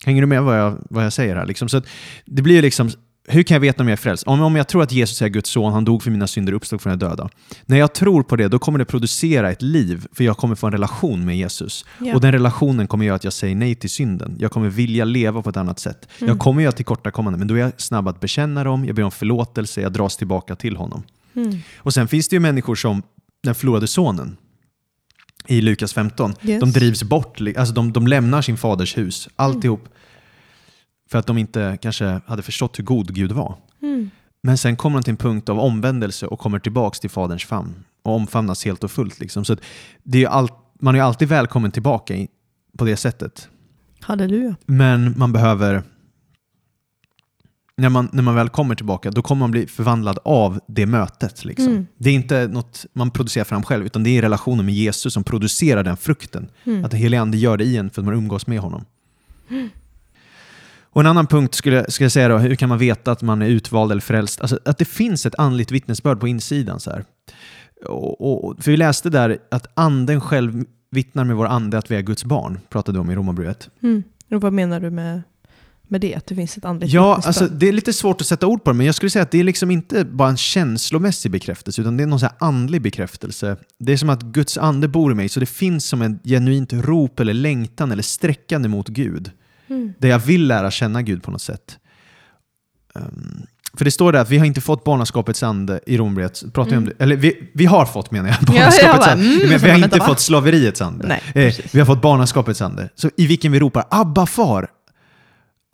Hänger 0.05 0.21
du 0.21 0.27
med 0.27 0.43
vad 0.43 0.59
jag, 0.59 0.77
vad 0.91 1.05
jag 1.05 1.13
säger 1.13 1.37
här? 1.37 1.47
Liksom? 1.47 1.69
Så 1.69 1.83
det 2.25 2.43
blir 2.43 2.63
liksom, 2.63 2.91
hur 3.29 3.43
kan 3.43 3.55
jag 3.55 3.61
veta 3.61 3.83
om 3.83 3.89
jag 3.89 3.93
är 3.93 4.03
frälst? 4.03 4.25
Om, 4.27 4.41
om 4.41 4.57
jag 4.57 4.69
tror 4.69 4.83
att 4.83 4.93
Jesus 4.93 5.23
är 5.23 5.29
Guds 5.29 5.51
son, 5.51 5.73
han 5.73 5.85
dog 5.85 6.03
för 6.03 6.11
mina 6.11 6.27
synder 6.27 6.53
och 6.53 6.57
uppstod 6.57 6.81
från 6.81 6.99
de 6.99 7.07
döda. 7.07 7.29
När 7.67 7.77
jag 7.77 7.93
tror 7.93 8.23
på 8.23 8.37
det, 8.37 8.49
då 8.49 8.59
kommer 8.59 8.79
det 8.79 8.85
producera 8.85 9.51
ett 9.51 9.63
liv, 9.63 10.07
för 10.13 10.25
jag 10.25 10.37
kommer 10.37 10.55
få 10.55 10.67
en 10.67 10.73
relation 10.73 11.25
med 11.25 11.37
Jesus. 11.37 11.85
Ja. 12.01 12.15
Och 12.15 12.21
den 12.21 12.33
relationen 12.33 12.87
kommer 12.87 13.05
göra 13.05 13.17
att 13.17 13.25
jag 13.25 13.33
säger 13.33 13.55
nej 13.55 13.75
till 13.75 13.91
synden. 13.91 14.37
Jag 14.39 14.51
kommer 14.51 14.69
vilja 14.69 15.05
leva 15.05 15.43
på 15.43 15.51
ett 15.51 15.57
annat 15.57 15.79
sätt. 15.79 16.09
Mm. 16.19 16.29
Jag 16.29 16.39
kommer 16.39 16.63
göra 16.63 16.73
tillkortakommanden, 16.73 17.39
men 17.39 17.49
då 17.49 17.55
är 17.55 17.59
jag 17.59 17.73
snabb 17.77 18.09
att 18.09 18.21
bekänna 18.21 18.65
dem, 18.65 18.85
jag 18.85 18.97
ber 18.97 19.03
om 19.03 19.11
förlåtelse, 19.11 19.81
jag 19.81 19.93
dras 19.93 20.17
tillbaka 20.17 20.57
till 20.57 20.77
honom. 20.77 21.03
Mm. 21.35 21.59
Och 21.77 21.95
sen 21.95 22.09
finns 22.09 22.29
det 22.29 22.37
ju 22.37 22.41
människor 22.41 22.75
som 22.75 23.03
den 23.43 23.55
förlorade 23.55 23.87
sonen 23.87 24.37
i 25.49 25.61
Lukas 25.61 25.93
15. 25.93 26.35
Yes. 26.43 26.61
De 26.61 26.71
drivs 26.71 27.03
bort, 27.03 27.41
alltså 27.57 27.75
de, 27.75 27.93
de 27.93 28.07
lämnar 28.07 28.43
sin 28.43 28.57
faders 28.57 28.99
hus, 28.99 29.29
alltihop. 29.37 29.89
För 31.11 31.19
att 31.19 31.27
de 31.27 31.39
inte 31.39 31.79
kanske 31.83 32.21
hade 32.27 32.43
förstått 32.43 32.79
hur 32.79 32.85
god 32.85 33.15
Gud 33.15 33.33
var. 33.33 33.55
Mm. 33.83 34.11
Men 34.43 34.59
sen 34.59 34.77
kommer 34.77 34.99
de 34.99 35.03
till 35.03 35.11
en 35.11 35.17
punkt 35.17 35.49
av 35.49 35.61
omvändelse 35.61 36.27
och 36.27 36.39
kommer 36.39 36.59
tillbaks 36.59 37.01
till 37.01 37.11
faderns 37.11 37.45
famn 37.45 37.85
och 38.03 38.15
omfamnas 38.15 38.65
helt 38.65 38.85
och 38.85 38.91
fullt. 38.91 39.21
Liksom. 39.21 39.45
Så 39.45 39.57
det 40.03 40.25
är 40.25 40.29
all, 40.29 40.49
man 40.81 40.95
är 40.95 41.03
alltid 41.03 41.29
välkommen 41.29 41.71
tillbaka 41.71 42.15
i, 42.15 42.29
på 42.79 42.85
det 42.85 42.97
sättet. 42.97 43.49
Halleluja. 44.01 44.57
Men 44.67 45.15
man 45.19 45.33
behöver... 45.33 45.83
När 47.79 47.89
man, 47.89 48.09
när 48.13 48.23
man 48.23 48.35
väl 48.35 48.49
kommer 48.49 48.75
tillbaka, 48.75 49.11
då 49.11 49.23
kommer 49.23 49.41
man 49.41 49.51
bli 49.51 49.67
förvandlad 49.67 50.19
av 50.25 50.61
det 50.67 50.87
mötet. 50.87 51.45
Liksom. 51.45 51.67
Mm. 51.67 51.87
Det 51.99 52.11
är 52.11 52.15
inte 52.15 52.49
något 52.49 52.87
man 52.93 53.11
producerar 53.11 53.45
fram 53.45 53.63
själv, 53.63 53.87
utan 53.87 54.03
det 54.03 54.11
är 54.11 54.23
relationen 54.23 54.67
med 54.67 54.75
Jesus 54.75 55.15
som 55.15 55.25
producerar 55.25 55.85
den 55.85 55.97
frukten. 55.97 56.49
Mm. 56.65 56.85
Att 56.85 56.91
den 56.91 57.01
helige 57.01 57.21
Ande 57.21 57.37
gör 57.37 57.57
det 57.57 57.65
i 57.65 57.77
en 57.77 57.91
för 57.91 58.03
att 58.03 58.05
man 58.05 58.15
umgås 58.15 58.47
med 58.47 58.59
honom. 58.59 58.85
Och 60.97 61.01
En 61.01 61.07
annan 61.07 61.27
punkt 61.27 61.55
skulle, 61.55 61.91
skulle 61.91 62.05
jag 62.05 62.13
säga 62.13 62.29
då, 62.29 62.39
hur 62.39 62.55
kan 62.55 62.69
man 62.69 62.79
veta 62.79 63.13
att 63.13 63.23
man 63.23 63.43
är 63.43 63.47
utvald 63.47 63.93
eller 63.93 64.03
frälst? 64.03 64.41
Alltså, 64.41 64.59
att 64.65 64.79
det 64.79 64.85
finns 64.85 65.27
ett 65.27 65.35
andligt 65.39 65.71
vittnesbörd 65.71 66.21
på 66.21 66.29
insidan. 66.29 66.81
Så 66.81 66.91
här. 66.91 67.05
Och, 67.87 68.45
och, 68.45 68.65
för 68.65 68.71
vi 68.71 68.77
läste 68.77 69.11
där 69.11 69.39
att 69.51 69.67
anden 69.75 70.21
själv 70.21 70.65
vittnar 70.91 71.25
med 71.25 71.37
vår 71.37 71.47
ande 71.47 71.79
att 71.79 71.91
vi 71.91 71.97
är 71.97 72.03
Guds 72.03 72.25
barn, 72.25 72.61
pratade 72.69 72.99
vi 72.99 73.01
om 73.01 73.11
i 73.11 73.15
Romarbrevet. 73.15 73.71
Mm. 73.83 74.03
Och 74.31 74.41
vad 74.41 74.53
menar 74.53 74.81
du 74.81 74.91
med, 74.91 75.23
med 75.89 76.01
det? 76.01 76.15
Att 76.15 76.27
det 76.27 76.35
finns 76.35 76.57
ett 76.57 76.65
andligt 76.65 76.93
Ja, 76.93 77.21
alltså, 77.27 77.47
det 77.47 77.69
är 77.69 77.73
lite 77.73 77.93
svårt 77.93 78.21
att 78.21 78.27
sätta 78.27 78.47
ord 78.47 78.65
på 78.65 78.71
det, 78.71 78.77
men 78.77 78.87
jag 78.87 78.95
skulle 78.95 79.11
säga 79.11 79.23
att 79.23 79.31
det 79.31 79.39
är 79.41 79.45
liksom 79.45 79.71
inte 79.71 80.05
bara 80.05 80.29
en 80.29 80.37
känslomässig 80.37 81.31
bekräftelse, 81.31 81.81
utan 81.81 81.97
det 81.97 82.03
är 82.03 82.07
någon 82.07 82.21
så 82.21 82.29
andlig 82.39 82.83
bekräftelse. 82.83 83.57
Det 83.79 83.93
är 83.93 83.97
som 83.97 84.11
att 84.11 84.23
Guds 84.23 84.59
ande 84.59 84.89
bor 84.89 85.13
i 85.13 85.15
mig, 85.15 85.29
så 85.29 85.41
det 85.41 85.47
finns 85.47 85.85
som 85.89 86.03
ett 86.03 86.13
genuint 86.25 86.73
rop 86.73 87.21
eller 87.21 87.35
längtan 87.35 87.93
eller 87.93 88.03
sträckande 88.03 88.69
mot 88.69 88.89
Gud. 88.89 89.31
Mm. 89.69 89.93
Där 89.99 90.09
jag 90.09 90.19
vill 90.19 90.47
lära 90.47 90.71
känna 90.71 91.03
Gud 91.03 91.23
på 91.23 91.31
något 91.31 91.43
sätt. 91.43 91.79
Ehm, 92.97 93.43
för 93.75 93.85
det 93.85 93.91
står 93.91 94.13
där 94.13 94.21
att 94.21 94.31
vi 94.31 94.39
har 94.39 94.47
inte 94.47 94.61
fått 94.61 94.85
barnaskapets 94.85 95.43
ande 95.43 95.81
i 95.87 95.99
Romarbrevet. 95.99 96.43
Pratar 96.53 96.71
jag 96.73 96.79
om 96.79 96.85
Mm. 96.85 96.95
det? 96.99 97.03
Eller 97.05 97.17
vi, 97.17 97.51
vi 97.55 97.65
har 97.67 97.87
fått 97.87 98.11
menar 98.11 98.29
jag, 98.29 98.37
jag 98.41 98.47
barnaskapets 98.47 98.99
bara, 99.07 99.13
ande. 99.13 99.25
mm, 99.27 99.49
Men 99.49 99.59
vi 99.59 99.71
har 99.71 99.79
inte 99.79 99.99
va? 99.99 100.05
fått 100.07 100.21
slaveriets 100.21 100.83
ande. 100.83 101.07
Nej, 101.35 101.47
Eh, 101.47 101.55
vi 101.73 101.79
har 101.79 101.87
fått 101.87 102.03
barnaskapets 102.03 102.61
ande. 102.63 102.89
Så 102.95 103.11
I 103.17 103.27
vilken 103.27 103.53
vi 103.53 103.59
ropar 103.61 103.85
Abba 103.91 104.27
far. 104.27 104.69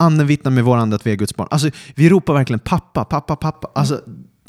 Anden 0.03 0.27
vittnar 0.27 0.51
med 0.51 0.63
vår 0.63 0.77
ande 0.77 0.95
att 0.95 1.07
vi 1.07 1.11
är 1.11 1.15
Guds 1.15 1.35
barn. 1.35 1.47
Alltså, 1.51 1.69
vi 1.95 2.09
ropar 2.09 2.33
verkligen 2.33 2.59
pappa, 2.59 3.05
pappa, 3.05 3.35
pappa. 3.35 3.71
Alltså, 3.75 4.01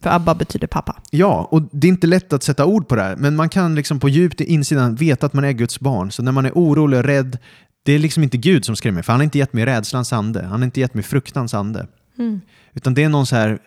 För 0.03 0.11
Abba 0.11 0.35
betyder 0.35 0.67
pappa. 0.67 0.97
Ja, 1.11 1.49
och 1.51 1.62
det 1.73 1.87
är 1.87 1.88
inte 1.88 2.07
lätt 2.07 2.33
att 2.33 2.43
sätta 2.43 2.64
ord 2.64 2.88
på 2.88 2.97
det 2.97 3.03
här, 3.03 3.17
men 3.17 3.37
man 3.37 3.49
kan 3.49 3.75
liksom 3.75 4.01
på 4.01 4.09
djupt 4.09 4.40
i 4.40 4.45
insidan 4.45 4.95
veta 4.95 5.27
att 5.27 5.33
man 5.33 5.45
är 5.45 5.53
Guds 5.53 5.81
barn. 5.81 6.11
Så 6.11 6.23
när 6.23 6.33
man 6.33 6.47
är 6.47 6.53
orolig 6.55 6.99
och 6.99 7.05
rädd, 7.05 7.38
det 7.85 7.93
är 7.93 7.99
liksom 7.99 8.23
inte 8.23 8.37
Gud 8.37 8.64
som 8.64 8.77
skrämmer, 8.77 9.03
för 9.03 9.12
han 9.12 9.21
har 9.21 9.25
inte 9.25 9.38
gett 9.38 9.53
mig 9.53 9.67
rädslans 9.67 10.12
ande, 10.12 10.43
han 10.43 10.61
har 10.61 10.64
inte 10.64 10.81
gett 10.81 10.95
mig 10.95 11.03
fruktans 11.03 11.55
ande. 11.55 11.87
Mm. 12.19 12.40
Utan 12.73 12.95
det 12.95 13.03
är 13.03 13.09
någon 13.09 13.27
så 13.27 13.37
här 13.37 13.59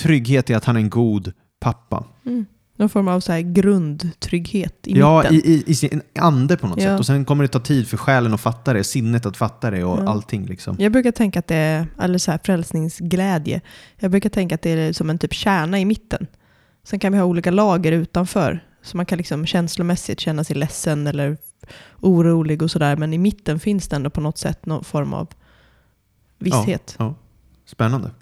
trygghet 0.00 0.50
i 0.50 0.54
att 0.54 0.64
han 0.64 0.76
är 0.76 0.80
en 0.80 0.90
god 0.90 1.32
pappa. 1.60 2.04
Mm. 2.26 2.46
Någon 2.82 2.88
form 2.88 3.08
av 3.08 3.20
så 3.20 3.32
här 3.32 3.40
grundtrygghet 3.40 4.86
i 4.86 4.98
ja, 4.98 5.18
mitten. 5.22 5.36
i, 5.36 5.38
i, 5.54 5.64
i 5.66 5.74
sin 5.74 6.02
ande 6.18 6.56
på 6.56 6.66
något 6.66 6.78
Ja. 6.82 6.84
sätt. 6.84 6.98
Och 6.98 7.06
sen 7.06 7.24
kommer 7.24 7.44
det 7.44 7.48
ta 7.48 7.60
tid 7.60 7.88
för 7.88 7.96
själen 7.96 8.34
att 8.34 8.40
fatta 8.40 8.72
det, 8.72 8.84
sinnet 8.84 9.26
att 9.26 9.36
fatta 9.36 9.70
det 9.70 9.84
och 9.84 9.98
Ja. 9.98 10.08
allting. 10.10 10.46
Liksom. 10.46 10.76
Jag 10.78 10.92
brukar 10.92 11.12
tänka 11.12 11.38
att 11.38 11.46
det 11.46 11.54
är, 11.56 11.86
eller 12.00 12.18
så 12.18 12.30
här 12.30 12.40
frälsningsglädje. 12.44 13.60
Jag 13.98 14.10
brukar 14.10 14.30
tänka 14.30 14.54
att 14.54 14.62
det 14.62 14.70
är 14.70 14.92
som 14.92 15.10
en 15.10 15.18
typ 15.18 15.32
kärna 15.32 15.80
i 15.80 15.84
mitten. 15.84 16.26
Sen 16.84 16.98
kan 16.98 17.12
vi 17.12 17.18
ha 17.18 17.24
olika 17.24 17.50
lager 17.50 17.92
utanför. 17.92 18.64
Så 18.82 18.96
man 18.96 19.06
kan 19.06 19.18
liksom 19.18 19.46
känslomässigt 19.46 20.20
känna 20.20 20.44
sig 20.44 20.56
ledsen 20.56 21.06
eller 21.06 21.36
orolig 22.00 22.62
och 22.62 22.70
sådär. 22.70 22.96
Men 22.96 23.12
i 23.14 23.18
mitten 23.18 23.60
finns 23.60 23.88
det 23.88 23.96
ändå 23.96 24.10
på 24.10 24.20
något 24.20 24.38
sätt 24.38 24.66
någon 24.66 24.84
form 24.84 25.14
av 25.14 25.28
visshet. 26.38 26.94
Ja, 26.98 27.14
spännande. 27.66 28.10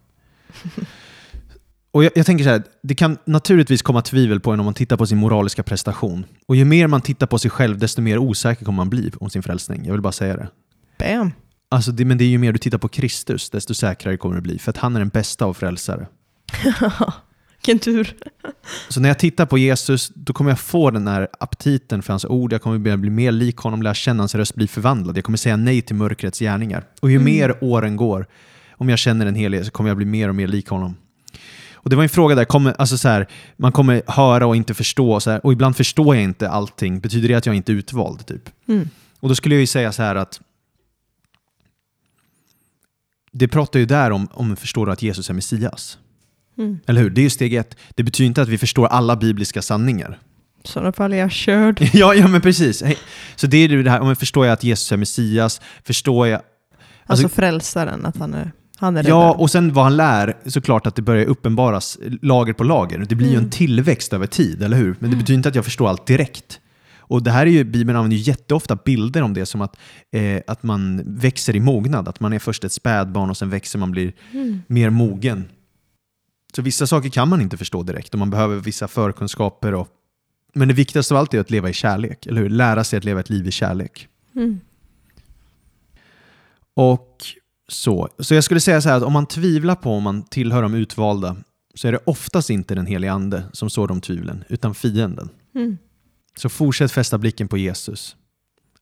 Och 1.93 2.05
jag, 2.05 2.13
jag 2.15 2.27
tänker 2.27 2.45
så 2.45 2.51
här, 2.51 2.63
det 2.83 2.95
kan 2.95 3.19
naturligtvis 3.25 3.83
komma 3.83 4.03
tvivel 4.03 4.41
på 4.41 4.53
en 4.53 4.61
om 4.61 4.65
man 4.65 4.75
tittar 4.75 4.97
på 4.97 5.07
sin 5.07 5.19
moraliska 5.19 5.63
prestation. 5.63 6.25
Och 6.47 6.57
ju 6.57 6.65
mer 6.65 6.87
man 6.87 7.01
tittar 7.01 7.27
på 7.27 7.39
sig 7.39 7.51
själv, 7.51 7.79
desto 7.79 8.03
mer 8.03 8.19
osäker 8.19 8.65
kommer 8.65 8.77
man 8.77 8.91
bli 8.91 9.13
om 9.21 9.31
sin 9.31 9.43
frälsning. 9.43 9.85
Jag 9.85 9.93
vill 9.93 10.01
bara 10.01 10.13
säga 10.13 10.37
det. 10.37 10.49
Bam! 10.99 11.33
Alltså 11.71 11.93
det, 11.93 12.05
men 12.05 12.19
det 12.19 12.25
är 12.25 12.29
ju 12.29 12.39
mer 12.39 12.53
du 12.53 12.59
tittar 12.59 12.79
på 12.79 12.89
Kristus, 12.89 13.51
desto 13.51 13.75
säkrare 13.75 14.17
kommer 14.17 14.35
du 14.35 14.41
bli. 14.41 14.59
För 14.59 14.71
att 14.71 14.77
han 14.77 14.97
är 14.97 15.01
den 15.01 15.09
bästa 15.09 15.45
av 15.45 15.55
frälsare. 15.55 16.07
Vilken 17.57 17.79
tur. 17.79 18.17
Så 18.89 19.01
när 19.01 19.09
jag 19.09 19.19
tittar 19.19 19.47
på 19.47 19.59
Jesus, 19.59 20.09
då 20.15 20.33
kommer 20.33 20.51
jag 20.51 20.61
få 20.61 20.91
den 20.91 21.09
här 21.09 21.29
aptiten 21.41 22.03
för 22.03 22.13
hans 22.13 22.25
ord. 22.25 22.53
Jag 22.53 22.63
kommer 22.63 22.79
börja 22.79 22.97
bli 22.97 23.11
mer 23.11 23.33
lik 23.33 23.57
honom, 23.57 23.83
lära 23.83 23.95
känna 23.95 24.23
hans 24.23 24.35
röst, 24.35 24.55
bli 24.55 24.69
förvandlad. 24.69 25.17
Jag 25.17 25.25
kommer 25.25 25.39
säga 25.39 25.57
nej 25.57 25.83
till 25.83 25.97
mörkrets 25.97 26.39
gärningar. 26.39 26.85
Och 27.01 27.11
ju 27.11 27.17
Mm. 27.17 27.25
mer 27.25 27.65
åren 27.65 27.97
går, 27.97 28.27
om 28.73 28.89
jag 28.89 28.99
känner 28.99 29.25
den 29.25 29.35
helige, 29.35 29.65
så 29.65 29.71
kommer 29.71 29.91
jag 29.91 29.97
bli 29.97 30.07
mer 30.07 30.29
och 30.29 30.35
mer 30.35 30.47
lik 30.47 30.69
honom. 30.69 30.97
Och 31.83 31.91
det 31.91 31.97
var 31.97 32.03
en 32.03 32.09
fråga 32.09 32.35
där, 32.35 32.45
kommer, 32.45 32.73
alltså 32.79 32.99
så 32.99 33.09
här, 33.09 33.27
man 33.57 33.73
kommer 33.73 34.03
höra 34.07 34.47
och 34.47 34.57
inte 34.57 34.75
förstå, 34.75 35.13
och, 35.13 35.23
så 35.23 35.31
här, 35.31 35.47
och 35.47 35.53
ibland 35.53 35.77
förstår 35.77 36.15
jag 36.15 36.25
inte 36.25 36.51
allting. 36.51 37.01
Betyder 37.01 37.29
det 37.29 37.35
att 37.35 37.47
jag 37.47 37.55
inte 37.55 37.73
är 37.73 37.75
utvald? 37.75 38.27
Typ? 38.27 38.51
Mm. 38.69 38.89
Och 39.21 39.29
då 39.29 39.35
skulle 39.35 39.55
jag 39.55 39.61
ju 39.61 39.67
säga 39.67 39.93
så 39.93 40.03
här 40.03 40.15
att 40.15 40.41
det 43.33 43.49
pratar 43.49 43.81
ju 43.81 43.87
där 43.87 44.11
om, 44.11 44.29
om 44.33 44.57
förstår 44.57 44.91
att 44.91 45.03
Jesus 45.03 45.31
är 45.31 45.35
Messias. 45.35 45.99
Mm. 46.59 46.79
Eller 46.87 47.01
hur? 47.01 47.11
Det 47.11 47.21
är 47.21 47.23
ju 47.23 47.31
steg 47.31 47.55
ett. 47.55 47.77
Det 47.95 48.03
betyder 48.03 48.27
inte 48.27 48.43
att 48.43 48.49
vi 48.49 48.59
förstår 48.59 48.87
alla 48.87 49.17
bibliska 49.17 49.63
sanningar. 49.63 50.19
I 50.65 50.69
sådana 50.69 50.93
fall 50.93 51.13
är 51.13 51.17
jag 51.17 51.33
körd. 51.33 51.81
ja, 51.93 52.15
ja, 52.15 52.29
men 52.29 52.41
precis. 52.41 52.83
Så 53.37 53.47
det 53.47 53.57
är 53.57 53.69
ju 53.69 53.83
det 53.83 53.91
här, 53.91 54.01
om 54.01 54.09
jag 54.09 54.19
förstår 54.19 54.47
jag 54.47 54.53
att 54.53 54.65
Jesus 54.65 54.93
är 54.93 54.97
Messias, 54.97 55.61
förstår 55.85 56.27
jag... 56.27 56.41
Alltså, 57.07 57.25
Alltså- 57.27 57.29
frälsaren, 57.29 58.07
att 58.07 58.17
han 58.17 58.35
är, 58.35 58.53
han 58.81 58.97
är 58.97 59.09
Ja, 59.09 59.33
och 59.35 59.51
sen 59.51 59.73
vad 59.73 59.85
han 59.85 59.97
lär, 59.97 60.37
såklart 60.47 60.87
att 60.87 60.95
det 60.97 61.03
börjar 61.03 61.25
uppenbaras 61.25 61.99
lager 62.23 62.53
på 62.53 62.65
lager. 62.65 62.99
Det 63.09 63.15
blir 63.15 63.27
ju 63.27 63.33
Mm. 63.35 63.45
en 63.45 63.51
tillväxt 63.51 64.13
över 64.13 64.27
tid, 64.27 64.63
eller 64.63 64.77
hur? 64.77 64.97
Men 64.99 65.11
det 65.11 65.17
betyder 65.17 65.35
inte 65.37 65.49
att 65.49 65.55
jag 65.55 65.65
förstår 65.65 65.89
allt 65.89 66.07
direkt. 66.07 66.61
Och 66.99 67.23
det 67.23 67.31
här 67.31 67.47
är 67.47 67.51
ju, 67.51 67.65
Bibeln 67.65 67.97
använder 67.97 68.17
ju 68.17 68.23
jätteofta 68.23 68.77
bilder 68.77 69.23
om 69.23 69.35
det, 69.35 69.47
som 69.47 69.61
att, 69.61 69.77
eh, 70.13 70.41
att 70.47 70.63
man 70.63 71.03
växer 71.07 71.57
i 71.57 71.61
mognad. 71.61 72.09
Att 72.09 72.21
man 72.21 72.33
är 72.33 72.39
först 72.39 72.65
ett 72.65 72.73
spädbarn 72.73 73.31
och 73.31 73.37
sen 73.37 73.51
växer 73.51 73.79
man 73.79 73.91
blir 73.91 74.13
Mm. 74.33 74.63
mer 74.67 74.91
mogen. 74.91 75.45
Så 76.57 76.63
vissa 76.63 76.87
saker 76.87 77.09
kan 77.09 77.29
man 77.29 77.41
inte 77.41 77.57
förstå 77.57 77.83
direkt 77.83 78.13
och 78.15 78.19
man 78.19 78.31
behöver 78.31 78.57
vissa 78.57 78.89
förkunskaper. 78.89 79.75
Och, 79.75 79.89
men 80.55 80.69
det 80.69 80.75
viktigaste 80.75 81.15
av 81.15 81.19
allt 81.21 81.35
är 81.35 81.39
att 81.41 81.51
leva 81.51 81.69
i 81.71 81.73
kärlek, 81.73 82.27
eller 82.27 82.41
hur? 82.41 82.49
Lära 82.51 82.85
sig 82.85 82.97
att 82.97 83.05
leva 83.05 83.21
ett 83.21 83.31
liv 83.31 83.47
i 83.47 83.51
kärlek. 83.51 84.09
Mm. 84.37 84.61
Och 86.75 87.17
Så. 87.71 88.09
så 88.19 88.35
jag 88.35 88.45
skulle 88.45 88.61
säga 88.61 88.81
så 88.81 88.89
här 88.89 88.97
att 88.97 89.03
om 89.03 89.13
man 89.13 89.27
tvivlar 89.27 89.75
på 89.75 89.93
om 89.93 90.03
man 90.03 90.23
tillhör 90.23 90.63
de 90.63 90.75
utvalda 90.75 91.37
så 91.75 91.89
är 91.89 91.93
det 91.93 91.99
oftast 92.05 92.51
inte 92.51 92.75
den 92.75 92.87
helige 92.87 93.13
ande 93.13 93.43
som 93.53 93.71
sår 93.71 93.89
de 93.89 94.01
tvivlen, 94.01 94.45
utan 94.49 94.75
fienden. 94.75 95.29
Mm. 95.55 95.79
Så 96.37 96.49
fortsätt 96.49 96.93
fästa 96.93 97.19
blicken 97.19 97.49
på 97.49 97.59
Jesus. 97.59 98.17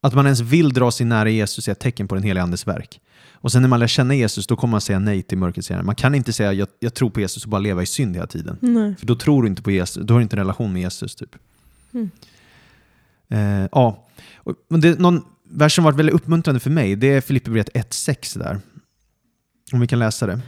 Att 0.01 0.15
man 0.15 0.25
ens 0.25 0.41
vill 0.41 0.73
dra 0.73 0.91
sig 0.91 1.07
nära 1.07 1.31
Jesus 1.31 1.69
är 1.69 1.73
ett 1.73 1.79
tecken 1.81 2.09
på 2.09 2.15
den 2.15 2.25
heliga 2.25 2.43
andes 2.43 2.67
verk. 2.67 3.01
Och 3.33 3.53
sen 3.53 3.63
när 3.63 3.69
man 3.69 3.81
lär 3.81 3.87
känna 3.87 4.15
Jesus, 4.15 4.47
då 4.47 4.57
kommer 4.57 4.71
man 4.73 4.81
säga 4.81 4.99
nej 4.99 5.23
till 5.23 5.39
mörkrets 5.39 5.69
gärningar. 5.69 5.85
Man 5.85 5.95
kan 5.95 6.15
inte 6.15 6.33
säga 6.33 6.53
jag, 6.53 6.69
jag 6.79 6.95
tror 6.95 7.11
på 7.11 7.21
Jesus 7.21 7.45
och 7.45 7.51
bara 7.51 7.61
leva 7.61 7.83
i 7.83 7.87
synd 7.87 8.15
hela 8.17 8.27
tiden. 8.27 8.57
Nej. 8.61 8.97
För 8.99 9.07
då 9.07 9.15
tror 9.17 9.43
du 9.43 9.49
inte 9.49 9.63
på 9.63 9.71
Jesus, 9.71 10.07
då 10.07 10.15
har 10.15 10.19
du 10.19 10.23
inte 10.23 10.37
en 10.37 10.41
relation 10.41 10.73
med 10.73 10.83
Jesus. 10.83 11.15
typ. 11.15 11.37
Mm. 11.93 12.11
Eh, 13.29 13.69
ja. 13.73 14.07
Och- 14.37 14.55
Men 14.69 14.81
det, 14.81 14.89
är 14.89 14.97
någon 14.97 15.25
vers 15.51 15.75
som 15.75 15.85
varit 15.85 15.97
väldigt 15.99 16.15
uppmuntrande 16.15 16.61
för 16.61 16.71
mig, 16.71 16.97
det 16.97 17.07
är 17.13 17.21
Filipperbrevet 17.21 17.69
1.6 17.75 18.39
där. 18.39 18.61
Om 19.73 19.81
vi 19.81 19.87
kan 19.87 19.99
läsa 19.99 20.27
det. 20.27 20.41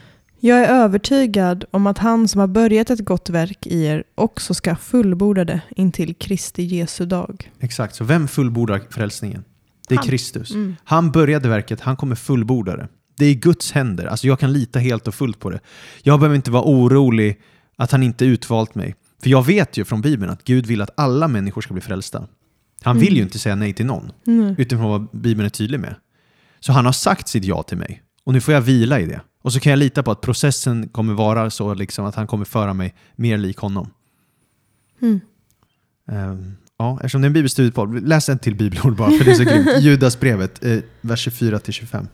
Jag 0.43 0.59
är 0.59 0.69
övertygad 0.85 1.65
om 1.71 1.87
att 1.87 1.99
han 1.99 2.29
som 2.29 2.41
har 2.41 2.47
börjat 2.47 2.91
ett 2.91 3.05
gott 3.05 3.31
verk 3.31 3.67
i 3.67 3.85
er 3.85 4.05
också 4.15 4.55
ska 4.55 4.77
fullborda 4.77 5.45
det 5.45 5.61
intill 5.77 6.15
Kristi 6.15 6.63
Jesu 6.63 7.07
dag. 7.07 7.51
Exakt, 7.61 7.95
så 7.95 8.05
vem 8.05 8.29
fullbordar 8.29 8.81
frälsningen? 8.91 9.45
Det 9.89 9.95
är 9.95 9.99
Han. 9.99 10.07
Kristus. 10.07 10.51
Mm. 10.51 10.77
Han 10.85 11.11
började 11.11 11.49
verket, 11.49 11.81
han 11.81 11.97
kommer 11.97 12.15
fullborda 12.15 12.77
det. 12.77 12.89
Det 13.17 13.25
är 13.27 13.31
i 13.31 13.35
Guds 13.35 13.73
händer, 13.73 14.07
alltså 14.07 14.27
jag 14.27 14.39
kan 14.41 14.53
lita 14.53 14.79
helt 14.79 15.09
och 15.09 15.15
fullt 15.15 15.39
på 15.39 15.51
det. 15.51 15.61
Jag 16.03 16.21
behöver 16.21 16.37
inte 16.37 16.51
vara 16.51 16.63
orolig 16.63 17.41
att 17.77 17.93
han 17.93 18.03
inte 18.03 18.25
utvalt 18.25 18.75
mig. 18.75 18.95
För 19.23 19.31
jag 19.31 19.47
vet 19.47 19.77
ju 19.77 19.85
från 19.85 20.01
Bibeln 20.01 20.33
att 20.33 20.45
Gud 20.45 20.67
vill 20.67 20.81
att 20.83 20.91
alla 20.97 21.29
människor 21.29 21.61
ska 21.63 21.75
bli 21.75 21.81
frälsta. 21.81 22.27
Han 22.83 22.99
vill 22.99 23.09
Mm. 23.09 23.17
ju 23.17 23.23
inte 23.23 23.39
säga 23.39 23.55
nej 23.55 23.73
till 23.73 23.87
någon, 23.87 24.13
Nej. 24.25 24.55
utifrån 24.59 24.91
vad 24.91 25.09
Bibeln 25.13 25.47
är 25.47 25.51
tydlig 25.51 25.81
med. 25.81 25.95
Så 26.61 26.73
han 26.73 26.85
har 26.87 26.93
sagt 26.93 27.29
sitt 27.29 27.45
ja 27.45 27.63
till 27.63 27.77
mig, 27.79 28.03
och 28.31 28.35
nu 28.35 28.41
får 28.41 28.55
jag 28.55 28.61
vila 28.61 29.01
i 29.01 29.07
det. 29.07 29.21
Och 29.43 29.53
så 29.53 29.61
kan 29.61 29.71
jag 29.71 29.79
lita 29.79 30.03
på 30.03 30.11
att 30.11 30.21
processen 30.21 30.89
kommer 30.89 31.15
vara 31.15 31.51
så 31.51 31.75
liksom, 31.75 32.05
att 32.05 32.15
han 32.15 32.27
kommer 32.27 32.45
föra 32.45 32.75
mig 32.75 32.95
mer 33.17 33.39
lik 33.39 33.57
honom. 33.57 33.91
Mm. 35.03 35.21
Ehm, 36.11 36.57
ja, 36.79 36.97
eftersom 36.97 37.21
det 37.21 37.25
är 37.25 37.29
en 37.29 37.33
bibelstudiepodd, 37.33 38.09
läs 38.09 38.29
en 38.29 38.39
till 38.39 38.55
bibelord 38.55 38.97
bara, 38.97 39.11
för 39.11 39.25
det 39.25 39.31
är 39.31 39.35
så 39.35 39.45
grymt. 39.45 39.69
Judasbrevet, 39.81 40.65
eh, 40.65 40.79
vers 41.01 41.29
24-25. 41.29 42.07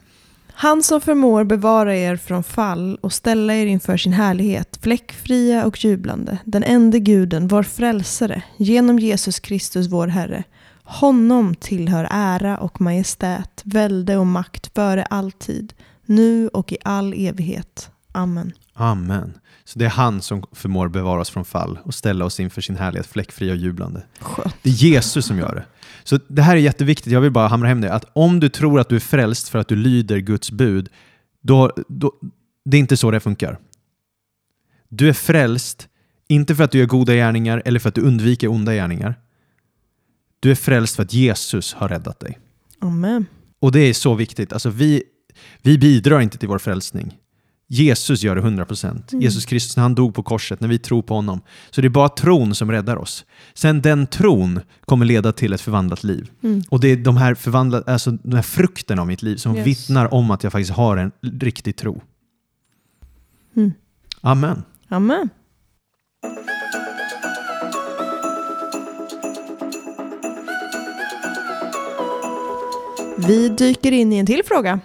Han 0.53 0.83
som 0.83 1.01
förmår 1.01 1.45
bevara 1.45 1.97
er 1.97 2.17
från 2.17 2.45
fall 2.45 2.99
och 3.01 3.13
ställa 3.13 3.55
er 3.55 3.67
inför 3.67 3.97
sin 3.97 4.13
härlighet, 4.13 4.79
fläckfria 4.83 5.65
och 5.67 5.85
jublande, 5.85 6.39
den 6.45 6.63
ende 6.63 6.99
guden, 6.99 7.49
vår 7.49 7.63
frälsare, 7.63 8.43
genom 8.57 8.99
Jesus 8.99 9.41
Kristus 9.41 9.89
vår 9.89 10.07
Herre. 10.07 10.45
Honom 10.89 11.55
tillhör 11.55 12.09
ära 12.11 12.59
och 12.59 12.81
majestät, 12.81 13.63
välde 13.65 14.17
och 14.17 14.27
makt 14.27 14.71
före 14.75 15.05
all 15.05 15.33
tid, 15.33 15.73
nu 16.09 16.49
och 16.49 16.73
i 16.73 16.77
all 16.83 17.13
evighet. 17.13 17.91
Amen. 18.13 18.53
Amen. 18.75 19.39
Så 19.65 19.79
det 19.79 19.85
är 19.85 19.91
han 19.91 20.23
som 20.23 20.43
förmår 20.53 20.89
bevara 20.89 21.21
oss 21.21 21.31
från 21.31 21.45
fall 21.45 21.79
och 21.85 21.95
ställa 21.95 22.25
oss 22.25 22.41
inför 22.41 22.61
sin 22.61 22.77
härlighet, 22.77 23.07
fläckfria 23.07 23.53
och 23.53 23.59
jublande. 23.59 24.03
Skönt. 24.21 24.55
Det 24.63 24.71
är 24.71 24.75
Jesus 24.75 25.27
som 25.27 25.39
gör 25.39 25.55
det. 25.55 25.65
Så 26.05 26.19
det 26.29 26.43
här 26.43 26.57
är 26.57 26.61
jätteviktigt, 26.61 27.13
jag 27.13 27.21
vill 27.21 27.31
bara 27.31 27.49
hamra 27.49 27.69
hem 27.69 27.81
det, 27.81 27.93
att 27.93 28.05
om 28.13 28.41
du 28.41 28.49
tror 28.49 28.81
att 28.81 28.89
du 28.89 28.97
är 28.97 29.01
frälst 29.01 29.49
för 29.49 29.59
att 29.59 29.69
du 29.69 29.77
lyder 29.77 30.19
Guds 30.19 30.51
bud, 30.51 30.89
då, 31.43 31.73
då, 31.89 32.13
det 32.65 32.77
är 32.77 32.79
inte 32.79 32.97
så 32.97 33.11
det 33.11 33.21
funkar. 33.21 33.59
Du 34.89 35.09
är 35.09 35.13
frälst, 35.13 35.89
inte 36.29 36.55
för 36.55 36.65
att 36.65 36.71
du 36.71 36.79
gör 36.79 36.87
goda 36.87 37.15
gärningar 37.15 37.63
eller 37.65 37.81
för 37.81 37.89
att 37.89 37.95
du 37.95 38.01
undviker 38.01 38.49
onda 38.49 38.75
gärningar. 38.75 39.15
Du 40.41 40.51
är 40.51 40.55
frälst 40.55 40.97
för 40.97 41.03
att 41.03 41.13
Jesus 41.13 41.75
har 41.75 41.89
räddat 41.89 42.21
dig. 42.21 42.39
Amen. 42.81 43.27
Och 43.61 43.73
det 43.73 43.81
är 43.81 43.93
så 43.93 44.15
viktigt. 44.15 44.53
Alltså 44.53 44.71
vi, 44.71 45.03
vi 45.63 45.79
bidrar 45.79 46.21
inte 46.21 46.39
till 46.39 46.49
vår 46.49 46.59
frälsning. 46.59 47.15
Jesus 47.69 48.23
gör 48.23 48.37
det 48.37 48.43
100%. 48.43 49.13
Mm. 49.13 49.23
Jesus 49.23 49.45
Kristus 49.45 49.77
han 49.77 49.95
dog 49.95 50.15
på 50.15 50.23
korset, 50.23 50.61
när 50.61 50.69
vi 50.69 50.79
tror 50.79 51.03
på 51.03 51.15
honom. 51.15 51.41
Så 51.71 51.81
det 51.81 51.87
är 51.87 51.91
bara 51.91 52.09
tron 52.09 52.55
som 52.55 52.71
räddar 52.73 52.97
oss. 52.97 53.25
Sen 53.55 53.83
den 53.83 54.07
tron 54.07 54.61
kommer 54.85 55.07
leda 55.07 55.33
till 55.33 55.53
ett 55.53 55.61
förvandlat 55.61 56.05
liv. 56.05 56.31
Mm. 56.43 56.63
Och 56.69 56.81
det 56.81 56.89
är 56.89 56.97
de 56.97 57.17
här, 57.17 57.35
förvandlade, 57.35 57.93
alltså 57.93 58.11
de 58.11 58.35
här 58.35 58.43
frukterna 58.43 59.03
av 59.03 59.09
mitt 59.09 59.23
liv 59.23 59.37
som 59.37 59.57
Yes. 59.57 59.67
vittnar 59.67 60.15
om 60.15 60.31
att 60.31 60.43
jag 60.43 60.53
faktiskt 60.53 60.71
har 60.71 60.97
en 60.97 61.13
riktig 61.41 61.77
tro. 61.77 62.03
Mm. 63.57 63.73
Amen. 64.21 64.63
Amen. 64.89 65.29
Vi 73.27 73.49
dyker 73.49 73.93
in 73.93 74.13
i 74.13 74.17
en 74.19 74.27
till 74.27 74.43
fråga. 74.45 74.81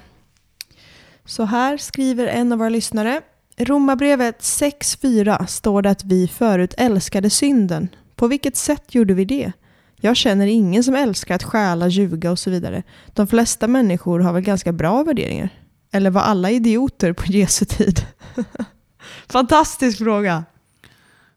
Så 1.32 1.44
här 1.44 1.78
skriver 1.78 2.28
en 2.28 2.52
av 2.52 2.58
våra 2.58 2.70
lyssnare. 2.70 3.22
Romarbrevet 3.58 4.40
6.4 4.40 5.46
står 5.46 5.82
det 5.82 5.90
att 5.90 6.04
vi 6.04 6.28
förut 6.28 6.74
älskade 6.78 7.30
synden. 7.30 7.88
På 8.16 8.28
vilket 8.28 8.58
sätt 8.58 8.96
gjorde 8.96 9.14
vi 9.14 9.26
det? 9.26 9.52
Jag 9.96 10.18
känner 10.18 10.48
ingen 10.48 10.84
som 10.84 10.96
älskar 10.96 11.36
att 11.36 11.44
stjäla, 11.44 11.88
ljuga 11.88 12.32
och 12.32 12.40
så 12.40 12.50
vidare. 12.50 12.84
De 13.14 13.28
flesta 13.28 13.68
människor 13.68 14.20
har 14.20 14.34
väl 14.34 14.42
ganska 14.42 14.72
bra 14.72 15.04
värderingar. 15.04 15.50
Eller 15.92 16.10
var 16.10 16.22
alla 16.22 16.52
idioter 16.52 17.14
på 17.14 17.26
Jesu 17.26 17.66
tid? 17.66 18.06
Fantastisk 19.30 19.98
fråga. 19.98 20.44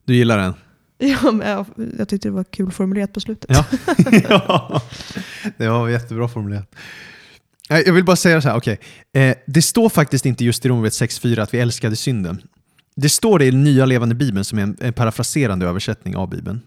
Du 0.05 0.17
gillar 0.17 0.39
den? 0.39 0.55
Ja, 0.99 1.33
men 1.33 1.49
jag, 1.49 1.67
jag 1.99 2.09
tyckte 2.09 2.29
det 2.29 2.33
var 2.33 2.45
kul 2.45 2.73
formulerat 2.73 3.13
på 3.13 3.21
slutet. 3.21 3.51
Ja. 3.51 3.65
ja, 4.29 4.83
det 5.57 5.69
var 5.69 5.89
jättebra 5.89 6.29
formulerat. 6.29 6.75
Jag 7.69 7.93
vill 7.93 8.05
bara 8.05 8.17
säga 8.17 8.41
så 8.41 8.49
här, 8.49 8.57
okej. 8.57 8.81
Eh, 9.13 9.37
det 9.47 9.63
står 9.63 9.89
faktiskt 9.89 10.27
inte 10.27 10.45
just 10.45 10.67
i 10.67 10.69
Romarbrevet 10.69 10.93
6.4 10.93 11.41
att 11.43 11.55
vi 11.55 11.59
älskade 11.59 11.97
synden. 11.97 12.43
Det 12.97 13.09
står 13.09 13.39
det 13.39 13.47
i 13.47 13.53
nya 13.53 13.87
levande 13.87 14.15
bibeln 14.15 14.45
som 14.45 14.59
är 14.59 14.63
en, 14.63 14.77
en 14.81 14.93
parafraserande 14.93 15.67
översättning 15.67 16.17
av 16.17 16.29
bibeln. 16.29 16.61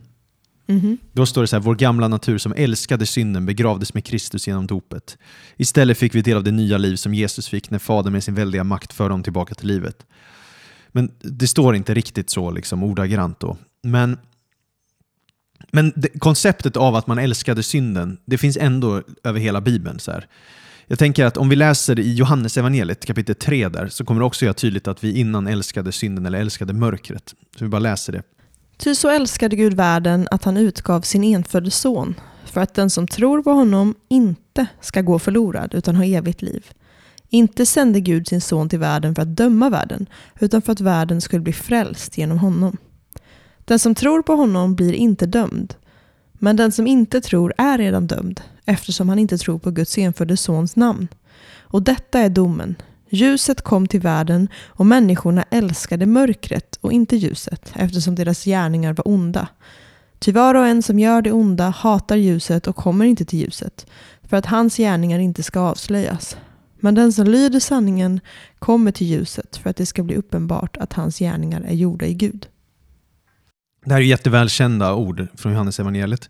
Mhm. 0.67 0.97
Då 1.13 1.25
står 1.25 1.41
det 1.41 1.47
så 1.47 1.55
här, 1.55 1.63
vår 1.63 1.75
gamla 1.75 2.07
natur 2.07 2.37
som 2.37 2.53
älskade 2.57 3.05
synden 3.05 3.45
begravdes 3.45 3.93
med 3.93 4.05
Kristus 4.05 4.47
genom 4.47 4.67
dopet. 4.67 5.17
Istället 5.57 5.97
fick 5.97 6.15
vi 6.15 6.21
del 6.21 6.37
av 6.37 6.43
det 6.43 6.51
nya 6.51 6.77
liv 6.77 6.95
som 6.95 7.13
Jesus 7.13 7.47
fick 7.47 7.69
när 7.69 7.79
Fadern 7.79 8.13
med 8.13 8.23
sin 8.23 8.35
väldiga 8.35 8.63
makt 8.63 8.93
förde 8.93 9.13
honom 9.13 9.23
tillbaka 9.23 9.55
till 9.55 9.67
livet. 9.67 10.05
Men 10.87 11.11
det 11.19 11.47
står 11.47 11.75
inte 11.75 11.93
riktigt 11.93 12.29
så 12.29 12.51
liksom 12.51 12.83
ordagrant 12.83 13.39
då. 13.39 13.57
Men, 13.83 14.17
men 15.71 15.93
det, 15.95 16.19
konceptet 16.19 16.77
av 16.77 16.95
att 16.95 17.07
man 17.07 17.17
älskade 17.17 17.63
synden, 17.63 18.17
det 18.25 18.37
finns 18.37 18.57
ändå 18.57 19.01
över 19.23 19.39
hela 19.39 19.61
Bibeln. 19.61 19.99
Så 19.99 20.11
här. 20.11 20.27
Jag 20.89 20.99
tänker 20.99 21.25
att 21.25 21.37
om 21.37 21.49
vi 21.49 21.55
läser 21.55 21.99
i 21.99 22.13
Johannes 22.13 22.57
evangeliet 22.57 23.05
kapitel 23.05 23.35
3 23.35 23.69
där, 23.69 23.87
så 23.87 24.05
kommer 24.05 24.21
det 24.21 24.25
också 24.25 24.45
göra 24.45 24.53
tydligt 24.53 24.87
att 24.87 25.03
vi 25.03 25.19
innan 25.19 25.47
älskade 25.47 25.91
synden 25.91 26.25
eller 26.25 26.39
älskade 26.39 26.73
mörkret. 26.73 27.33
Så 27.57 27.65
vi 27.65 27.69
bara 27.69 27.79
läser 27.79 28.13
det. 28.13 28.23
Ty 28.77 28.95
så 28.95 29.09
älskade 29.09 29.55
Gud 29.55 29.73
världen 29.73 30.27
att 30.31 30.43
han 30.43 30.57
utgav 30.57 31.01
sin 31.01 31.23
enfödde 31.23 31.71
son, 31.71 32.15
för 32.45 32.61
att 32.61 32.73
den 32.73 32.89
som 32.89 33.07
tror 33.07 33.43
på 33.43 33.51
honom 33.51 33.95
inte 34.09 34.67
ska 34.81 35.01
gå 35.01 35.19
förlorad 35.19 35.73
utan 35.73 35.95
ha 35.95 36.05
evigt 36.05 36.41
liv. 36.41 36.65
Inte 37.29 37.65
sände 37.65 37.99
Gud 37.99 38.27
sin 38.27 38.41
son 38.41 38.69
till 38.69 38.79
världen 38.79 39.15
för 39.15 39.21
att 39.21 39.35
döma 39.35 39.69
världen, 39.69 40.09
utan 40.39 40.61
för 40.61 40.71
att 40.71 40.81
världen 40.81 41.21
skulle 41.21 41.41
bli 41.41 41.53
frälst 41.53 42.17
genom 42.17 42.37
honom. 42.37 42.77
Den 43.65 43.79
som 43.79 43.95
tror 43.95 44.21
på 44.21 44.33
honom 44.33 44.75
blir 44.75 44.93
inte 44.93 45.25
dömd, 45.25 45.73
men 46.39 46.55
den 46.55 46.71
som 46.71 46.87
inte 46.87 47.21
tror 47.21 47.53
är 47.57 47.77
redan 47.77 48.07
dömd, 48.07 48.41
eftersom 48.65 49.09
han 49.09 49.19
inte 49.19 49.37
tror 49.37 49.59
på 49.59 49.71
Guds 49.71 49.97
enfödde 49.97 50.37
sons 50.37 50.75
namn. 50.75 51.07
Och 51.59 51.81
detta 51.81 52.19
är 52.19 52.29
domen. 52.29 52.75
Ljuset 53.09 53.61
kom 53.61 53.87
till 53.87 53.99
världen 53.99 54.47
och 54.65 54.85
människorna 54.85 55.43
älskade 55.49 56.05
mörkret 56.05 56.77
och 56.81 56.91
inte 56.91 57.15
ljuset 57.15 57.71
eftersom 57.75 58.15
deras 58.15 58.43
gärningar 58.45 58.93
var 58.93 59.07
onda. 59.07 59.47
Ty 60.19 60.31
var 60.31 60.55
och 60.55 60.67
en 60.67 60.83
som 60.83 60.99
gör 60.99 61.21
det 61.21 61.31
onda 61.31 61.69
hatar 61.69 62.15
ljuset 62.15 62.67
och 62.67 62.75
kommer 62.75 63.05
inte 63.05 63.25
till 63.25 63.39
ljuset 63.39 63.87
för 64.23 64.37
att 64.37 64.45
hans 64.45 64.77
gärningar 64.77 65.19
inte 65.19 65.43
ska 65.43 65.59
avslöjas. 65.59 66.37
Men 66.79 66.95
den 66.95 67.13
som 67.13 67.27
lyder 67.27 67.59
sanningen 67.59 68.19
kommer 68.59 68.91
till 68.91 69.07
ljuset 69.07 69.57
för 69.57 69.69
att 69.69 69.77
det 69.77 69.85
ska 69.85 70.03
bli 70.03 70.15
uppenbart 70.15 70.77
att 70.77 70.93
hans 70.93 71.19
gärningar 71.19 71.61
är 71.61 71.73
gjorda 71.73 72.05
i 72.05 72.13
Gud. 72.13 72.47
Det 73.87 73.93
här 73.93 74.01
är 74.01 74.05
jättevälkända 74.05 74.93
ord 74.93 75.27
från 75.35 75.51
Johannes 75.51 75.79
evangeliet. 75.79 76.29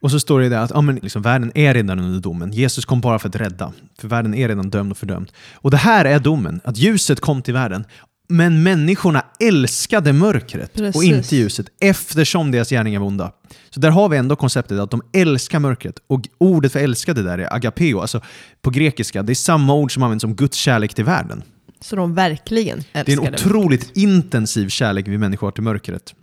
Och 0.00 0.10
så 0.10 0.20
står 0.20 0.40
det 0.40 0.48
där 0.48 0.58
att 0.58 0.70
ja, 0.70 0.80
men 0.80 0.96
liksom, 0.96 1.22
världen 1.22 1.52
är 1.54 1.74
redan 1.74 1.98
under 1.98 2.20
domen. 2.20 2.52
Jesus 2.52 2.84
kom 2.84 3.00
bara 3.00 3.18
för 3.18 3.28
att 3.28 3.36
rädda. 3.36 3.72
För 4.00 4.08
världen 4.08 4.34
är 4.34 4.48
redan 4.48 4.70
dömd 4.70 4.92
och 4.92 4.98
fördömd. 4.98 5.32
Och 5.54 5.70
det 5.70 5.76
här 5.76 6.04
är 6.04 6.18
domen, 6.18 6.60
att 6.64 6.76
ljuset 6.76 7.20
kom 7.20 7.42
till 7.42 7.54
världen. 7.54 7.84
Men 8.28 8.62
människorna 8.62 9.24
älskade 9.40 10.12
mörkret 10.12 10.70
och 10.70 10.76
Precis. 10.76 11.02
inte 11.02 11.36
ljuset 11.36 11.66
eftersom 11.80 12.50
deras 12.50 12.70
gärningar 12.70 13.00
var 13.00 13.06
onda. 13.06 13.32
Så 13.70 13.80
där 13.80 13.90
har 13.90 14.08
vi 14.08 14.16
ändå 14.16 14.36
konceptet 14.36 14.78
att 14.78 14.90
de 14.90 15.02
älskar 15.12 15.58
mörkret. 15.58 15.94
Och 16.06 16.20
ordet 16.38 16.72
för 16.72 16.80
älskade 16.80 17.22
där 17.22 17.38
är 17.38 17.54
agapeo, 17.54 18.00
alltså 18.00 18.20
på 18.62 18.70
grekiska. 18.70 19.22
Det 19.22 19.32
är 19.32 19.34
samma 19.34 19.74
ord 19.74 19.94
som 19.94 20.02
används 20.02 20.24
om 20.24 20.34
Guds 20.34 20.56
kärlek 20.56 20.94
till 20.94 21.04
världen. 21.04 21.42
Så 21.80 21.96
de 21.96 22.14
verkligen 22.14 22.78
älskade 22.78 23.04
Det 23.04 23.12
är 23.12 23.26
en 23.26 23.34
otroligt 23.34 23.96
intensiv 23.96 24.68
kärlek 24.68 25.08
vi 25.08 25.18
människor 25.18 25.46
har 25.46 25.52
till 25.52 25.62
mörkret. 25.62 26.14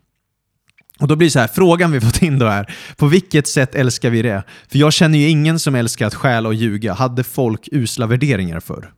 Och 0.99 1.07
då 1.07 1.15
blir 1.15 1.29
så 1.29 1.39
här, 1.39 1.47
frågan 1.47 1.91
vi 1.91 2.01
fått 2.01 2.21
in 2.21 2.39
då 2.39 2.45
är, 2.45 2.75
på 2.97 3.07
vilket 3.07 3.47
sätt 3.47 3.75
älskar 3.75 4.09
vi 4.09 4.21
det? 4.21 4.43
För 4.67 4.77
jag 4.77 4.93
känner 4.93 5.17
ju 5.19 5.29
ingen 5.29 5.59
som 5.59 5.75
älskar 5.75 6.07
att 6.07 6.15
stjäla 6.15 6.49
och 6.49 6.55
ljuga. 6.55 6.93
Hade 6.93 7.23
folk 7.23 7.69
usla 7.71 8.07
värderingar 8.07 8.59
för? 8.59 8.93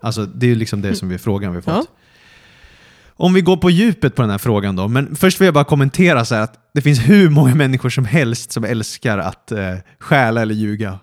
Alltså, 0.00 0.26
det 0.26 0.50
är 0.50 0.54
liksom 0.54 0.82
det 0.82 0.94
som 0.94 1.10
är 1.10 1.18
frågan 1.18 1.54
vi 1.54 1.62
fått. 1.62 1.74
Ja. 1.74 1.86
Om 3.16 3.34
vi 3.34 3.40
går 3.40 3.56
på 3.56 3.70
djupet 3.70 4.14
på 4.14 4.22
den 4.22 4.30
här 4.30 4.38
frågan 4.38 4.76
då. 4.76 4.88
Men 4.88 5.16
först 5.16 5.40
vill 5.40 5.44
jag 5.44 5.54
bara 5.54 5.64
kommentera 5.64 6.24
så 6.24 6.34
att 6.34 6.70
det 6.74 6.82
finns 6.82 7.08
hur 7.08 7.30
många 7.30 7.54
människor 7.54 7.90
som 7.90 8.04
helst 8.04 8.52
som 8.52 8.64
älskar 8.64 9.18
att 9.18 9.52
eh, 9.52 9.74
stjäla 9.98 10.42
eller 10.42 10.54
ljuga. 10.54 10.98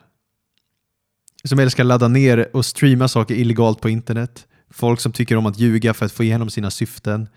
Som 1.43 1.59
älskar 1.59 1.83
att 1.83 1.87
ladda 1.87 2.07
ner 2.07 2.49
och 2.53 2.65
streama 2.65 3.07
saker 3.07 3.35
illegalt 3.35 3.81
på 3.81 3.89
internet. 3.89 4.47
Folk 4.73 4.99
som 4.99 5.11
tycker 5.11 5.37
om 5.37 5.45
att 5.45 5.59
ljuga 5.59 5.93
för 5.93 6.05
att 6.05 6.11
få 6.11 6.23
igenom 6.23 6.49
sina 6.49 6.71
syften. 6.71 7.27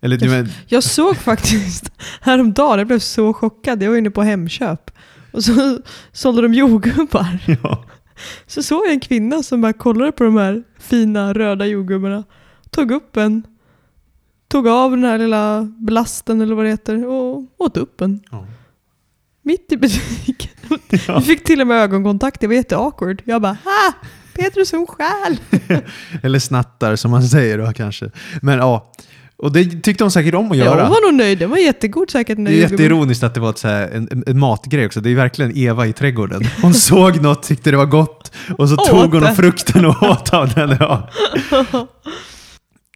Eller, 0.00 0.16
du 0.16 0.28
men, 0.28 0.48
Jag 0.66 0.82
såg 0.82 1.16
faktiskt 1.16 1.92
häromdagen, 2.20 2.78
jag 2.78 2.86
blev 2.86 2.98
så 2.98 3.32
chockad, 3.32 3.82
jag 3.82 3.90
var 3.90 3.96
inne 3.96 4.10
på 4.10 4.22
Hemköp 4.22 4.90
och 5.32 5.44
så 5.44 5.78
sålde 6.12 6.42
de 6.42 6.54
jordgubbar. 6.54 7.38
ja. 7.62 7.84
Så 8.46 8.62
såg 8.62 8.86
jag 8.86 8.92
en 8.92 9.00
kvinna 9.00 9.42
som 9.42 9.60
bara 9.60 9.72
kollade 9.72 10.12
på 10.12 10.24
de 10.24 10.36
här 10.36 10.62
fina 10.78 11.32
röda 11.32 11.66
jordgubbarna, 11.66 12.24
tog 12.70 12.90
upp 12.90 13.16
en, 13.16 13.46
tog 14.48 14.68
av 14.68 14.90
den 14.90 15.04
här 15.04 15.18
lilla 15.18 15.62
blasten 15.62 16.40
eller 16.40 16.54
vad 16.54 16.64
det 16.64 16.70
heter 16.70 17.06
och 17.06 17.42
åt 17.58 17.76
upp 17.76 18.00
en. 18.00 18.20
Ja. 18.30 18.46
Mitt 19.42 19.72
i 19.72 19.76
butiken. 19.76 20.50
Ja. 21.06 21.18
Vi 21.18 21.24
fick 21.24 21.44
till 21.44 21.60
och 21.60 21.66
med 21.66 21.76
ögonkontakt, 21.82 22.40
det 22.40 22.46
var 22.46 22.54
jätteawkward. 22.54 23.22
Jag 23.24 23.42
bara 23.42 23.56
ha! 23.64 23.92
Petrus 24.34 24.68
som 24.68 24.86
stjäl! 24.86 25.40
Eller 26.22 26.38
snattar 26.38 26.96
som 26.96 27.10
man 27.10 27.22
säger 27.22 27.58
då 27.58 27.72
kanske. 27.72 28.10
Men 28.42 28.58
ja, 28.58 28.92
och 29.38 29.52
det 29.52 29.64
tyckte 29.64 30.04
de 30.04 30.10
säkert 30.10 30.34
om 30.34 30.52
att 30.52 30.56
Ja, 30.56 30.64
göra. 30.64 30.82
hon 30.82 30.90
var 30.90 31.06
nog 31.06 31.14
nöjd, 31.14 31.38
den 31.38 31.50
var 31.50 31.56
jättegod 31.56 32.10
säkert. 32.10 32.36
den 32.36 32.44
Det 32.44 32.50
är 32.50 32.70
jätteironiskt 32.70 33.22
att 33.22 33.34
det 33.34 33.40
var 33.40 33.50
ett 33.50 33.58
så 33.58 33.68
här, 33.68 33.88
en, 33.88 34.24
en, 34.26 34.38
matgrej 34.38 34.86
också. 34.86 35.00
Det 35.00 35.10
är 35.10 35.14
verkligen 35.14 35.56
Eva 35.56 35.86
i 35.86 35.92
trädgården. 35.92 36.42
Hon 36.62 36.74
såg 36.90 37.22
något, 37.22 37.42
tyckte 37.42 37.70
det 37.70 37.76
var 37.76 37.86
gott 37.86 38.32
och 38.58 38.68
så 38.68 38.74
Åt 38.74 38.86
tog 38.86 39.14
hon 39.14 39.22
det. 39.22 39.34
frukten 39.34 39.84
och 39.84 40.02
åt 40.02 40.34
av 40.34 40.48
den. 40.48 40.76
Ja. 40.80 41.10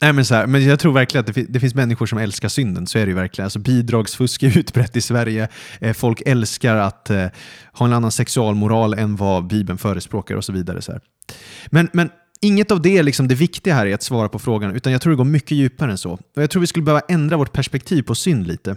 Nej, 0.03 0.13
men, 0.13 0.25
så 0.25 0.35
här, 0.35 0.47
men 0.47 0.65
jag 0.65 0.79
tror 0.79 0.93
verkligen 0.93 1.27
att 1.29 1.35
det, 1.35 1.47
det 1.49 1.61
finns 1.61 1.75
människor 1.75 2.07
som 2.07 2.19
älskar 2.19 2.49
synden. 2.49 2.87
Så 2.87 2.99
är 2.99 3.03
det 3.07 3.09
ju 3.11 3.15
verkligen. 3.17 3.47
Alltså, 3.47 3.59
bidragsfusk 3.59 4.43
är 4.43 4.59
utbrett 4.59 4.97
i 4.97 5.01
Sverige. 5.01 5.49
Eh, 5.81 5.93
folk 5.93 6.23
älskar 6.27 6.77
att 6.77 7.11
eh, 7.11 7.27
ha 7.73 7.87
en 7.87 7.93
annan 7.93 8.13
sexualmoral 8.13 8.95
än 8.95 9.17
vad 9.17 9.47
Bibeln 9.47 9.79
förespråkar 9.79 10.35
och 10.35 10.45
så 10.45 10.53
vidare. 10.53 10.83
Så 10.83 10.93
här. 10.93 11.01
Men, 11.67 11.89
men 11.93 12.11
inget 12.41 12.71
av 12.71 12.83
det 12.83 12.99
är 12.99 13.03
liksom 13.03 13.29
det 13.29 13.35
viktiga 13.35 13.75
här 13.75 13.87
i 13.87 13.93
att 13.93 14.03
svara 14.03 14.29
på 14.29 14.39
frågan, 14.39 14.77
utan 14.77 14.93
jag 14.93 15.03
tror 15.03 15.11
det 15.11 15.17
går 15.17 15.25
mycket 15.25 15.51
djupare 15.51 15.91
än 15.91 15.99
så. 15.99 16.13
Och 16.13 16.43
jag 16.43 16.51
tror 16.51 16.61
vi 16.61 16.67
skulle 16.67 16.85
behöva 16.85 17.03
ändra 17.09 17.37
vårt 17.37 17.53
perspektiv 17.53 18.03
på 18.03 18.15
synd 18.15 18.47
lite. 18.47 18.77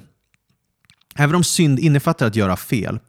Även 1.15 1.35
om 1.35 1.43
synd 1.43 1.79
innefattar 1.79 2.27
att 2.27 2.35
göra 2.35 2.57
fel. 2.57 2.99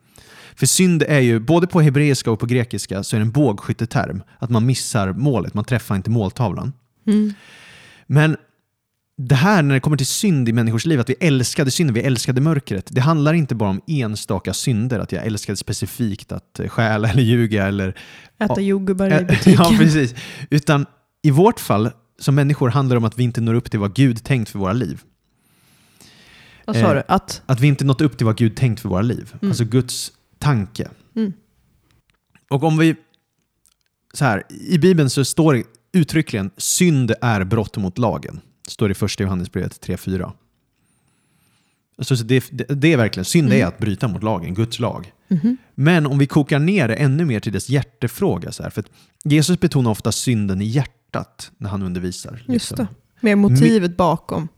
För 0.57 0.67
synd 0.67 1.03
är 1.03 1.21
ju, 1.21 1.41
både 1.41 1.67
på 1.67 1.81
hebreiska 1.81 2.31
och 2.31 2.41
på 2.41 2.47
grekiska, 2.47 3.03
så 3.03 3.17
är 3.17 3.21
det 3.21 3.25
en 3.25 3.31
bågskytteterm. 3.31 4.23
Att 4.39 4.51
man 4.51 4.67
missar 4.67 5.13
målet, 5.13 5.55
man 5.55 5.65
träffar 5.65 5.97
inte 5.97 6.11
måltavlan. 6.11 6.73
Mm. 7.07 7.35
Men 8.07 8.37
det 9.17 9.35
här 9.35 9.63
när 9.63 9.75
det 9.75 9.81
kommer 9.81 9.97
till 9.97 10.07
synd 10.07 10.49
i 10.49 10.53
människors 10.53 10.87
liv, 10.87 11.01
att 11.01 11.11
vi 11.11 11.15
älskade 11.21 11.71
synden, 11.71 11.95
vi 11.95 12.01
älskade 12.01 12.41
mörkret. 12.41 12.89
Det 12.91 13.01
handlar 13.01 13.35
inte 13.35 13.55
bara 13.55 13.71
om 13.71 13.81
enstaka 13.87 14.55
synder, 14.55 14.99
att 14.99 15.13
jag 15.13 15.27
älskade 15.27 15.57
specifikt 15.57 16.33
att 16.33 16.61
eh, 16.61 16.69
stjäla 16.69 17.09
eller 17.09 17.23
ljuga 17.23 17.67
eller... 17.67 17.99
Äta 18.39 18.61
jordgubbar 18.61 19.21
i 19.21 19.25
butiken. 19.29 19.53
Ja, 19.53 19.75
precis. 19.79 20.15
Utan 20.51 20.87
i 21.23 21.31
vårt 21.31 21.61
fall, 21.61 21.91
som 22.19 22.35
människor, 22.35 22.69
handlar 22.69 22.97
det 22.97 22.99
om 22.99 23.05
att 23.05 23.19
vi 23.19 23.23
inte 23.25 23.41
når 23.41 23.55
upp 23.55 23.71
till 23.71 23.81
vad 23.81 23.95
Gud 23.95 24.25
tänkt 24.25 24.49
för 24.51 24.59
våra 24.59 24.73
liv. 24.73 25.01
Vad 26.65 26.77
sa 26.77 26.83
Eh, 26.83 26.95
du? 26.95 27.03
Att? 27.09 27.43
Att 27.47 27.61
vi 27.61 27.67
inte 27.67 27.85
nått 27.85 28.01
upp 28.01 28.17
till 28.17 28.27
vad 28.27 28.37
Gud 28.37 28.57
tänkt 28.57 28.81
för 28.81 28.89
våra 28.89 29.03
liv. 29.03 29.35
Mm. 29.43 29.51
Alltså 29.51 29.65
Guds 29.65 30.13
tanke. 30.39 30.89
Mm. 31.17 31.33
Och 32.51 32.63
om 32.63 32.79
vi... 32.79 32.97
Så 34.15 34.25
här, 34.25 34.43
I 34.69 34.79
Bibeln 34.79 35.11
så 35.11 35.25
står 35.25 35.55
det 35.55 35.63
uttryckligen 35.93 36.51
synd 36.57 37.13
är 37.21 37.45
brott 37.45 37.77
mot 37.77 37.99
lagen. 37.99 38.41
Står 38.69 38.91
i 38.91 38.95
första 38.95 39.23
Johannesbrevet 39.23 39.87
3.4. 39.87 40.33
Alltså, 41.99 42.17
så 42.17 42.25
det, 42.25 42.45
det, 42.53 42.65
det 42.65 42.93
är 42.93 42.97
verkligen, 42.97 43.25
synd 43.25 43.53
är 43.53 43.57
Mm. 43.57 43.69
att 43.69 43.79
bryta 43.79 44.09
mot 44.09 44.23
lagen, 44.23 44.55
Guds 44.55 44.79
lag. 44.79 45.13
Mhm. 45.29 45.57
Men 45.75 46.07
om 46.07 46.19
vi 46.19 46.27
kokar 46.27 46.59
ner 46.59 46.89
det 46.89 46.95
ännu 46.95 47.25
mer 47.25 47.41
till 47.41 47.53
dess 47.53 47.69
hjärtefråga, 47.69 48.53
så 48.53 48.63
här, 48.63 48.71
för 48.71 48.81
att 48.81 48.91
Jesus 49.25 49.61
betonar 49.61 49.91
ofta 49.91 50.13
synden 50.13 50.63
i 50.63 50.65
hjärtat 50.65 51.51
när 51.59 51.71
han 51.71 51.83
undervisar. 51.83 52.33
Just 52.33 52.49
liksom. 52.49 52.77
det. 52.77 52.87
Med 53.21 53.39
motivet 53.39 53.97
bakom. 53.97 54.49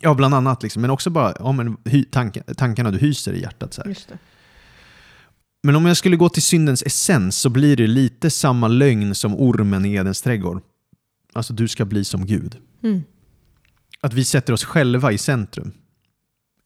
Ja, 0.00 0.14
bland 0.14 0.34
annat. 0.34 0.62
Liksom. 0.62 0.82
Men 0.82 0.90
också 0.90 1.10
bara 1.10 1.34
ja, 1.38 1.52
men, 1.52 1.76
hy, 1.84 2.04
tanken, 2.04 2.42
tankarna 2.56 2.90
du 2.90 2.98
hyser 2.98 3.32
i 3.32 3.40
hjärtat. 3.40 3.74
Så. 3.74 3.82
Just. 3.86 4.12
Men 5.62 5.76
om 5.76 5.86
jag 5.86 5.96
skulle 5.96 6.16
gå 6.16 6.28
till 6.28 6.42
syndens 6.42 6.82
essens 6.82 7.36
så 7.40 7.48
blir 7.48 7.76
det 7.76 7.86
lite 7.86 8.30
samma 8.30 8.68
lögn 8.68 9.14
som 9.14 9.34
ormen 9.34 9.84
i 9.84 9.94
Edens 9.94 10.22
trädgård. 10.22 10.62
Alltså, 11.32 11.52
du 11.52 11.68
ska 11.68 11.84
bli 11.84 12.04
som 12.04 12.26
Gud. 12.26 12.56
Mm. 12.82 13.02
Att 14.00 14.12
vi 14.12 14.24
sätter 14.24 14.52
oss 14.52 14.64
själva 14.64 15.12
i 15.12 15.18
centrum. 15.18 15.72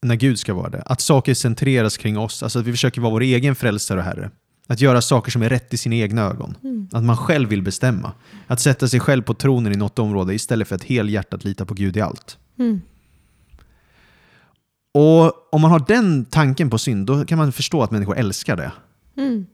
När 0.02 0.14
Gud 0.14 0.38
ska 0.38 0.54
vara 0.54 0.70
det. 0.70 0.82
Att 0.82 1.00
saker 1.00 1.34
centreras 1.34 1.96
kring 1.96 2.18
oss. 2.18 2.42
Alltså 2.42 2.58
att 2.58 2.64
vi 2.64 2.70
försöker 2.72 3.00
vara 3.00 3.12
vår 3.12 3.20
egen 3.20 3.54
frälsare 3.54 3.98
och 3.98 4.04
Herre. 4.04 4.30
Att 4.66 4.80
göra 4.80 5.02
saker 5.02 5.30
som 5.30 5.42
är 5.42 5.48
rätt 5.48 5.74
i 5.74 5.76
sina 5.76 5.94
egna 5.94 6.22
ögon. 6.22 6.56
Mm. 6.62 6.88
Att 6.92 7.04
man 7.04 7.16
själv 7.16 7.48
vill 7.48 7.62
bestämma. 7.62 8.12
Att 8.46 8.60
sätta 8.60 8.88
sig 8.88 9.00
själv 9.00 9.22
på 9.22 9.34
tronen 9.34 9.72
i 9.72 9.76
något 9.76 9.98
område 9.98 10.34
istället 10.34 10.68
för 10.68 10.74
att 10.74 10.84
helhjärtat 10.84 11.44
lita 11.44 11.64
på 11.64 11.74
Gud 11.74 11.96
i 11.96 12.00
allt. 12.00 12.38
Mm. 12.58 12.80
Och 14.94 15.54
om 15.54 15.60
man 15.60 15.70
har 15.70 15.84
den 15.86 16.24
tanken 16.24 16.70
på 16.70 16.78
synd, 16.78 17.06
då 17.06 17.24
kan 17.24 17.38
man 17.38 17.52
förstå 17.52 17.82
att 17.82 17.90
människor 17.90 18.16
älskar 18.16 18.56
det. 18.56 18.72
Mm. 19.16 19.46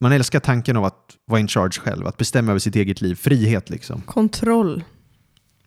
Man 0.00 0.12
älskar 0.12 0.40
tanken 0.40 0.76
av 0.76 0.84
att 0.84 1.16
vara 1.26 1.40
in 1.40 1.48
charge 1.48 1.80
själv, 1.80 2.06
att 2.06 2.16
bestämma 2.16 2.52
över 2.52 2.58
sitt 2.58 2.76
eget 2.76 3.00
liv. 3.00 3.14
Frihet 3.14 3.70
liksom. 3.70 4.00
Kontroll. 4.00 4.84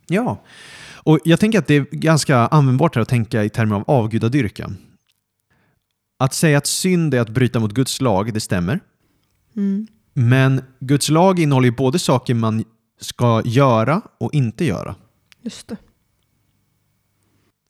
Ja. 0.10 0.44
Och 1.04 1.20
jag 1.24 1.40
tänker 1.40 1.60
att 1.60 1.68
det 1.68 1.76
är 1.76 1.86
ganska 1.92 2.38
användbart 2.38 2.96
här 2.96 3.02
att 3.02 3.10
tänka 3.10 3.44
i 3.44 3.50
termer 3.50 3.76
av 3.76 3.84
avgudadyrkan. 3.88 4.78
Att 6.20 6.34
säga 6.34 6.58
att 6.58 6.68
synd 6.68 7.14
är 7.14 7.22
att 7.22 7.30
bryta 7.30 7.60
mot 7.60 7.74
Guds 7.74 8.02
lag, 8.02 8.34
det 8.34 8.40
stämmer. 8.40 8.80
Mm. 9.56 9.88
Men 10.14 10.62
Guds 10.80 11.10
lag 11.10 11.40
innehåller 11.40 11.68
ju 11.68 11.76
både 11.76 12.00
saker 12.00 12.34
man 12.34 12.64
ska 13.02 13.42
göra 13.46 14.02
och 14.18 14.34
inte 14.34 14.66
göra. 14.66 14.96
Just 15.42 15.68
det. 15.68 15.78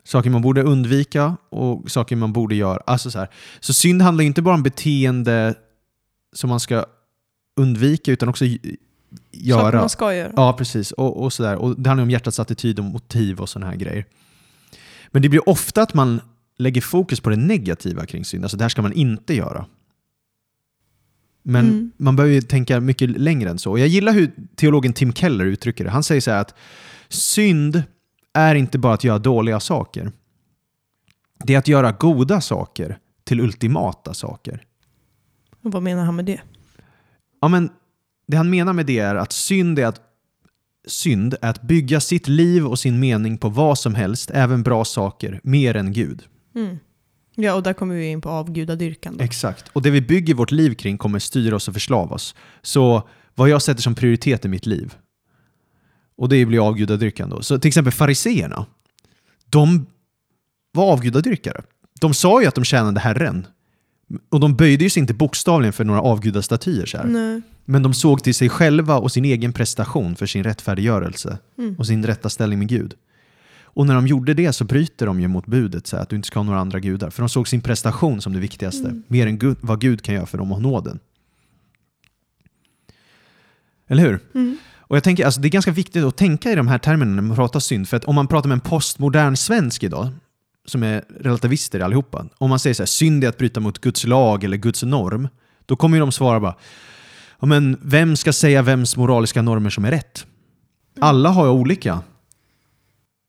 Saker 0.04 0.30
man 0.30 0.41
borde 0.41 0.63
undvika 0.63 1.38
och 1.49 1.91
saker 1.91 2.15
man 2.15 2.34
borde 2.34 2.56
göra. 2.56 2.82
Alltså 2.86 3.12
så, 3.12 3.19
här. 3.19 3.30
så 3.60 3.73
synd 3.73 4.02
handlar 4.02 4.23
inte 4.23 4.41
bara 4.41 4.56
om 4.56 4.63
beteende 4.63 5.56
som 6.34 6.49
man 6.49 6.60
ska 6.60 6.86
undvika 7.60 8.12
utan 8.12 8.30
också 8.30 8.45
g- 9.32 9.52
Saker 9.52 9.63
göra. 9.63 9.80
man 9.80 9.89
ska 9.89 10.13
göra. 10.15 10.34
Ja, 10.36 10.54
precis. 10.54 10.91
Och, 10.91 11.24
och, 11.24 11.34
sådär. 11.34 11.56
och 11.56 11.82
Det 11.82 11.89
handlar 11.89 12.04
om 12.04 12.10
hjärtats 12.12 12.39
attityd 12.39 12.80
och 12.80 12.86
motiv 12.86 13.39
och 13.41 13.50
sådana 13.50 13.72
här 13.72 13.78
grejer. 13.78 14.06
Men 15.12 15.22
det 15.22 15.30
blir 15.30 15.50
ofta 15.50 15.82
att 15.82 15.93
man 15.93 16.22
lägger 16.58 16.82
fokus 16.82 17.19
på 17.19 17.30
det 17.30 17.36
negativa 17.36 18.06
kring 18.06 18.26
synd. 18.26 18.43
Alltså 18.45 18.58
det 18.58 18.63
här 18.63 18.69
ska 18.69 18.82
man 18.82 18.93
inte 18.93 19.34
göra. 19.36 19.65
Men 21.43 21.65
Mm. 21.69 21.91
man 21.98 22.15
behöver 22.15 22.34
ju 22.36 22.41
tänka 22.41 22.80
mycket 22.80 23.10
längre 23.10 23.50
än 23.50 23.60
så. 23.60 23.72
Och 23.72 23.80
jag 23.80 23.88
gillar 23.88 24.13
hur 24.13 24.32
teologen 24.56 24.93
Tim 24.93 25.13
Keller 25.13 25.45
uttrycker 25.45 25.84
det. 25.84 25.89
Han 25.89 26.04
säger 26.04 26.22
så 26.22 26.32
här 26.32 26.41
att 26.41 26.56
synd 27.10 27.84
är 28.34 28.56
inte 28.56 28.78
bara 28.78 28.93
att 28.93 29.04
göra 29.04 29.19
dåliga 29.19 29.60
saker. 29.60 30.12
Det 31.43 31.54
är 31.54 31.58
att 31.58 31.67
göra 31.67 31.91
goda 31.91 32.41
saker 32.41 32.98
till 33.24 33.39
ultimata 33.39 34.13
saker. 34.13 34.63
Och 35.63 35.72
vad 35.72 35.84
menar 35.84 36.04
han 36.06 36.15
med 36.15 36.26
det? 36.26 36.41
Ja, 37.41 37.48
men 37.48 37.69
det 38.30 38.38
han 38.38 38.50
menar 38.50 38.74
med 38.74 38.86
det 38.86 39.00
är 39.00 39.15
att 39.15 39.32
synd 39.32 39.80
är 39.80 39.86
att 39.86 40.02
synd 40.88 41.36
är 41.42 41.50
att 41.50 41.62
bygga 41.62 42.00
sitt 42.00 42.28
liv 42.28 42.68
och 42.68 42.80
sin 42.80 43.00
mening 43.00 43.38
på 43.38 43.50
vad 43.50 43.80
som 43.80 43.96
helst, 43.96 44.32
även 44.34 44.63
bra 44.63 44.86
saker, 44.86 45.39
mer 45.44 45.76
än 45.76 45.94
Gud. 45.94 46.24
Mm. 46.56 46.78
Ja, 47.36 47.54
och 47.54 47.63
där 47.63 47.74
kommer 47.74 47.96
vi 47.96 48.06
in 48.06 48.22
på 48.22 48.30
avgudadyrkan. 48.30 49.18
Då. 49.18 49.24
Exakt. 49.24 49.65
Och 49.74 49.82
det 49.82 49.89
vi 49.89 50.02
bygger 50.02 50.34
vårt 50.34 50.52
liv 50.52 50.74
kring 50.74 50.98
kommer 50.98 51.20
styra 51.20 51.56
oss 51.56 51.68
och 51.68 51.74
förslava 51.74 52.15
oss. 52.15 52.36
Så 52.62 53.08
vad 53.36 53.50
jag 53.50 53.62
sätter 53.62 53.82
som 53.82 53.96
prioritet 53.96 54.46
i 54.46 54.48
mitt 54.48 54.65
liv, 54.65 54.94
och 56.18 56.30
det 56.30 56.46
blir 56.46 56.68
avgudadyrkan 56.68 57.30
då. 57.30 57.42
Så 57.42 57.60
till 57.60 57.68
exempel 57.68 57.94
fariseerna, 57.94 58.65
de 59.46 59.86
var 60.72 60.92
avgudadyrkare. 60.92 61.62
De 62.02 62.13
sa 62.13 62.42
ju 62.42 62.48
att 62.48 62.56
de 62.56 62.63
tjänade 62.63 63.00
Herren. 63.00 63.48
Och 64.30 64.39
de 64.39 64.56
böjde 64.56 64.89
sig 64.89 65.00
inte 65.02 65.13
bokstavligen 65.13 65.74
för 65.74 65.84
några 65.86 66.02
avgudastatyer. 66.02 66.86
Så. 66.86 66.98
Men 67.65 67.84
de 67.84 67.93
såg 67.93 68.24
till 68.24 68.36
sig 68.36 68.50
själva 68.50 68.98
och 68.98 69.12
sin 69.12 69.26
egen 69.26 69.54
prestation 69.54 70.15
för 70.15 70.26
sin 70.26 70.43
rättfärdiggörelse 70.43 71.38
Mm. 71.58 71.76
och 71.76 71.88
sin 71.88 72.06
rätta 72.06 72.30
ställning 72.30 72.60
med 72.60 72.67
Gud. 72.67 72.93
Och 73.63 73.86
när 73.88 73.95
de 73.95 74.08
gjorde 74.08 74.34
det 74.34 74.54
så 74.54 74.63
bryter 74.63 75.06
de 75.06 75.19
ju 75.22 75.28
mot 75.28 75.45
budet 75.45 75.88
så 75.88 75.98
att 75.98 76.10
du 76.10 76.15
inte 76.15 76.28
ska 76.28 76.39
ha 76.39 76.43
några 76.43 76.60
andra 76.60 76.80
gudar. 76.80 77.10
För 77.10 77.22
de 77.22 77.30
såg 77.30 77.48
sin 77.48 77.62
prestation 77.62 78.22
som 78.22 78.34
det 78.34 78.39
viktigaste, 78.39 78.88
Mm. 78.88 79.04
mer 79.08 79.28
än 79.28 79.38
Gud, 79.38 79.58
vad 79.62 79.82
Gud 79.82 80.02
kan 80.02 80.15
göra 80.15 80.26
för 80.26 80.38
dem 80.38 80.52
och 80.52 80.62
nåden. 80.62 81.00
Eller 83.88 84.04
hur? 84.04 84.19
Mm. 84.36 84.58
Och 84.78 84.95
jag 84.95 85.04
tänker, 85.04 85.26
alltså, 85.26 85.41
det 85.41 85.48
är 85.48 85.50
ganska 85.50 85.72
viktigt 85.72 86.04
att 86.04 86.17
tänka 86.17 86.52
i 86.52 86.56
de 86.56 86.67
här 86.67 86.78
termerna 86.78 87.12
när 87.15 87.22
man 87.22 87.36
pratar 87.36 87.60
synd. 87.60 87.88
För 87.89 87.98
att 87.98 88.06
om 88.06 88.15
man 88.15 88.28
pratar 88.28 88.48
med 88.50 88.56
en 88.56 88.60
postmodern 88.62 89.36
svensk 89.36 89.84
idag, 89.84 90.10
som 90.70 90.84
är 90.84 91.04
relativister 91.20 91.80
allihopa, 91.80 92.26
om 92.38 92.50
man 92.50 92.60
säger 92.60 92.74
så 92.74 92.84
här, 92.84 92.88
synd 92.88 93.24
är 93.24 93.30
att 93.30 93.38
bryta 93.38 93.60
mot 93.60 93.82
Guds 93.82 94.06
lag 94.06 94.44
eller 94.44 94.58
Guds 94.58 94.84
norm, 94.84 95.28
då 95.66 95.76
kommer 95.76 95.98
ju 95.98 96.00
de 96.00 96.12
svara 96.12 96.40
bara, 96.40 96.56
ja, 97.40 97.48
men 97.48 97.78
vem 97.82 98.16
ska 98.16 98.34
säga 98.34 98.62
vems 98.62 98.98
moraliska 98.98 99.42
normer 99.42 99.70
som 99.70 99.86
är 99.86 99.92
rätt? 99.92 100.26
Alla 101.00 101.30
har 101.30 101.46
ju 101.46 101.52
olika. 101.52 102.02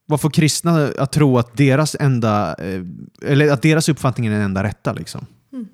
Vad 0.07 0.21
får 0.21 0.31
kristna 0.31 0.91
att 0.99 1.13
tro 1.13 1.39
att 1.39 1.57
deras 1.57 1.97
enda, 2.01 2.55
eh, 2.55 2.83
eller 3.23 3.53
att 3.53 3.63
deras 3.63 3.89
uppfattning 3.89 4.27
är 4.27 4.31
den 4.31 4.41
enda 4.41 4.63
rätta 4.63 4.93
liksom? 4.93 5.27
Mm. 5.53 5.69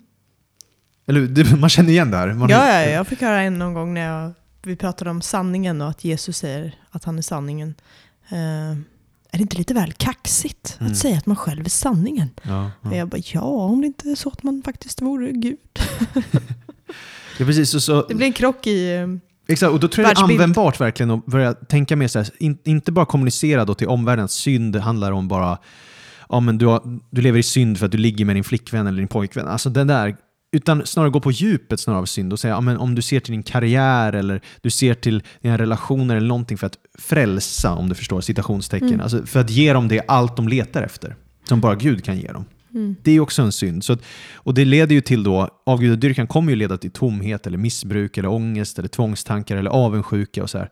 Eller 1.06 1.56
man 1.60 1.70
känner 1.70 1.90
igen 1.90 2.10
det 2.10 2.16
här. 2.16 2.32
Man, 2.32 2.48
Ja, 2.48 2.82
ja, 2.82 2.90
jag 2.90 3.06
fick 3.06 3.20
höra 3.20 3.42
en 3.42 3.58
någon 3.58 3.74
gång 3.74 3.94
när 3.94 4.00
jag, 4.00 4.32
vi 4.62 4.76
pratade 4.76 5.10
om 5.10 5.22
sanningen 5.22 5.82
och 5.82 5.88
att 5.88 6.04
Jesus 6.04 6.36
säger 6.36 6.74
att 6.90 7.04
han 7.04 7.18
är 7.18 7.22
sanningen. 7.22 7.74
Eh, 8.28 8.78
är 9.36 9.38
det 9.38 9.42
inte 9.42 9.56
lite 9.56 9.74
väl 9.74 9.92
kaxigt 9.92 10.76
Mm. 10.80 10.92
att 10.92 10.98
säga 10.98 11.18
att 11.18 11.26
man 11.26 11.36
själv 11.36 11.64
är 11.64 11.70
sanningen? 11.70 12.30
Ja, 12.42 12.70
Och 12.80 12.92
ja. 12.92 12.96
jag 12.96 13.08
bara, 13.08 13.20
ja, 13.32 13.40
om 13.40 13.80
det 13.80 13.86
inte 13.86 14.08
är 14.10 14.14
så 14.14 14.28
att 14.28 14.42
man 14.42 14.62
faktiskt 14.64 15.02
vore 15.02 15.32
Gud. 15.32 15.56
ja, 17.38 17.44
precis. 17.46 17.74
Och 17.74 17.82
så, 17.82 18.02
Det 18.08 18.14
blir 18.14 18.26
en 18.26 18.32
krock 18.32 18.66
i... 18.66 18.94
eh, 18.96 19.06
Exakt, 19.48 19.72
och 19.72 19.80
då 19.80 19.88
tror 19.88 20.06
jag 20.06 20.16
det 20.16 20.20
är 20.20 20.24
användbart 20.24 20.80
verkligen 20.80 21.10
att 21.10 21.26
börja 21.26 21.54
tänka 21.54 21.96
mer 21.96 22.08
så 22.08 22.18
här, 22.18 22.28
in, 22.38 22.58
inte 22.64 22.92
bara 22.92 23.06
kommunicera 23.06 23.64
då 23.64 23.74
till 23.74 23.88
omvärlden 23.88 24.24
att 24.24 24.30
synd 24.30 24.76
handlar 24.76 25.12
om 25.12 25.28
bara, 25.28 25.58
ja 26.28 26.40
men 26.40 26.58
du, 26.58 26.66
har, 26.66 26.98
du 27.10 27.20
lever 27.22 27.38
i 27.38 27.42
synd 27.42 27.78
för 27.78 27.86
att 27.86 27.92
du 27.92 27.98
ligger 27.98 28.24
med 28.24 28.36
din 28.36 28.44
flickvän 28.44 28.86
eller 28.86 28.98
din 28.98 29.08
pojkvän. 29.08 29.48
Alltså 29.48 29.70
den 29.70 29.86
där, 29.86 30.16
utan 30.56 30.86
snarare 30.86 31.10
gå 31.10 31.20
på 31.20 31.30
djupet 31.30 31.80
snarare 31.80 32.00
av 32.00 32.06
synd 32.06 32.32
och 32.32 32.40
säga, 32.40 32.54
ja 32.54 32.60
men 32.60 32.76
om 32.76 32.94
du 32.94 33.02
ser 33.02 33.20
till 33.20 33.32
din 33.32 33.42
karriär 33.42 34.12
eller 34.12 34.40
du 34.60 34.70
ser 34.70 34.94
till 34.94 35.22
dina 35.40 35.58
relationer 35.58 36.16
eller 36.16 36.28
någonting 36.28 36.58
för 36.58 36.66
att 36.66 36.78
frälsa, 36.98 37.72
om 37.74 37.88
du 37.88 37.94
förstår 37.94 38.20
citationstecken, 38.20 38.88
Mm. 38.88 39.00
alltså 39.00 39.26
för 39.26 39.40
att 39.40 39.50
ge 39.50 39.72
dem 39.72 39.88
det 39.88 40.02
allt 40.08 40.36
de 40.36 40.48
letar 40.48 40.82
efter, 40.82 41.16
som 41.48 41.60
bara 41.60 41.74
Gud 41.74 42.04
kan 42.04 42.18
ge 42.18 42.32
dem. 42.32 42.44
Mm. 42.74 42.96
Det 43.02 43.10
är 43.12 43.20
också 43.20 43.42
en 43.42 43.52
synd. 43.52 43.84
Så 43.84 43.92
att, 43.92 44.00
och 44.34 44.54
det 44.54 44.64
leder 44.64 44.94
ju 44.94 45.00
till 45.00 45.22
då, 45.22 45.48
avgudadyrkan 45.66 46.26
kommer 46.26 46.50
ju 46.52 46.56
leda 46.56 46.76
till 46.78 46.90
tomhet, 46.90 47.46
eller 47.46 47.58
missbruk, 47.58 48.18
eller 48.18 48.28
ångest, 48.28 48.78
eller 48.78 48.88
tvångstankar, 48.88 49.56
eller 49.56 49.70
avundsjuka 49.70 50.42
och 50.42 50.50
så 50.50 50.58
här. 50.58 50.70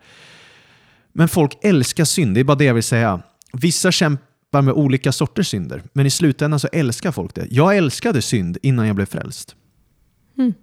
Men 1.13 1.29
folk 1.29 1.59
älskar 1.63 2.05
synd, 2.05 2.35
det 2.35 2.41
är 2.41 2.45
bara 2.45 2.55
det 2.59 2.65
jag 2.65 2.75
vill 2.75 2.83
säga. 2.83 3.21
Vissa 3.53 3.93
kämpar 3.93 4.63
med 4.63 4.75
olika 4.75 5.13
sorters 5.13 5.49
synder, 5.49 5.83
men 5.93 6.07
i 6.07 6.11
slutändan 6.11 6.61
så 6.61 6.69
älskar 6.73 7.13
folk 7.13 7.35
det. 7.35 7.47
Jag 7.51 7.77
älskade 7.77 8.23
synd 8.23 8.59
innan 8.63 8.87
jag 8.87 8.97
blev 8.97 9.07
frälst. 9.07 9.57
Mm. 10.39 10.55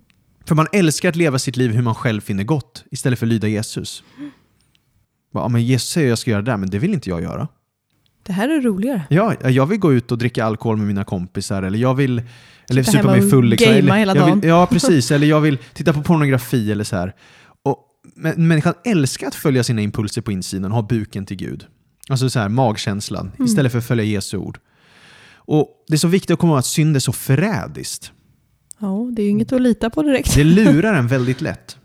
För 0.46 0.56
man 0.56 0.68
älskar 0.72 1.10
att 1.10 1.16
leva 1.16 1.40
sitt 1.40 1.58
liv 1.58 1.72
hur 1.72 1.82
man 1.82 1.96
själv 1.96 2.22
finner 2.22 2.44
gott, 2.44 2.84
istället 2.92 3.20
för 3.20 3.26
att 3.26 3.30
lyda 3.30 3.48
Jesus. 3.48 4.04
Ja, 5.34 5.48
men 5.48 5.64
Jesus 5.66 5.90
säger 5.90 6.08
att 6.08 6.10
jag 6.10 6.18
ska 6.20 6.32
göra 6.32 6.42
det 6.42 6.52
där, 6.52 6.58
men 6.58 6.70
det 6.70 6.80
vill 6.80 6.94
inte 6.94 7.10
jag 7.10 7.22
göra. 7.22 7.48
Det 8.24 8.34
här 8.34 8.50
är 8.50 8.62
roligare. 8.62 9.04
Ja, 9.10 9.50
jag 9.50 9.66
vill 9.66 9.80
gå 9.80 9.94
ut 9.94 10.12
och 10.12 10.18
dricka 10.18 10.46
alkohol 10.46 10.78
med 10.78 10.88
mina 10.88 11.04
kompisar 11.04 11.64
eller 11.64 11.80
jag 11.80 11.94
vill 11.94 12.22
eller 12.70 12.84
supa 12.84 13.08
mig 13.08 13.30
full. 13.30 13.46
Liksom. 13.46 13.66
gamea 13.68 13.80
eller, 13.80 13.96
hela 13.96 14.14
dagen. 14.14 14.40
Vill, 14.40 14.50
ja, 14.50 14.66
precis. 14.72 15.12
Eller 15.12 15.28
jag 15.28 15.42
vill 15.42 15.58
titta 15.74 15.94
på 15.94 16.02
pornografi 16.02 16.72
eller 16.72 16.84
så 16.84 16.96
här. 16.96 17.16
Och, 17.64 17.78
men 18.16 18.48
människan 18.48 18.74
älskar 18.86 19.28
att 19.28 19.36
följa 19.36 19.64
sina 19.64 19.82
impulser 19.82 20.22
på 20.22 20.32
insidan 20.32 20.72
och 20.72 20.76
ha 20.76 20.82
buken 20.82 21.26
till 21.26 21.38
Gud. 21.38 21.66
Alltså 22.10 22.30
så 22.30 22.40
här, 22.40 22.50
magkänslan, 22.50 23.32
Mm. 23.36 23.46
istället 23.46 23.72
för 23.72 23.80
att 23.80 23.88
följa 23.88 24.04
Jesu 24.06 24.38
ord. 24.38 24.60
Och 25.34 25.86
Det 25.88 25.94
är 25.94 25.98
så 25.98 26.08
viktigt 26.08 26.32
att 26.32 26.40
komma 26.40 26.52
ihåg 26.52 26.60
att 26.60 26.66
synd 26.66 26.96
är 26.96 27.00
så 27.00 27.14
förrädiskt. 27.14 28.12
Ja, 28.82 29.10
det 29.12 29.22
är 29.22 29.24
ju 29.24 29.30
inget 29.30 29.54
att 29.54 29.62
lita 29.62 29.90
på 29.90 30.04
direkt. 30.04 30.36
Det 30.36 30.44
lurar 30.44 30.94
en 30.94 31.08
väldigt 31.08 31.42
lätt. 31.42 31.78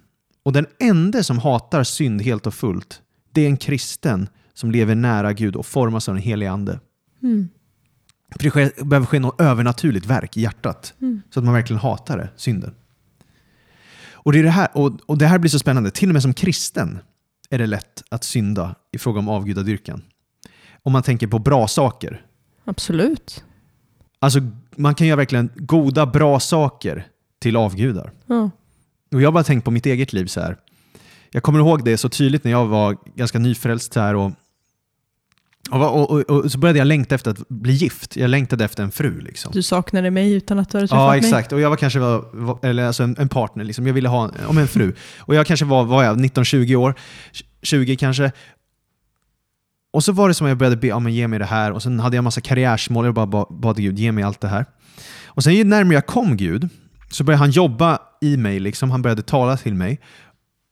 Och 0.42 0.52
den 0.52 0.66
enda 0.78 1.22
som 1.22 1.38
hatar 1.38 1.84
synd 1.84 2.22
helt 2.22 2.46
och 2.46 2.54
fullt, 2.54 3.02
det 3.32 3.40
är 3.40 3.46
en 3.46 3.56
kristen 3.56 4.28
som 4.54 4.70
lever 4.70 4.94
nära 4.94 5.32
Gud 5.32 5.56
och 5.56 5.66
formas 5.66 6.08
av 6.08 6.14
den 6.14 6.22
helige 6.22 6.50
Ande. 6.50 6.80
Mm. 7.22 7.48
För 8.36 8.42
det 8.44 8.50
sker, 8.50 8.84
behöver 8.84 9.06
ske 9.06 9.18
något 9.18 9.40
övernaturligt 9.40 10.06
verk 10.06 10.36
i 10.36 10.40
hjärtat. 10.40 10.94
Mm. 11.00 11.22
Så 11.30 11.40
att 11.40 11.44
man 11.44 11.54
verkligen 11.54 11.80
hatar 11.80 12.18
det, 12.18 12.28
synden. 12.36 12.74
Och 14.12 14.32
det, 14.32 14.38
är 14.38 14.42
det, 14.42 14.50
här, 14.50 14.68
och, 14.74 15.00
och 15.06 15.18
det 15.18 15.26
här 15.26 15.38
blir 15.38 15.50
så 15.50 15.58
spännande. 15.58 15.90
Till 15.90 16.08
och 16.08 16.12
med 16.12 16.22
som 16.22 16.34
kristen 16.34 16.98
är 17.50 17.58
det 17.58 17.66
lätt 17.66 18.02
att 18.08 18.24
synda 18.24 18.74
i 18.92 18.98
fråga 18.98 19.18
om 19.18 19.28
avgudadyrkan. 19.28 20.02
Om 20.82 20.92
man 20.92 21.02
tänker 21.02 21.26
på 21.26 21.38
bra 21.38 21.68
saker. 21.68 22.26
Absolut. 22.64 23.44
Alltså, 24.18 24.40
man 24.76 24.94
kan 24.94 25.06
göra 25.06 25.16
verkligen 25.16 25.50
goda, 25.56 26.06
bra 26.06 26.40
saker 26.40 27.06
till 27.40 27.56
avgudar. 27.56 28.12
Ja. 28.26 28.50
Och 29.14 29.20
jag 29.22 29.26
har 29.26 29.32
bara 29.32 29.44
tänkt 29.44 29.64
på 29.64 29.70
mitt 29.70 29.86
eget 29.86 30.12
liv 30.12 30.26
så 30.26 30.40
här. 30.40 30.56
Jag 31.30 31.42
kommer 31.42 31.58
ihåg 31.58 31.84
det 31.84 31.96
så 31.96 32.08
tydligt 32.08 32.44
när 32.44 32.50
jag 32.50 32.66
var 32.66 32.96
ganska 33.14 33.38
nyfrälst 33.38 33.92
så 33.92 34.00
här 34.00 34.14
och, 34.14 34.32
och, 35.70 36.10
och, 36.10 36.20
och, 36.30 36.52
så 36.52 36.58
började 36.58 36.78
jag 36.78 36.86
längta 36.86 37.14
efter 37.14 37.30
att 37.30 37.48
bli 37.48 37.72
gift. 37.72 38.16
Jag 38.16 38.30
längtade 38.30 38.64
efter 38.64 38.82
en 38.82 38.90
fru. 38.90 39.20
Liksom. 39.20 39.52
Du 39.52 39.62
saknade 39.62 40.10
mig 40.10 40.32
utan 40.32 40.58
att 40.58 40.70
du 40.70 40.78
hade 40.78 40.88
träffat 40.88 41.00
Ja, 41.02 41.08
mig. 41.10 41.18
exakt. 41.18 41.52
Och 41.52 41.60
jag 41.60 41.70
var 41.70 41.76
kanske 41.76 41.98
var, 41.98 42.24
var- 42.32 42.58
eller 42.62 42.84
alltså 42.86 43.02
en, 43.02 43.16
en 43.18 43.28
partner. 43.28 43.64
Liksom. 43.64 43.86
Jag 43.86 43.94
ville 43.94 44.08
ha 44.08 44.24
en, 44.24 44.46
om 44.46 44.58
en 44.58 44.68
fru. 44.68 44.92
Och 45.18 45.34
jag 45.34 45.46
kanske 45.46 45.66
var, 45.66 45.84
var 45.84 46.04
jag 46.04 46.20
19-20 46.20 46.74
år. 46.76 46.94
20 47.62 47.96
kanske. 47.96 48.32
Och 49.96 50.04
så 50.04 50.12
var 50.12 50.28
det 50.28 50.34
som 50.34 50.44
att 50.44 50.48
jag 50.48 50.58
började 50.58 50.76
be, 50.76 50.86
ja, 50.86 50.98
men 50.98 51.14
ge 51.14 51.28
mig 51.28 51.38
det 51.38 51.44
här. 51.44 51.72
Och 51.72 51.82
sen 51.82 52.00
hade 52.00 52.16
jag 52.16 52.24
massa 52.24 52.40
karriärsmål. 52.40 53.04
Jag 53.04 53.14
bara 53.14 53.26
ba- 53.26 53.46
bad 53.50 53.76
Gud, 53.76 53.98
ge 53.98 54.12
mig 54.12 54.24
allt 54.24 54.40
det 54.40 54.48
här. 54.48 54.66
Och 55.26 55.44
sen 55.44 55.54
ju 55.54 55.64
närmare 55.64 55.94
jag 55.94 56.06
kom 56.06 56.36
Gud, 56.36 56.68
så 57.10 57.24
började 57.24 57.38
han 57.38 57.50
jobba 57.50 57.98
i 58.20 58.36
mig. 58.36 58.60
Liksom. 58.60 58.90
Han 58.90 59.02
började 59.02 59.22
tala 59.22 59.56
till 59.56 59.74
mig. 59.74 60.00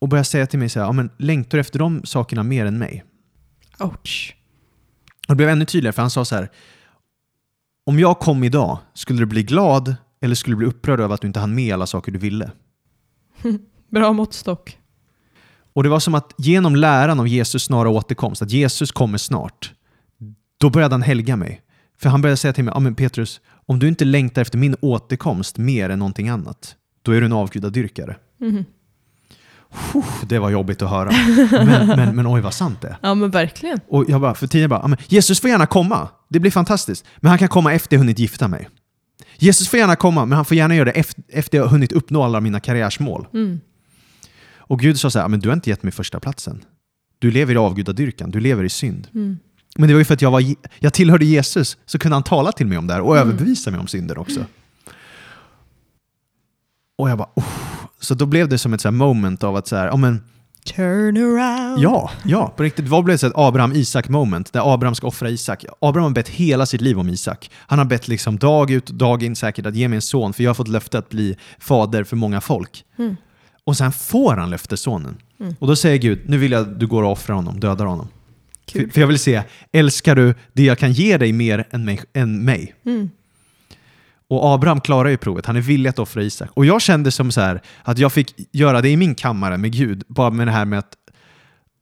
Och 0.01 0.09
började 0.09 0.25
säga 0.25 0.47
till 0.47 0.59
mig 0.59 0.69
så 0.69 0.81
här, 0.81 0.87
ja, 0.87 0.93
men 0.93 1.11
längtar 1.19 1.59
du 1.59 1.61
efter 1.61 1.79
de 1.79 2.01
sakerna 2.05 2.43
mer 2.43 2.67
än 2.67 2.79
mig? 2.79 3.05
Ouch. 3.79 4.37
Och 5.29 5.35
det 5.35 5.37
blev 5.37 5.49
ännu 5.49 5.65
tydligare 5.65 5.93
för 5.93 6.03
han 6.03 6.11
sa 6.11 6.25
så 6.25 6.35
här. 6.35 6.49
Om 7.87 7.99
jag 7.99 8.19
kom 8.19 8.45
idag, 8.45 8.79
skulle 8.95 9.19
du 9.19 9.27
bli 9.27 9.43
glad 9.43 9.97
eller 10.21 10.35
skulle 10.35 10.53
du 10.55 10.59
bli 10.59 10.67
upprörd 10.67 11.01
över 11.01 11.15
att 11.15 11.21
du 11.21 11.27
inte 11.27 11.41
hann 11.41 11.55
med 11.55 11.75
alla 11.75 11.87
saker 11.87 12.13
du 12.13 12.19
ville? 12.19 12.51
Bra 13.91 14.13
måttstock. 14.13 14.79
Och 15.75 15.83
det 15.83 15.89
var 15.89 16.01
som 16.01 16.15
att 16.15 16.35
genom 16.39 16.77
läran 16.77 17.21
av 17.21 17.29
Jesus 17.29 17.65
snara 17.65 17.89
återkomst, 17.89 18.43
att 18.43 18.51
Jesus 18.51 18.93
kommer 18.93 19.19
snart, 19.19 19.73
då 20.61 20.71
började 20.71 20.95
han 20.95 21.03
helga 21.03 21.37
mig. 21.37 21.61
För 22.01 22.09
han 22.11 22.23
började 22.23 22.37
säga 22.37 22.53
till 22.53 22.65
mig, 22.65 22.75
ja 22.75 22.81
men 22.81 22.95
Petrus, 22.95 23.41
om 23.67 23.79
du 23.79 23.89
inte 23.89 24.05
längtar 24.05 24.43
efter 24.43 24.59
min 24.59 24.77
återkomst 24.81 25.59
mer 25.59 25.91
än 25.91 25.99
någonting 25.99 26.29
annat, 26.29 26.77
då 27.03 27.13
är 27.13 27.21
du 27.21 27.27
en 27.27 27.33
avgudadyrkare. 27.33 28.17
Mhm. 28.41 28.65
Puh, 29.93 30.05
det 30.29 30.39
var 30.39 30.51
jobbigt 30.51 30.83
att 30.83 30.91
höra. 30.91 31.11
Men, 31.51 31.87
men, 31.87 32.17
men 32.17 32.27
oj 32.27 32.41
vad 32.41 32.55
sant 32.55 32.81
det 32.81 32.89
är. 32.89 32.97
Ja 33.03 33.15
men 33.15 33.31
verkligen. 33.31 33.81
Och 33.89 34.05
jag 34.09 34.21
bara, 34.21 34.35
för 34.35 34.47
tiden 34.47 34.71
bara, 34.71 34.81
"Ja, 34.81 34.87
men 34.89 34.99
Jesus 35.09 35.41
får 35.41 35.51
gärna 35.51 35.67
komma. 35.67 36.09
Det 36.29 36.41
blir 36.41 36.51
fantastiskt. 36.51 37.05
Men 37.17 37.29
han 37.29 37.39
kan 37.39 37.49
komma 37.49 37.73
efter 37.73 37.97
jag 37.97 37.99
hunnit 37.99 38.19
gifta 38.19 38.49
mig. 38.49 38.69
Jesus 39.37 39.69
får 39.69 39.79
gärna 39.79 39.97
komma, 39.97 40.25
men 40.25 40.37
han 40.37 40.45
får 40.45 40.57
gärna 40.57 40.75
göra 40.75 40.85
det 40.85 40.91
efter, 40.91 41.23
efter 41.29 41.59
jag 41.59 41.67
hunnit 41.67 41.93
uppnå 41.93 42.23
alla 42.23 42.41
mina 42.41 42.61
karriärsmål. 42.61 43.27
Mm. 43.33 43.61
Och 44.67 44.81
Gud 44.81 45.01
sa 45.01 45.11
så 45.11 45.19
här, 45.19 45.25
"Ja, 45.25 45.29
men 45.29 45.41
du 45.41 45.49
har 45.49 45.55
inte 45.55 45.71
gett 45.71 45.83
mig 45.83 45.93
första 45.93 46.21
platsen. 46.21 46.65
Du 47.19 47.31
lever 47.31 47.55
i 47.55 47.57
avgudadyrkan, 47.57 48.31
du 48.31 48.41
lever 48.41 48.65
i 48.65 48.69
synd. 48.69 49.09
Mm. 49.15 49.39
Men 49.77 49.89
det 49.89 49.95
var 49.95 49.99
ju 49.99 50.05
för 50.05 50.15
att 50.15 50.23
jag, 50.23 50.31
var, 50.31 50.43
jag 50.79 50.93
tillhörde 50.93 51.25
Jesus, 51.25 51.77
så 51.87 51.99
kunde 51.99 52.15
han 52.17 52.23
tala 52.23 52.53
till 52.53 52.67
mig 52.67 52.79
om 52.79 52.87
det 52.87 52.93
här 52.95 53.01
och 53.01 53.17
Mm. 53.17 53.29
överbevisa 53.29 53.71
mig 53.71 53.81
om 53.81 53.87
synden 53.87 54.17
också. 54.19 54.45
Och 56.99 57.11
jag 57.11 57.19
bara, 57.19 57.29
oh. 57.35 57.45
Så 58.01 58.15
då 58.15 58.27
blev 58.27 58.49
det 58.49 58.59
som 58.59 58.75
ett 58.75 58.81
så 58.81 58.91
moment 58.91 59.45
av 59.45 59.57
att 59.57 59.67
så 59.69 59.77
här, 59.77 59.87
ja 59.87 59.97
men 59.97 60.23
Turn 60.65 61.17
around. 61.17 61.79
Ja, 61.83 62.11
ja, 62.25 62.55
på 62.57 62.63
riktigt. 62.63 62.89
Vad 62.89 63.05
blev 63.05 63.19
det 63.19 63.27
ett 63.27 63.33
Abraham-Isak 63.37 64.09
moment 64.09 64.53
där 64.53 64.75
Abraham 64.75 64.95
ska 64.95 65.07
offra 65.07 65.31
Isak? 65.31 65.65
Abraham 65.81 66.05
har 66.11 66.15
bett 66.15 66.29
hela 66.29 66.67
sitt 66.67 66.81
liv 66.81 66.99
om 66.99 67.09
Isak. 67.09 67.51
Han 67.57 67.79
har 67.79 67.87
bett 67.87 68.09
liksom 68.09 68.39
dag 68.39 68.71
ut 68.71 68.89
och 68.91 68.95
dag 68.95 69.23
in 69.23 69.37
säkert 69.37 69.67
att 69.67 69.75
ge 69.75 69.89
mig 69.89 69.97
en 69.97 70.03
son 70.03 70.33
för 70.33 70.43
jag 70.45 70.51
har 70.51 70.55
fått 70.55 70.69
löfte 70.69 70.99
att 70.99 71.09
bli 71.09 71.37
fader 71.59 72.05
för 72.05 72.17
många 72.17 72.41
folk. 72.41 72.85
Mm. 72.99 73.17
Och 73.67 73.77
sen 73.77 73.93
får 73.93 74.37
han 74.37 74.51
löftessonen. 74.51 75.17
Mm. 75.41 75.55
Och 75.59 75.67
då 75.67 75.77
säger 75.77 75.99
Gud, 75.99 76.21
nu 76.27 76.39
vill 76.39 76.53
jag 76.53 76.61
att 76.63 76.81
du 76.81 76.87
går 76.87 77.03
och 77.03 77.13
offrar 77.13 77.37
honom, 77.37 77.61
dödar 77.61 77.87
honom. 77.87 78.09
För, 78.73 78.79
Kul. 78.79 78.91
för 78.93 79.01
jag 79.01 79.09
vill 79.09 79.19
se, 79.19 79.43
älskar 79.73 80.15
du 80.17 80.35
det 80.53 80.63
jag 80.65 80.79
kan 80.79 80.93
ge 80.93 81.19
dig 81.19 81.33
mer 81.33 81.65
än 81.71 81.85
mig? 81.85 82.01
Än 82.13 82.45
mig? 82.45 82.75
Mm. 82.87 83.11
Och 84.29 84.55
Abraham 84.55 84.81
klarar 84.81 85.09
ju 85.09 85.17
provet, 85.17 85.47
han 85.47 85.57
är 85.57 85.61
villig 85.61 85.91
att 85.91 85.99
offra 85.99 86.23
Isak. 86.23 86.51
Och 86.55 86.67
jag 86.67 86.83
kände 86.83 87.11
som 87.11 87.33
så 87.33 87.41
här, 87.41 87.61
att 87.83 87.99
jag 87.99 88.13
fick 88.13 88.35
göra 88.53 88.81
det 88.81 88.89
i 88.89 88.97
min 88.97 89.15
kammare 89.15 89.57
med 89.59 89.73
Gud, 89.73 90.03
bara 90.09 90.31
med 90.31 90.47
det 90.47 90.53
här 90.53 90.65
med 90.65 90.79
att 90.79 90.97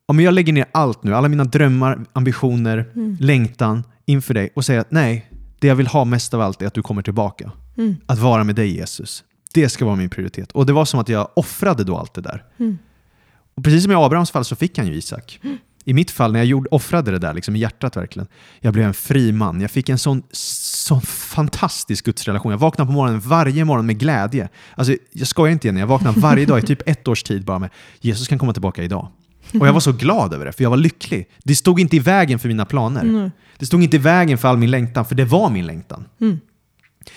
om 0.06 0.20
jag 0.20 0.34
lägger 0.34 0.52
ner 0.52 0.64
allt 0.72 1.02
nu, 1.02 1.14
alla 1.14 1.28
mina 1.28 1.44
drömmar, 1.44 1.98
ambitioner, 2.12 2.86
Mm. 2.94 3.16
längtan 3.20 3.84
inför 4.06 4.34
dig 4.34 4.50
och 4.54 4.64
säger 4.64 4.80
att 4.80 4.90
nej, 4.90 5.30
det 5.60 5.66
jag 5.66 5.74
vill 5.74 5.86
ha 5.86 6.04
mest 6.04 6.34
av 6.34 6.40
allt 6.40 6.62
är 6.62 6.66
att 6.66 6.74
du 6.74 6.82
kommer 6.82 7.02
tillbaka. 7.02 7.50
Mm. 7.78 7.96
Att 8.06 8.18
vara 8.18 8.44
med 8.44 8.54
dig 8.54 8.76
Jesus. 8.76 9.24
Det 9.54 9.68
ska 9.68 9.84
vara 9.84 9.96
min 9.96 10.10
prioritet. 10.10 10.52
Och 10.52 10.66
det 10.66 10.72
var 10.72 10.84
som 10.84 11.00
att 11.00 11.08
jag 11.08 11.28
offrade 11.34 11.84
då 11.84 11.96
allt 11.96 12.14
det 12.14 12.20
där. 12.20 12.44
Mm. 12.58 12.78
Och 13.54 13.64
precis 13.64 13.82
som 13.82 13.92
i 13.92 13.94
Abrahams 13.94 14.30
fall 14.30 14.44
så 14.44 14.56
fick 14.56 14.78
han 14.78 14.86
ju 14.86 14.94
Isak. 14.94 15.40
I 15.84 15.92
mitt 15.94 16.10
fall, 16.10 16.32
när 16.32 16.40
jag 16.40 16.46
gjorde, 16.46 16.68
offrade 16.70 17.10
det 17.10 17.18
där 17.18 17.34
liksom, 17.34 17.56
i 17.56 17.58
hjärtat 17.58 17.96
verkligen, 17.96 18.28
jag 18.60 18.72
blev 18.72 18.86
en 18.86 18.94
fri 18.94 19.32
man. 19.32 19.60
Jag 19.60 19.70
fick 19.70 19.88
en 19.88 19.98
sån, 19.98 20.22
sån 20.32 21.00
fantastisk 21.00 22.04
gudsrelation. 22.04 22.52
Jag 22.52 22.58
vaknade 22.58 22.86
på 22.86 22.92
morgonen 22.92 23.20
varje 23.20 23.64
morgon 23.64 23.86
med 23.86 23.98
glädje. 23.98 24.48
Alltså, 24.74 24.96
jag 25.12 25.28
skojar 25.28 25.52
inte 25.52 25.68
igen, 25.68 25.76
jag 25.76 25.86
vaknade 25.86 26.20
varje 26.20 26.46
dag 26.46 26.58
i 26.58 26.62
typ 26.62 26.88
ett 26.88 27.08
års 27.08 27.22
tid 27.22 27.44
bara 27.44 27.58
med 27.58 27.70
Jesus 28.00 28.28
kan 28.28 28.38
komma 28.38 28.52
tillbaka 28.52 28.82
idag. 28.82 29.08
Och 29.60 29.66
jag 29.66 29.72
var 29.72 29.80
så 29.80 29.92
glad 29.92 30.34
över 30.34 30.46
det, 30.46 30.52
för 30.52 30.62
jag 30.62 30.70
var 30.70 30.76
lycklig. 30.76 31.28
Det 31.42 31.54
stod 31.54 31.80
inte 31.80 31.96
i 31.96 31.98
vägen 31.98 32.38
för 32.38 32.48
mina 32.48 32.64
planer. 32.64 33.02
Mm. 33.02 33.30
Det 33.58 33.66
stod 33.66 33.82
inte 33.82 33.96
i 33.96 33.98
vägen 33.98 34.38
för 34.38 34.48
all 34.48 34.56
min 34.56 34.70
längtan, 34.70 35.04
för 35.04 35.14
det 35.14 35.24
var 35.24 35.50
min 35.50 35.66
längtan. 35.66 36.04
Mm. 36.20 36.40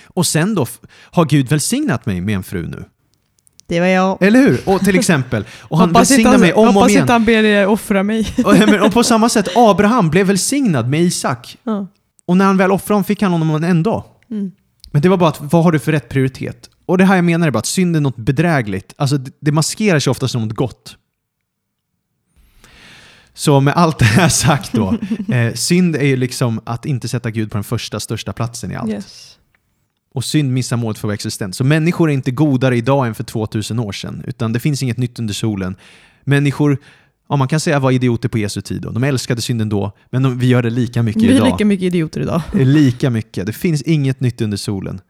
Och 0.06 0.28
sen 0.28 0.56
då 0.56 0.68
har 1.12 1.26
Gud 1.26 1.50
välsignat 1.50 2.06
mig 2.06 2.22
med 2.22 2.36
en 2.36 2.44
fru 2.44 2.68
nu. 2.68 2.86
Det 3.68 3.80
var 3.80 3.88
jag. 3.88 4.22
Eller 4.22 4.40
hur? 4.40 4.70
Och 4.70 4.80
till 4.82 5.00
exempel, 5.00 5.46
och 5.62 5.78
han 5.78 5.90
Hoppas 5.90 6.12
välsignar 6.12 6.32
han- 6.32 6.40
mig 6.42 6.54
om 6.54 6.60
och 6.64 6.70
om 6.70 6.76
Hoppas 6.76 6.90
igen. 6.90 7.02
inte 7.02 7.14
han 7.14 7.26
ber 7.26 7.44
er 7.44 7.68
offra 7.68 8.04
mig. 8.04 8.28
Och, 8.46 8.54
men, 8.60 8.82
och 8.82 8.92
på 8.94 9.04
samma 9.04 9.30
sätt, 9.30 9.48
Abraham 9.56 10.10
blev 10.10 10.28
välsignad 10.28 10.90
med 10.90 11.02
Isak. 11.02 11.58
ja. 11.64 11.88
Och 12.28 12.38
när 12.38 12.46
han 12.46 12.58
väl 12.58 12.72
offrade 12.72 12.94
honom 12.96 13.04
fick 13.04 13.22
han 13.22 13.32
honom 13.32 13.64
ändå. 13.64 14.06
Mm. 14.32 14.52
Men 14.92 15.02
det 15.02 15.10
var 15.10 15.18
bara 15.18 15.30
att, 15.30 15.38
vad 15.54 15.64
har 15.64 15.72
du 15.72 15.80
för 15.80 15.92
rätt 15.92 16.10
prioritet? 16.10 16.70
Och 16.86 16.98
det 16.98 17.06
här 17.06 17.16
jag 17.16 17.26
menar 17.26 17.48
är 17.48 17.52
bara 17.52 17.60
att 17.60 17.66
synd 17.66 17.96
är 17.96 18.00
något 18.00 18.16
bedrägligt. 18.18 18.94
Alltså 18.98 19.18
det, 19.18 19.32
det 19.40 19.52
maskerar 19.52 20.00
sig 20.00 20.12
ofta 20.12 20.28
som 20.28 20.42
något 20.48 20.56
gott. 20.56 20.98
Så 23.34 23.60
med 23.60 23.74
allt 23.74 24.00
det 24.00 24.06
här 24.06 24.30
sagt 24.30 24.74
då, 24.74 24.98
eh, 25.34 25.54
synd 25.54 25.96
är 25.96 26.04
ju 26.06 26.16
liksom 26.16 26.62
att 26.66 26.86
inte 26.86 27.08
sätta 27.08 27.32
Gud 27.32 27.52
på 27.52 27.58
den 27.58 27.64
första, 27.64 28.00
största 28.00 28.34
platsen 28.34 28.72
i 28.72 28.76
allt. 28.76 28.90
Yes. 28.92 29.38
Och 30.16 30.26
synd 30.26 30.54
missar 30.54 30.78
målet 30.78 30.98
för 30.98 31.08
vår 31.08 31.14
existens. 31.14 31.58
Så 31.58 31.64
människor 31.64 32.10
är 32.10 32.14
inte 32.14 32.32
godare 32.32 32.78
idag 32.78 33.08
än 33.08 33.16
för 33.16 33.24
2000 33.24 33.80
år 33.80 33.92
sedan, 33.92 34.24
utan 34.28 34.54
det 34.54 34.60
finns 34.60 34.84
inget 34.84 34.98
nytt 34.98 35.20
under 35.20 35.34
solen. 35.34 35.76
Människor, 36.24 36.78
ja, 37.30 37.36
man 37.36 37.48
kan 37.48 37.60
säga 37.60 37.80
var 37.80 37.92
idioter 37.92 38.30
på 38.30 38.38
Jesu 38.38 38.62
tid. 38.62 38.82
Då. 38.82 38.90
De 38.92 39.04
älskade 39.04 39.42
synden 39.42 39.70
då, 39.70 39.92
men 40.10 40.24
de, 40.24 40.40
vi 40.40 40.48
gör 40.48 40.64
det 40.64 40.70
lika 40.70 41.04
mycket 41.04 41.22
Vi 41.24 41.28
är 41.28 41.36
idag. 41.36 41.46
lika 41.46 41.66
mycket 41.66 41.84
idioter 41.84 42.22
idag. 42.22 42.42
Lika 42.54 43.10
mycket. 43.10 43.46
Det 43.46 43.54
finns 43.54 43.82
inget 43.82 44.20
nytt 44.20 44.42
under 44.42 44.58
solen. 44.58 45.02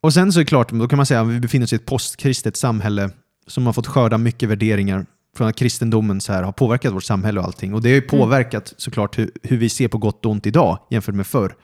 Och 0.00 0.12
sen 0.14 0.32
så 0.32 0.40
är 0.40 0.44
det 0.44 0.48
klart, 0.48 0.70
då 0.72 0.88
kan 0.88 0.96
man 0.96 1.06
säga 1.06 1.20
att 1.20 1.28
vi 1.28 1.40
befinner 1.40 1.64
oss 1.64 1.72
i 1.72 1.76
ett 1.76 1.86
postkristet 1.86 2.56
samhälle 2.56 3.10
som 3.46 3.66
har 3.66 3.72
fått 3.72 3.86
skörda 3.86 4.18
mycket 4.18 4.48
värderingar 4.48 5.06
från 5.36 5.48
att 5.48 5.56
kristendomen 5.56 6.20
så 6.20 6.32
här 6.32 6.42
har 6.42 6.52
påverkat 6.52 6.94
vårt 6.94 7.04
samhälle 7.04 7.40
och 7.40 7.46
allting. 7.46 7.74
Och 7.74 7.82
det 7.82 7.88
har 7.88 7.94
ju 7.94 8.02
påverkat 8.02 8.74
såklart 8.76 9.18
hur, 9.18 9.30
hur 9.42 9.56
vi 9.56 9.68
ser 9.68 9.88
på 9.88 9.98
gott 9.98 10.24
och 10.24 10.32
ont 10.32 10.46
idag 10.46 10.78
jämfört 10.90 11.14
med 11.14 11.26
förr. 11.26 11.54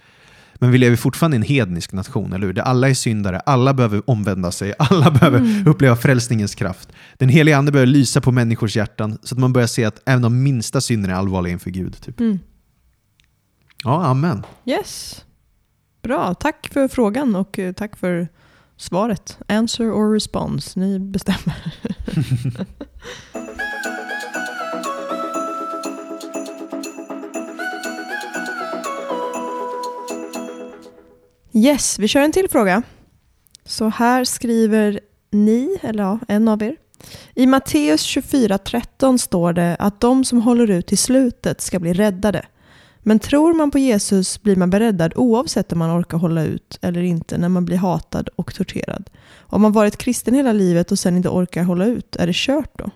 Men 0.58 0.70
vi 0.70 0.78
lever 0.78 0.96
fortfarande 0.96 1.36
i 1.36 1.38
en 1.38 1.42
hednisk 1.42 1.92
nation, 1.92 2.32
eller 2.32 2.46
hur? 2.46 2.52
Där 2.54 2.62
alla 2.62 2.88
är 2.88 2.94
syndare, 2.94 3.40
alla 3.40 3.74
behöver 3.74 4.10
omvända 4.10 4.52
sig, 4.52 4.74
alla 4.78 5.10
behöver 5.10 5.68
uppleva 5.68 5.96
frälsningens 5.96 6.54
kraft. 6.54 6.88
Den 7.18 7.28
heliga 7.28 7.56
ande 7.58 7.72
behöver 7.72 7.92
lysa 7.92 8.20
på 8.20 8.32
människors 8.32 8.76
hjärtan 8.76 9.18
så 9.22 9.34
att 9.34 9.38
man 9.38 9.52
börjar 9.52 9.66
se 9.66 9.84
att 9.84 10.02
även 10.06 10.22
de 10.22 10.42
minsta 10.42 10.80
synderna 10.80 11.14
är 11.14 11.18
allvarliga 11.18 11.52
inför 11.52 11.70
Gud. 11.70 12.00
Typ. 12.00 12.20
Mm. 12.20 12.38
Ja, 13.84 14.04
amen. 14.04 14.42
Yes. 14.66 15.24
Bra, 16.02 16.34
tack 16.34 16.68
för 16.72 16.88
frågan 16.88 17.36
och 17.36 17.58
eh, 17.58 17.72
tack 17.72 17.96
för 17.96 18.28
svaret. 18.76 19.38
Answer 19.48 19.90
or 19.90 20.12
response, 20.12 20.80
ni 20.80 20.98
bestämmer. 20.98 21.74
Yes, 31.52 31.98
vi 31.98 32.08
kör 32.08 32.20
en 32.20 32.32
till 32.32 32.48
fråga. 32.50 32.82
Så 33.64 33.88
här 33.88 34.24
skriver 34.24 35.00
ni, 35.30 35.78
eller 35.82 36.02
ja, 36.02 36.18
en 36.28 36.48
av 36.48 36.62
er. 36.62 36.76
I 37.34 37.46
Matteus 37.46 38.16
24.13 38.16 39.18
står 39.18 39.52
det 39.52 39.76
att 39.78 40.00
de 40.00 40.24
som 40.24 40.40
håller 40.42 40.70
ut 40.70 40.86
till 40.86 40.98
slutet 40.98 41.60
ska 41.60 41.78
bli 41.78 41.92
räddade. 41.92 42.46
Men 42.98 43.18
tror 43.18 43.54
man 43.54 43.70
på 43.70 43.78
Jesus 43.78 44.42
blir 44.42 44.56
man 44.56 44.70
beräddad 44.70 45.12
oavsett 45.16 45.72
om 45.72 45.78
man 45.78 46.00
orkar 46.00 46.18
hålla 46.18 46.42
ut 46.42 46.78
eller 46.82 47.02
inte 47.02 47.38
när 47.38 47.48
man 47.48 47.64
blir 47.64 47.76
hatad 47.76 48.28
och 48.36 48.54
torterad. 48.54 49.10
Om 49.38 49.62
man 49.62 49.72
varit 49.72 49.96
kristen 49.96 50.34
hela 50.34 50.52
livet 50.52 50.92
och 50.92 50.98
sen 50.98 51.16
inte 51.16 51.28
orkar 51.28 51.62
hålla 51.62 51.86
ut, 51.86 52.16
är 52.16 52.26
det 52.26 52.36
kört 52.36 52.78
då? 52.78 52.90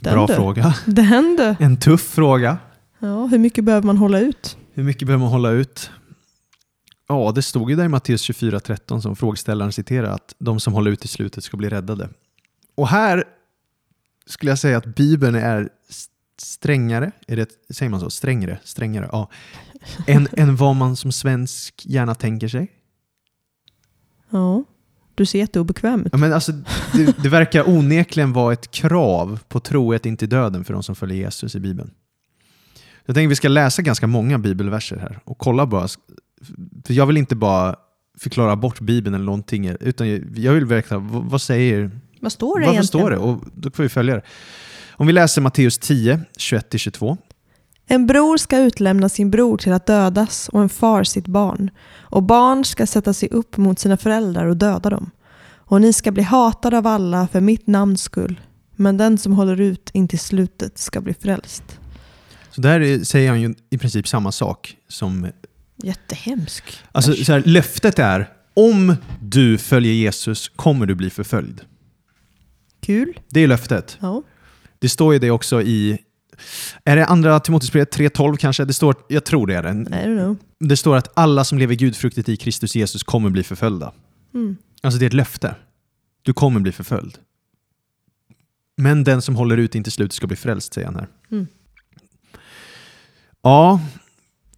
Den 0.00 0.14
Bra 0.14 0.26
du. 0.26 0.34
fråga. 0.34 0.74
Den 0.86 1.36
du. 1.36 1.64
En 1.64 1.76
tuff 1.76 2.02
fråga. 2.02 2.58
Ja, 2.98 3.26
hur 3.26 3.38
mycket 3.38 3.64
behöver 3.64 3.86
man 3.86 3.96
hålla 3.96 4.20
ut? 4.20 4.56
Hur 4.74 4.82
mycket 4.84 5.06
behöver 5.06 5.24
man 5.24 5.32
hålla 5.32 5.50
ut? 5.50 5.90
Ja, 7.12 7.32
det 7.32 7.42
stod 7.42 7.70
ju 7.70 7.76
där 7.76 7.84
i 7.84 7.88
Matteus 7.88 8.30
24.13 8.30 9.00
som 9.00 9.16
frågeställaren 9.16 9.72
citerar 9.72 10.14
att 10.14 10.34
de 10.38 10.60
som 10.60 10.72
håller 10.72 10.90
ut 10.90 11.04
i 11.04 11.08
slutet 11.08 11.44
ska 11.44 11.56
bli 11.56 11.68
räddade. 11.68 12.08
Och 12.74 12.88
här 12.88 13.24
skulle 14.26 14.50
jag 14.50 14.58
säga 14.58 14.78
att 14.78 14.86
Bibeln 14.86 15.34
är 15.34 15.68
strängare, 16.38 17.12
är 17.26 17.36
det, 17.36 17.50
säger 17.70 17.90
man 17.90 18.00
så? 18.00 18.10
Strängare? 18.10 18.58
Strängare? 18.64 19.08
Ja. 19.12 19.28
Än, 20.06 20.28
än 20.32 20.56
vad 20.56 20.76
man 20.76 20.96
som 20.96 21.12
svensk 21.12 21.82
gärna 21.86 22.14
tänker 22.14 22.48
sig. 22.48 22.72
Ja, 24.30 24.64
du 25.14 25.26
ser 25.26 25.38
jätteobekväm 25.38 26.00
ut. 26.00 26.08
Ja, 26.12 26.18
men 26.18 26.32
alltså, 26.32 26.52
det, 26.92 27.22
det 27.22 27.28
verkar 27.28 27.68
onekligen 27.68 28.32
vara 28.32 28.52
ett 28.52 28.70
krav 28.70 29.38
på 29.48 29.60
trohet 29.60 30.06
in 30.06 30.16
till 30.16 30.28
döden 30.28 30.64
för 30.64 30.72
de 30.72 30.82
som 30.82 30.94
följer 30.94 31.16
Jesus 31.16 31.54
i 31.54 31.60
Bibeln. 31.60 31.90
Jag 33.04 33.14
tänker 33.14 33.26
att 33.26 33.30
vi 33.30 33.36
ska 33.36 33.48
läsa 33.48 33.82
ganska 33.82 34.06
många 34.06 34.38
bibelverser 34.38 34.96
här 34.96 35.20
och 35.24 35.38
kolla 35.38 35.66
bara. 35.66 35.88
För 36.86 36.94
jag 36.94 37.06
vill 37.06 37.16
inte 37.16 37.36
bara 37.36 37.76
förklara 38.18 38.56
bort 38.56 38.80
Bibeln 38.80 39.14
eller 39.14 39.24
någonting, 39.24 39.66
utan 39.80 40.08
jag 40.36 40.52
vill 40.52 40.64
verkligen, 40.66 41.08
vad, 41.08 41.24
vad 41.24 41.42
säger, 41.42 41.90
Vad 42.20 42.32
står 42.32 42.58
det 42.58 42.64
egentligen? 42.64 42.84
står 42.86 43.10
det? 43.10 43.16
Och 43.16 43.44
då 43.54 43.70
får 43.70 43.82
vi 43.82 43.88
följa 43.88 44.14
det. 44.14 44.22
Om 44.90 45.06
vi 45.06 45.12
läser 45.12 45.42
Matteus 45.42 45.78
10, 45.78 46.20
21-22. 46.38 47.16
En 47.86 48.06
bror 48.06 48.36
ska 48.36 48.58
utlämna 48.58 49.08
sin 49.08 49.30
bror 49.30 49.56
till 49.58 49.72
att 49.72 49.86
dödas 49.86 50.48
och 50.48 50.62
en 50.62 50.68
far 50.68 51.04
sitt 51.04 51.26
barn. 51.26 51.70
Och 52.00 52.22
barn 52.22 52.64
ska 52.64 52.86
sätta 52.86 53.12
sig 53.14 53.28
upp 53.28 53.56
mot 53.56 53.78
sina 53.78 53.96
föräldrar 53.96 54.46
och 54.46 54.56
döda 54.56 54.90
dem. 54.90 55.10
Och 55.54 55.80
ni 55.80 55.92
ska 55.92 56.10
bli 56.12 56.22
hatade 56.22 56.78
av 56.78 56.86
alla 56.86 57.28
för 57.28 57.40
mitt 57.40 57.66
namns 57.66 58.02
skull. 58.02 58.40
Men 58.76 58.96
den 58.96 59.18
som 59.18 59.32
håller 59.32 59.60
ut 59.60 59.90
in 59.94 60.08
till 60.08 60.18
slutet 60.18 60.78
ska 60.78 61.00
bli 61.00 61.14
frälst. 61.14 61.78
Så 62.50 62.60
där 62.60 62.80
är- 62.80 63.04
säger 63.04 63.28
han 63.30 63.40
ju 63.40 63.54
i 63.70 63.78
princip 63.78 64.08
samma 64.08 64.32
sak 64.32 64.76
som 64.88 65.26
Jättehemsk. 65.82 66.64
Alltså, 66.92 67.14
så 67.24 67.32
här, 67.32 67.42
löftet 67.46 67.98
är, 67.98 68.28
om 68.54 68.96
du 69.20 69.58
följer 69.58 69.92
Jesus 69.92 70.48
kommer 70.48 70.86
du 70.86 70.94
bli 70.94 71.10
förföljd. 71.10 71.60
Kul. 72.80 73.20
Det 73.28 73.40
är 73.40 73.48
löftet. 73.48 73.98
Ja. 74.00 74.22
Det 74.78 74.88
står 74.88 75.12
ju 75.12 75.18
det 75.18 75.30
också 75.30 75.62
i, 75.62 75.98
är 76.84 76.96
det 76.96 77.06
andra 77.06 77.40
Timoteusbrevet 77.40 77.96
3.12 77.96 78.36
kanske? 78.36 78.64
Det 78.64 78.74
står, 78.74 78.94
jag 79.08 79.24
tror 79.24 79.46
det 79.46 79.54
är 79.54 79.62
det. 79.62 79.68
I 79.68 79.72
don't 79.72 80.18
know. 80.18 80.36
Det 80.60 80.76
står 80.76 80.96
att 80.96 81.12
alla 81.14 81.44
som 81.44 81.58
lever 81.58 81.74
gudfruktigt 81.74 82.28
i 82.28 82.36
Kristus 82.36 82.76
Jesus 82.76 83.02
kommer 83.02 83.30
bli 83.30 83.42
förföljda. 83.42 83.92
Mm. 84.34 84.56
Alltså 84.82 84.98
det 84.98 85.04
är 85.04 85.06
ett 85.06 85.12
löfte. 85.12 85.54
Du 86.22 86.32
kommer 86.32 86.60
bli 86.60 86.72
förföljd. 86.72 87.18
Men 88.76 89.04
den 89.04 89.22
som 89.22 89.36
håller 89.36 89.56
ut 89.56 89.74
in 89.74 89.82
till 89.82 89.92
slutet 89.92 90.12
ska 90.12 90.26
bli 90.26 90.36
frälst, 90.36 90.74
säger 90.74 90.86
han 90.86 90.96
här. 90.96 91.08
Mm. 91.30 91.46
Ja, 93.42 93.80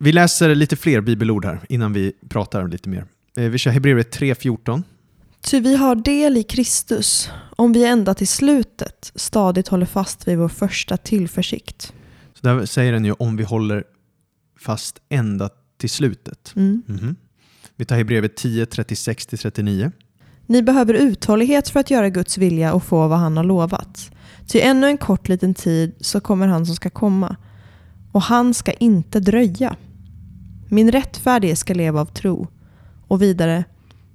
vi 0.05 0.12
läser 0.12 0.55
lite 0.55 0.76
fler 0.76 1.00
bibelord 1.00 1.44
här 1.44 1.61
innan 1.68 1.92
vi 1.92 2.12
pratar 2.28 2.68
lite 2.68 2.88
mer. 2.88 3.05
Eh, 3.36 3.44
Vi 3.44 3.59
kör 3.59 3.70
Hebreerbrevet 3.70 4.18
3.14. 4.18 4.82
Ty 5.40 5.61
vi 5.61 5.76
har 5.76 5.94
del 5.94 6.36
i 6.36 6.42
Kristus 6.42 7.30
om 7.57 7.72
vi 7.72 7.84
ända 7.84 8.14
till 8.14 8.28
slutet 8.28 9.12
stadigt 9.14 9.68
håller 9.68 9.86
fast 9.86 10.28
vid 10.28 10.38
vår 10.38 10.48
första 10.48 10.96
tillförsikt. 10.96 11.92
Så 12.34 12.46
där 12.46 12.66
säger 12.66 12.92
den 12.92 13.05
ju 13.05 13.12
om 13.12 13.36
vi 13.36 13.44
håller 13.44 13.84
fast 14.59 14.98
ända 15.09 15.50
till 15.78 15.90
slutet. 15.90 16.52
Mm. 16.57 16.82
Mhm. 16.86 17.16
Vi 17.76 17.84
tar 17.84 17.96
Hebreerbrevet 17.96 18.36
10, 18.36 18.64
36-39. 18.64 19.92
Ni 20.46 20.62
behöver 20.62 20.94
uthållighet 20.94 21.68
för 21.68 21.80
att 21.80 21.90
göra 21.90 22.09
Guds 22.09 22.38
vilja 22.38 22.72
och 22.74 22.84
få 22.84 23.09
vad 23.09 23.18
han 23.18 23.36
har 23.36 23.44
lovat. 23.44 24.11
Ty 24.46 24.61
ännu 24.61 24.86
en 24.86 24.98
kort 24.98 25.28
liten 25.28 25.55
tid 25.55 25.94
så 26.00 26.20
kommer 26.20 26.46
han 26.46 26.66
som 26.66 26.76
ska 26.76 26.90
komma. 26.90 27.36
Och 28.12 28.22
han 28.22 28.55
ska 28.55 28.72
inte 28.72 29.20
dröja. 29.20 29.76
Min 30.68 30.92
rättfärdige 30.92 31.56
ska 31.56 31.74
leva 31.74 32.00
av 32.00 32.06
tro. 32.06 32.48
Och 33.08 33.22
vidare. 33.22 33.64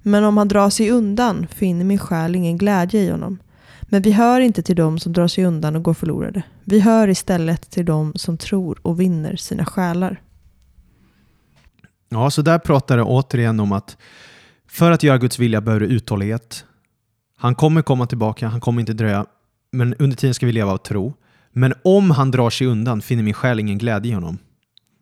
Men 0.02 0.24
om 0.24 0.38
han 0.38 0.48
drar 0.48 0.70
sig 0.70 0.92
undan 0.92 1.48
finner 1.48 1.86
min 1.86 2.00
själ 2.00 2.36
ingen 2.36 2.58
glädje 2.58 3.02
i 3.02 3.12
honom. 3.12 3.40
Men 3.82 4.02
vi 4.02 4.12
hör 4.12 4.40
inte 4.40 4.64
till 4.64 4.76
dem 4.76 5.00
som 5.00 5.14
drar 5.14 5.28
sig 5.28 5.46
undan 5.46 5.76
och 5.76 5.84
går 5.84 5.94
förlorade. 5.94 6.44
Vi 6.64 6.80
hör 6.80 7.08
istället 7.08 7.70
till 7.70 7.86
dem 7.86 8.14
som 8.16 8.38
tror 8.38 8.80
och 8.82 9.00
vinner 9.00 9.36
sina 9.36 9.66
själar. 9.66 10.22
Ja, 12.10 12.30
så 12.30 12.42
där 12.42 12.60
pratar 12.60 12.98
det 12.98 13.04
återigen 13.04 13.60
om 13.60 13.72
att 13.72 13.98
för 14.68 14.92
att 14.92 15.04
göra 15.04 15.18
Guds 15.18 15.40
vilja 15.40 15.62
behöver 15.62 15.88
du 15.88 15.94
uthållighet. 15.94 16.66
Han 17.38 17.56
kommer 17.56 17.82
komma 17.82 18.08
tillbaka, 18.08 18.48
han 18.48 18.62
kommer 18.62 18.80
inte 18.80 18.94
dröja, 18.94 19.26
men 19.72 19.94
under 19.94 20.18
tiden 20.18 20.34
ska 20.34 20.46
vi 20.46 20.52
leva 20.52 20.72
av 20.72 20.78
tro. 20.78 21.14
Men 21.52 21.74
om 21.84 22.12
han 22.12 22.32
drar 22.32 22.50
sig 22.50 22.68
undan 22.68 23.02
finner 23.02 23.24
min 23.24 23.34
själ 23.34 23.60
ingen 23.60 23.78
glädje 23.78 24.12
i 24.12 24.16
honom. 24.16 24.38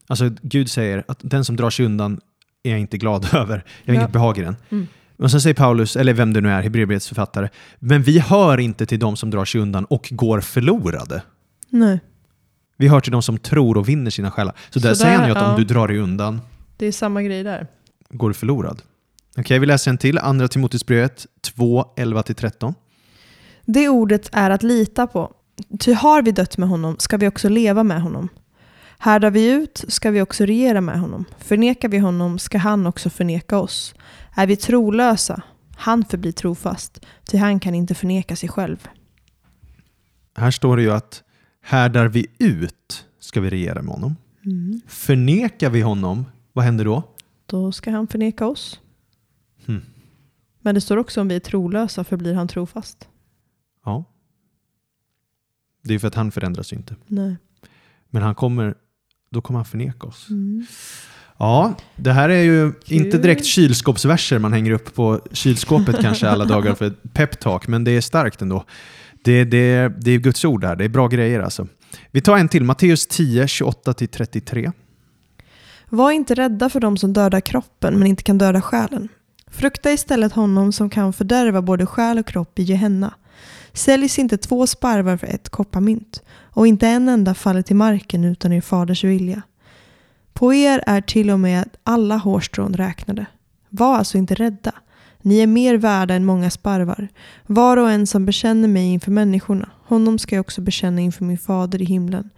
Alltså 0.07 0.29
Gud 0.41 0.69
säger 0.71 1.03
att 1.07 1.19
den 1.21 1.45
som 1.45 1.55
drar 1.55 1.69
sig 1.69 1.85
undan 1.85 2.19
är 2.63 2.69
jag 2.71 2.79
inte 2.79 2.97
glad 2.97 3.27
över. 3.33 3.63
Jag 3.83 3.93
har 3.93 3.95
Ja. 3.95 4.01
inget 4.01 4.13
behag 4.13 4.37
i 4.37 4.41
den. 4.41 4.55
Mm. 4.69 4.87
Men 5.17 5.29
sen 5.29 5.41
säger 5.41 5.53
Paulus, 5.53 5.95
eller 5.95 6.13
vem 6.13 6.33
det 6.33 6.41
nu 6.41 6.49
är, 6.51 6.61
Hebreerbrevets 6.61 7.07
författare, 7.07 7.49
men 7.79 8.01
vi 8.03 8.19
hör 8.19 8.57
inte 8.57 8.85
till 8.85 8.99
de 8.99 9.17
som 9.17 9.29
drar 9.29 9.45
sig 9.45 9.61
undan 9.61 9.85
och 9.85 10.07
går 10.11 10.41
förlorade. 10.41 11.21
Nej, 11.69 11.99
Vi 12.77 12.87
hör 12.87 12.99
till 12.99 13.11
de 13.11 13.21
som 13.21 13.37
tror 13.37 13.77
och 13.77 13.89
vinner 13.89 14.11
sina 14.11 14.31
själar. 14.31 14.55
Så 14.69 14.79
där 14.79 14.89
Så 14.93 14.95
säger 14.95 15.11
där, 15.11 15.19
han 15.19 15.27
ju 15.29 15.35
att 15.35 15.41
ja. 15.43 15.51
om 15.51 15.57
du 15.59 15.63
drar 15.65 15.87
dig 15.87 15.97
undan 15.97 16.41
det 16.77 16.85
är 16.85 16.91
samma 16.91 17.23
grej 17.23 17.43
där. 17.43 17.67
går 18.09 18.27
du 18.29 18.33
förlorad. 18.33 18.81
Okej, 19.37 19.59
vi 19.59 19.65
läser 19.65 19.91
en 19.91 19.97
till. 19.97 20.17
Andra 20.17 20.47
Timoteusbrevet 20.47 21.25
2, 21.41 21.85
11-13. 21.97 22.73
Det 23.65 23.89
ordet 23.89 24.29
är 24.31 24.49
att 24.49 24.63
lita 24.63 25.07
på. 25.07 25.33
Ty 25.79 25.93
har 25.93 26.21
vi 26.21 26.31
dött 26.31 26.57
med 26.57 26.69
honom 26.69 26.95
ska 26.99 27.17
vi 27.17 27.27
också 27.27 27.49
leva 27.49 27.83
med 27.83 28.01
honom. 28.01 28.29
Härdar 28.97 29.31
vi 29.31 29.51
ut 29.51 29.85
ska 29.87 30.11
vi 30.11 30.21
också 30.21 30.45
regera 30.45 30.81
med 30.81 30.99
honom. 30.99 31.25
Förnekar 31.37 31.89
vi 31.89 31.97
honom 31.97 32.39
ska 32.39 32.57
han 32.57 32.87
också 32.87 33.09
förneka 33.09 33.59
oss. 33.59 33.95
Är 34.35 34.47
vi 34.47 34.55
trolösa? 34.55 35.41
Han 35.77 36.05
förblir 36.05 36.31
trofast, 36.31 37.05
ty 37.25 37.37
han 37.37 37.59
kan 37.59 37.75
inte 37.75 37.95
förneka 37.95 38.35
sig 38.35 38.49
själv. 38.49 38.87
Här 40.35 40.51
står 40.51 40.77
det 40.77 40.83
ju 40.83 40.91
att 40.91 41.23
härdar 41.61 42.07
vi 42.07 42.27
ut 42.37 43.05
ska 43.19 43.41
vi 43.41 43.49
regera 43.49 43.81
med 43.81 43.93
honom. 43.93 44.15
Mm. 44.45 44.81
Förnekar 44.87 45.69
vi 45.69 45.81
honom, 45.81 46.25
vad 46.53 46.65
händer 46.65 46.85
då? 46.85 47.03
Då 47.45 47.71
ska 47.71 47.91
han 47.91 48.07
förneka 48.07 48.47
oss. 48.47 48.79
Hmm. 49.65 49.81
Men 50.61 50.75
det 50.75 50.81
står 50.81 50.97
också 50.97 51.21
om 51.21 51.27
vi 51.27 51.35
är 51.35 51.39
trolösa 51.39 52.03
förblir 52.03 52.33
han 52.33 52.47
trofast. 52.47 53.07
Ja. 53.85 54.03
Det 55.83 55.93
är 55.93 55.99
för 55.99 56.07
att 56.07 56.15
han 56.15 56.31
förändras 56.31 56.73
ju 56.73 56.77
inte. 56.77 56.95
Nej. 57.07 57.35
Men 58.09 58.23
han 58.23 58.35
kommer, 58.35 58.75
då 59.37 59.41
kommer 59.41 59.57
han 59.59 59.65
förneka 59.65 60.07
oss. 60.07 60.29
Mm. 60.29 60.65
Ja, 61.37 61.73
det 61.95 62.11
här 62.11 62.29
är 62.29 62.41
ju 62.41 62.71
Kul. 62.71 62.97
inte 62.97 63.17
direkt 63.17 63.45
kylskåpsverser 63.45 64.39
man 64.39 64.53
hänger 64.53 64.71
upp 64.71 64.95
på 64.95 65.21
kylskåpet 65.31 66.01
kanske 66.01 66.29
alla 66.29 66.45
dagar 66.55 66.73
för 66.75 66.89
peptalk, 67.13 67.67
men 67.67 67.83
det 67.83 67.91
är 67.91 68.01
starkt 68.01 68.41
ändå. 68.41 68.63
Det, 69.23 69.43
det, 69.43 69.93
det 69.99 70.11
är 70.11 70.17
Guds 70.17 70.45
ord 70.45 70.63
här, 70.63 70.75
det 70.75 70.85
är 70.85 70.89
bra 70.89 71.07
grejer 71.07 71.39
alltså. 71.39 71.67
Vi 72.11 72.21
tar 72.21 72.37
en 72.37 72.49
till, 72.49 72.63
Matteus 72.63 73.07
10, 73.07 73.45
28-33. 73.45 74.71
Var 75.89 76.11
inte 76.11 76.35
rädda 76.35 76.69
för 76.69 76.79
dem 76.79 76.97
som 76.97 77.13
dödar 77.13 77.41
kroppen 77.41 77.99
men 77.99 78.07
inte 78.07 78.23
kan 78.23 78.37
döda 78.37 78.61
själen. 78.61 79.07
Frukta 79.51 79.91
istället 79.91 80.33
honom 80.33 80.71
som 80.71 80.89
kan 80.89 81.13
fördärva 81.13 81.61
både 81.61 81.85
själ 81.85 82.19
och 82.19 82.27
kropp 82.27 82.59
i 82.59 82.63
Gehenna. 82.63 83.13
Säljs 83.73 84.19
inte 84.19 84.37
två 84.37 84.67
sparvar 84.67 85.17
för 85.17 85.27
ett 85.27 85.49
kopparmynt 85.49 86.21
och 86.43 86.67
inte 86.67 86.87
en 86.87 87.09
enda 87.09 87.33
faller 87.33 87.61
till 87.61 87.75
marken 87.75 88.23
utan 88.23 88.53
er 88.53 88.61
faders 88.61 89.03
vilja. 89.03 89.41
På 90.33 90.53
er 90.53 90.83
är 90.87 91.01
till 91.01 91.29
och 91.29 91.39
med 91.39 91.69
alla 91.83 92.17
hårstrån 92.17 92.73
räknade. 92.73 93.25
Var 93.69 93.97
alltså 93.97 94.17
inte 94.17 94.35
rädda. 94.35 94.71
Ni 95.21 95.39
är 95.39 95.47
mer 95.47 95.77
värda 95.77 96.13
än 96.13 96.25
många 96.25 96.49
sparvar. 96.49 97.07
Var 97.45 97.77
och 97.77 97.91
en 97.91 98.07
som 98.07 98.25
bekänner 98.25 98.67
mig 98.67 98.85
inför 98.85 99.11
människorna, 99.11 99.69
honom 99.85 100.19
ska 100.19 100.35
jag 100.35 100.41
också 100.41 100.61
bekänna 100.61 101.01
inför 101.01 101.25
min 101.25 101.37
fader 101.37 101.81
i 101.81 101.85
himlen. 101.85 102.29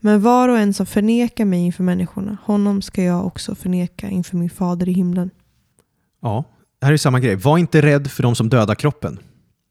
Men 0.00 0.22
var 0.22 0.48
och 0.48 0.58
en 0.58 0.74
som 0.74 0.86
förnekar 0.86 1.44
mig 1.44 1.60
inför 1.60 1.82
människorna, 1.82 2.36
honom 2.44 2.82
ska 2.82 3.02
jag 3.02 3.26
också 3.26 3.54
förneka 3.54 4.08
inför 4.08 4.36
min 4.36 4.50
fader 4.50 4.88
i 4.88 4.92
himlen. 4.92 5.30
Ja, 6.22 6.44
här 6.82 6.92
är 6.92 6.96
samma 6.96 7.20
grej. 7.20 7.36
Var 7.36 7.58
inte 7.58 7.82
rädd 7.82 8.10
för 8.10 8.22
de 8.22 8.34
som 8.34 8.48
dödar 8.48 8.74
kroppen, 8.74 9.18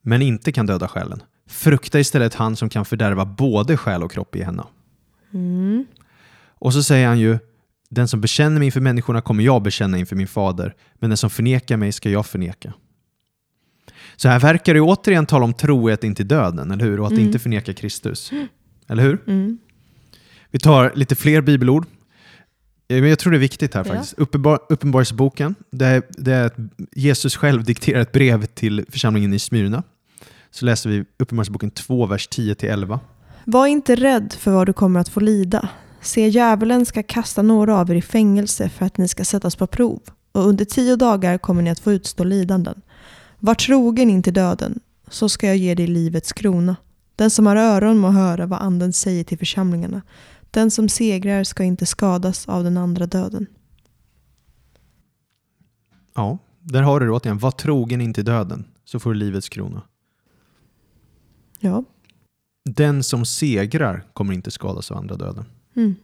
men 0.06 0.22
inte 0.22 0.52
kan 0.52 0.66
döda 0.66 0.88
själen. 0.88 1.24
Frukta 1.48 2.00
istället 2.00 2.34
han 2.34 2.56
som 2.56 2.70
kan 2.70 2.86
fördärva 2.86 3.26
både 3.26 3.78
själ 3.78 4.04
och 4.04 4.12
kropp 4.12 4.36
i 4.36 4.44
henne. 4.44 4.64
Mm. 5.34 5.86
Och 6.48 6.74
så 6.74 6.84
säger 6.84 7.08
han 7.08 7.20
ju, 7.20 7.38
den 7.90 8.08
som 8.08 8.22
bekänner 8.22 8.60
mig 8.60 8.66
inför 8.66 8.82
människorna 8.82 9.22
kommer 9.22 9.44
jag 9.44 9.62
bekänna 9.62 9.98
inför 9.98 10.16
min 10.16 10.28
fader, 10.28 10.76
men 10.96 11.10
den 11.10 11.18
som 11.18 11.30
förnekar 11.30 11.78
mig 11.78 11.92
ska 11.92 12.10
jag 12.10 12.26
förneka. 12.26 12.74
Så 14.16 14.30
här 14.30 14.40
verkar 14.40 14.74
det 14.74 14.82
återigen 14.82 15.26
tala 15.26 15.46
om 15.46 15.54
trohet 15.54 16.02
till 16.02 16.28
döden, 16.28 16.72
eller 16.72 16.86
hur? 16.86 17.00
Och 17.00 17.06
att 17.06 17.12
Mm. 17.12 17.26
inte 17.26 17.40
förneka 17.40 17.74
Kristus. 17.74 18.32
Eller 18.88 19.04
hur? 19.04 19.24
Mm. 19.28 19.58
Vi 20.52 20.60
tar 20.60 20.92
lite 20.96 21.16
fler 21.16 21.42
bibelord. 21.42 21.86
Eh, 22.88 22.98
jag 23.06 23.20
tror 23.20 23.32
det 23.32 23.38
är 23.38 23.40
viktigt 23.40 23.74
här 23.74 23.86
Ja. 23.88 23.94
faktiskt. 23.94 24.14
Uppenbar, 24.18 24.60
uppenbarelseboken, 24.70 25.56
det 25.72 25.86
är, 25.86 26.04
det 26.10 26.34
är 26.34 26.46
att 26.46 26.56
Jesus 26.92 27.36
själv 27.36 27.64
dikterar 27.64 28.02
ett 28.02 28.12
brev 28.12 28.46
till 28.46 28.86
församlingen 28.90 29.34
i 29.34 29.40
Smyrna. 29.40 29.84
Så 30.56 30.66
läser 30.66 30.90
vi 30.90 31.06
Uppenbarelseboken 31.18 31.72
2, 31.72 32.06
vers 32.06 32.30
10-11. 32.30 33.00
Var 33.46 33.68
inte 33.68 33.96
rädd 33.96 34.34
för 34.40 34.52
vad 34.52 34.68
du 34.68 34.74
kommer 34.74 35.00
att 35.00 35.10
få 35.10 35.20
lida. 35.20 35.70
Se, 36.02 36.28
djävulen 36.28 36.86
ska 36.86 37.04
kasta 37.04 37.42
några 37.42 37.80
av 37.80 37.92
er 37.92 37.96
i 37.96 38.02
fängelse 38.02 38.70
för 38.70 38.86
att 38.86 38.98
ni 38.98 39.08
ska 39.08 39.26
sättas 39.26 39.56
på 39.56 39.68
prov. 39.68 40.00
Och 40.32 40.48
under 40.48 40.66
tio 40.66 40.96
dagar 40.96 41.38
kommer 41.38 41.62
ni 41.62 41.70
att 41.70 41.80
få 41.80 41.92
utstå 41.92 42.24
lidanden. 42.24 42.82
Var 43.40 43.56
trogen 43.56 44.10
in 44.10 44.24
till 44.24 44.34
döden, 44.34 44.80
så 45.10 45.30
ska 45.30 45.48
jag 45.48 45.58
ge 45.58 45.76
dig 45.76 45.88
livets 45.88 46.34
krona. 46.34 46.76
Den 47.16 47.30
som 47.30 47.46
har 47.46 47.56
öron 47.56 47.98
må 47.98 48.10
höra 48.10 48.46
vad 48.46 48.62
anden 48.62 48.94
säger 48.94 49.24
till 49.24 49.38
församlingarna. 49.38 50.02
Den 50.52 50.72
som 50.72 50.90
segrar 50.90 51.44
ska 51.44 51.64
inte 51.64 51.86
skadas 51.86 52.50
av 52.50 52.64
den 52.64 52.78
andra 52.78 53.06
döden. 53.06 53.46
Ja, 56.16 56.38
där 56.60 56.82
har 56.82 57.00
du 57.00 57.06
det 57.06 57.12
återigen. 57.12 57.38
Var 57.38 57.52
trogen 57.52 58.02
in 58.02 58.14
till 58.14 58.26
döden, 58.26 58.66
så 58.86 59.00
får 59.00 59.14
du 59.14 59.20
livets 59.20 59.50
krona. 59.50 59.82
Ja. 61.66 61.84
Den 62.70 63.04
som 63.04 63.26
segrar 63.26 64.04
kommer 64.14 64.34
inte 64.34 64.52
skadas 64.52 64.92
av 64.92 64.98
andra 64.98 65.16
döden. 65.16 65.46
Mm. 65.76 65.96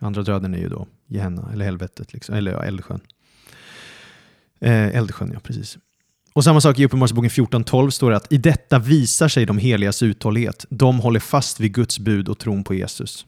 Andra 0.00 0.22
döden 0.22 0.54
är 0.54 0.58
ju 0.58 0.68
då 0.68 0.86
Gehenna, 1.06 1.50
eller 1.52 1.64
helvetet, 1.64 2.12
liksom. 2.12 2.34
eller 2.34 2.52
ja, 2.52 2.64
eldsjön. 2.64 3.00
Eh, 4.60 4.96
eldsjön, 4.96 5.30
ja 5.34 5.40
precis. 5.40 5.78
Och 6.32 6.44
samma 6.44 6.60
sak 6.60 6.78
i 6.78 6.84
Uppenbarelseboken 6.84 7.30
14.12 7.30 7.90
står 7.90 8.10
det 8.10 8.16
att 8.16 8.32
i 8.32 8.38
detta 8.38 8.78
visar 8.78 9.28
sig 9.28 9.46
de 9.46 9.58
heligas 9.58 10.02
uthållighet. 10.02 10.66
De 10.70 11.00
håller 11.00 11.20
fast 11.20 11.60
vid 11.60 11.74
Guds 11.74 11.98
bud 11.98 12.28
och 12.28 12.38
tron 12.38 12.64
på 12.64 12.74
Jesus. 12.74 13.26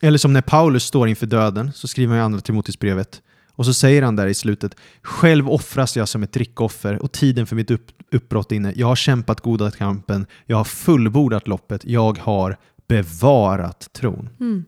Eller 0.00 0.18
som 0.18 0.32
när 0.32 0.42
Paulus 0.42 0.84
står 0.84 1.08
inför 1.08 1.26
döden, 1.26 1.72
så 1.72 1.88
skriver 1.88 2.12
han 2.12 2.20
i 2.20 2.24
andra 2.24 2.40
Timoteusbrevet, 2.40 3.22
och 3.62 3.66
så 3.66 3.74
säger 3.74 4.02
han 4.02 4.16
där 4.16 4.26
i 4.26 4.34
slutet, 4.34 4.76
själv 5.02 5.50
offras 5.50 5.96
jag 5.96 6.08
som 6.08 6.22
ett 6.22 6.32
drickoffer 6.32 7.02
och 7.02 7.12
tiden 7.12 7.46
för 7.46 7.56
mitt 7.56 7.70
upp, 7.70 7.90
uppbrott 8.12 8.52
inne. 8.52 8.72
Jag 8.76 8.86
har 8.86 8.96
kämpat 8.96 9.40
goda 9.40 9.70
kampen, 9.70 10.26
jag 10.46 10.56
har 10.56 10.64
fullbordat 10.64 11.48
loppet, 11.48 11.84
jag 11.84 12.18
har 12.18 12.56
bevarat 12.88 13.92
tron. 13.92 14.28
Mm. 14.40 14.64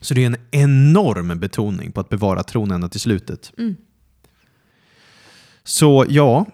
Så 0.00 0.14
det 0.14 0.22
är 0.22 0.26
en 0.26 0.36
enorm 0.50 1.38
betoning 1.40 1.92
på 1.92 2.00
att 2.00 2.08
bevara 2.08 2.42
tron 2.42 2.70
ända 2.70 2.88
till 2.88 3.00
slutet. 3.00 3.52
Mm. 3.58 3.76
Så 5.64 6.06
ja, 6.08 6.46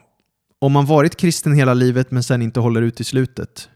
om 0.59 0.73
man 0.73 0.87
varit 0.87 1.17
kristen 1.17 1.53
hela 1.53 1.75
livet 1.75 2.11
men 2.11 2.23
sen 2.23 2.43
inte 2.43 2.61
håller 2.61 2.83
ut 2.83 3.01
i 3.01 3.05
slutet. 3.05 3.69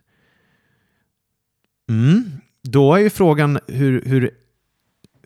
Mm, 1.90 2.30
då 2.62 2.94
är 2.94 2.98
ju 2.98 3.10
frågan 3.10 3.58
hur, 3.68 4.02
hur, 4.04 4.30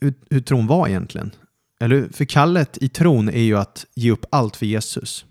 hur, 0.01 0.15
hur 0.31 0.41
tron 0.41 0.67
var 0.67 0.89
egentligen. 0.89 1.31
Eller 1.81 1.97
hur? 1.97 2.09
För 2.09 2.25
kallet 2.25 2.79
i 2.81 2.89
tron 2.89 3.29
är 3.29 3.43
ju 3.43 3.59
att 3.59 3.87
ge 3.95 4.11
upp 4.11 4.27
allt 4.31 4.57
för 4.57 4.67
Jesus. 4.67 5.25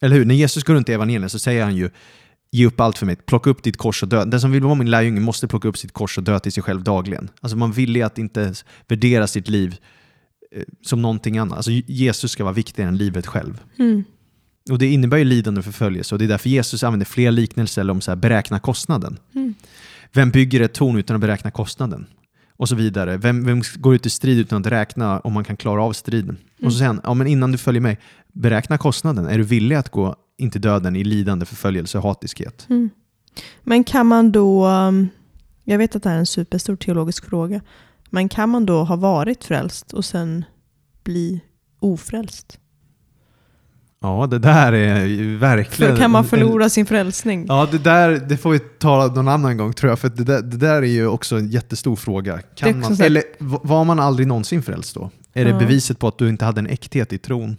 Eller 0.00 0.16
hur? 0.16 0.24
När 0.24 0.34
Jesus 0.34 0.64
går 0.64 0.74
runt 0.74 0.88
i 0.88 0.92
evangelien 0.92 1.30
så 1.30 1.38
säger 1.38 1.64
han 1.64 1.76
ju 1.76 1.90
Ge 2.54 2.66
upp 2.66 2.80
allt 2.80 2.98
för 2.98 3.06
mig, 3.06 3.16
plocka 3.16 3.50
upp 3.50 3.62
ditt 3.62 3.76
kors 3.76 4.02
och 4.02 4.08
dö. 4.08 4.24
Den 4.24 4.40
som 4.40 4.52
vill 4.52 4.62
vara 4.62 4.74
min 4.74 4.90
lärjunge 4.90 5.20
måste 5.20 5.48
plocka 5.48 5.68
upp 5.68 5.78
sitt 5.78 5.92
kors 5.92 6.18
och 6.18 6.24
dö 6.24 6.38
till 6.38 6.52
sig 6.52 6.62
själv 6.62 6.82
dagligen. 6.82 7.30
Alltså 7.40 7.56
man 7.56 7.72
vill 7.72 7.96
ju 7.96 8.02
att 8.02 8.18
inte 8.18 8.54
värdera 8.88 9.26
sitt 9.26 9.48
liv 9.48 9.76
eh, 10.56 10.62
som 10.82 11.02
någonting 11.02 11.38
annat. 11.38 11.56
Alltså 11.56 11.70
Jesus 11.70 12.30
ska 12.30 12.44
vara 12.44 12.54
viktigare 12.54 12.88
än 12.88 12.96
livet 12.96 13.26
själv. 13.26 13.60
Mm. 13.78 14.04
Och 14.70 14.78
det 14.78 14.86
innebär 14.86 15.18
ju 15.18 15.24
lidande 15.24 15.58
och 15.58 15.64
förföljelse 15.64 16.14
och 16.14 16.18
det 16.18 16.24
är 16.24 16.28
därför 16.28 16.48
Jesus 16.48 16.82
använder 16.82 17.06
fler 17.06 17.30
liknelser 17.30 17.90
om 17.90 18.00
så 18.00 18.10
här, 18.10 18.16
beräkna 18.16 18.58
kostnaden. 18.58 19.18
Mm. 19.34 19.54
Vem 20.12 20.30
bygger 20.30 20.60
ett 20.60 20.74
torn 20.74 20.96
utan 20.96 21.14
att 21.14 21.20
beräkna 21.20 21.50
kostnaden? 21.50 22.06
Och 22.62 22.68
så 22.68 22.74
vidare. 22.74 23.16
Vem, 23.16 23.44
vem 23.44 23.62
går 23.76 23.94
ut 23.94 24.06
i 24.06 24.10
strid 24.10 24.38
utan 24.38 24.60
att 24.60 24.66
räkna 24.66 25.20
om 25.20 25.32
man 25.32 25.44
kan 25.44 25.56
klara 25.56 25.82
av 25.82 25.92
striden? 25.92 26.36
Och 26.64 26.72
så 26.72 26.78
säger 26.78 26.86
han, 26.86 27.00
ja, 27.04 27.14
men 27.14 27.26
innan 27.26 27.52
du 27.52 27.58
följer 27.58 27.80
mig, 27.80 27.98
beräkna 28.32 28.78
kostnaden. 28.78 29.26
Är 29.26 29.38
du 29.38 29.44
villig 29.44 29.76
att 29.76 29.88
gå 29.88 30.16
in 30.38 30.50
till 30.50 30.60
döden 30.60 30.96
i 30.96 31.04
lidande, 31.04 31.46
förföljelse 31.46 31.98
och 31.98 32.04
hatiskhet? 32.04 32.66
Mm. 32.70 32.90
Men 33.62 33.84
kan 33.84 34.06
man 34.06 34.32
då, 34.32 34.66
um, 34.66 35.08
jag 35.64 35.78
vet 35.78 35.96
att 35.96 36.02
det 36.02 36.08
här 36.08 36.16
är 36.16 36.20
en 36.20 36.26
superstor 36.26 36.76
teologisk 36.76 37.24
fråga, 37.24 37.60
men 38.10 38.28
kan 38.28 38.48
man 38.48 38.66
då 38.66 38.84
ha 38.84 38.96
varit 38.96 39.44
frälst 39.44 39.92
och 39.92 40.04
sen 40.04 40.44
bli 41.04 41.40
ofrälst? 41.80 42.58
Ja, 44.02 44.26
det 44.30 44.38
där 44.38 44.72
är 44.72 45.04
ju 45.06 45.36
verkligen... 45.36 45.92
För 45.96 46.02
kan 46.02 46.10
man 46.10 46.22
en- 46.24 46.28
förlora 46.30 46.68
sin 46.68 46.86
frälsning? 46.86 47.44
Ja, 47.48 47.68
det 47.70 47.78
där 47.78 48.10
det 48.28 48.36
får 48.36 48.50
vi 48.50 48.58
tala 48.58 49.06
någon 49.14 49.28
annan 49.28 49.56
gång 49.56 49.72
tror 49.72 49.90
jag, 49.90 49.98
för 49.98 50.08
det 50.08 50.24
där, 50.24 50.42
det 50.42 50.56
där 50.56 50.76
är 50.82 50.86
ju 50.86 51.06
också 51.06 51.36
en 51.38 51.48
jättestor 51.48 51.96
fråga. 51.96 52.36
Det 52.36 52.42
Kan 52.54 52.80
man, 52.80 52.96
så 52.96 53.02
eller 53.02 53.22
var 53.66 53.84
man 53.84 54.00
aldrig 54.00 54.26
någonsin 54.28 54.62
frälst 54.62 54.94
då? 54.94 55.10
Är 55.32 55.44
det 55.44 55.50
Ja. 55.50 55.58
beviset 55.58 55.98
på 55.98 56.08
att 56.08 56.18
du 56.18 56.28
inte 56.28 56.44
hade 56.44 56.58
en 56.58 56.66
äkthet 56.66 57.12
i 57.12 57.18
tron? 57.18 57.56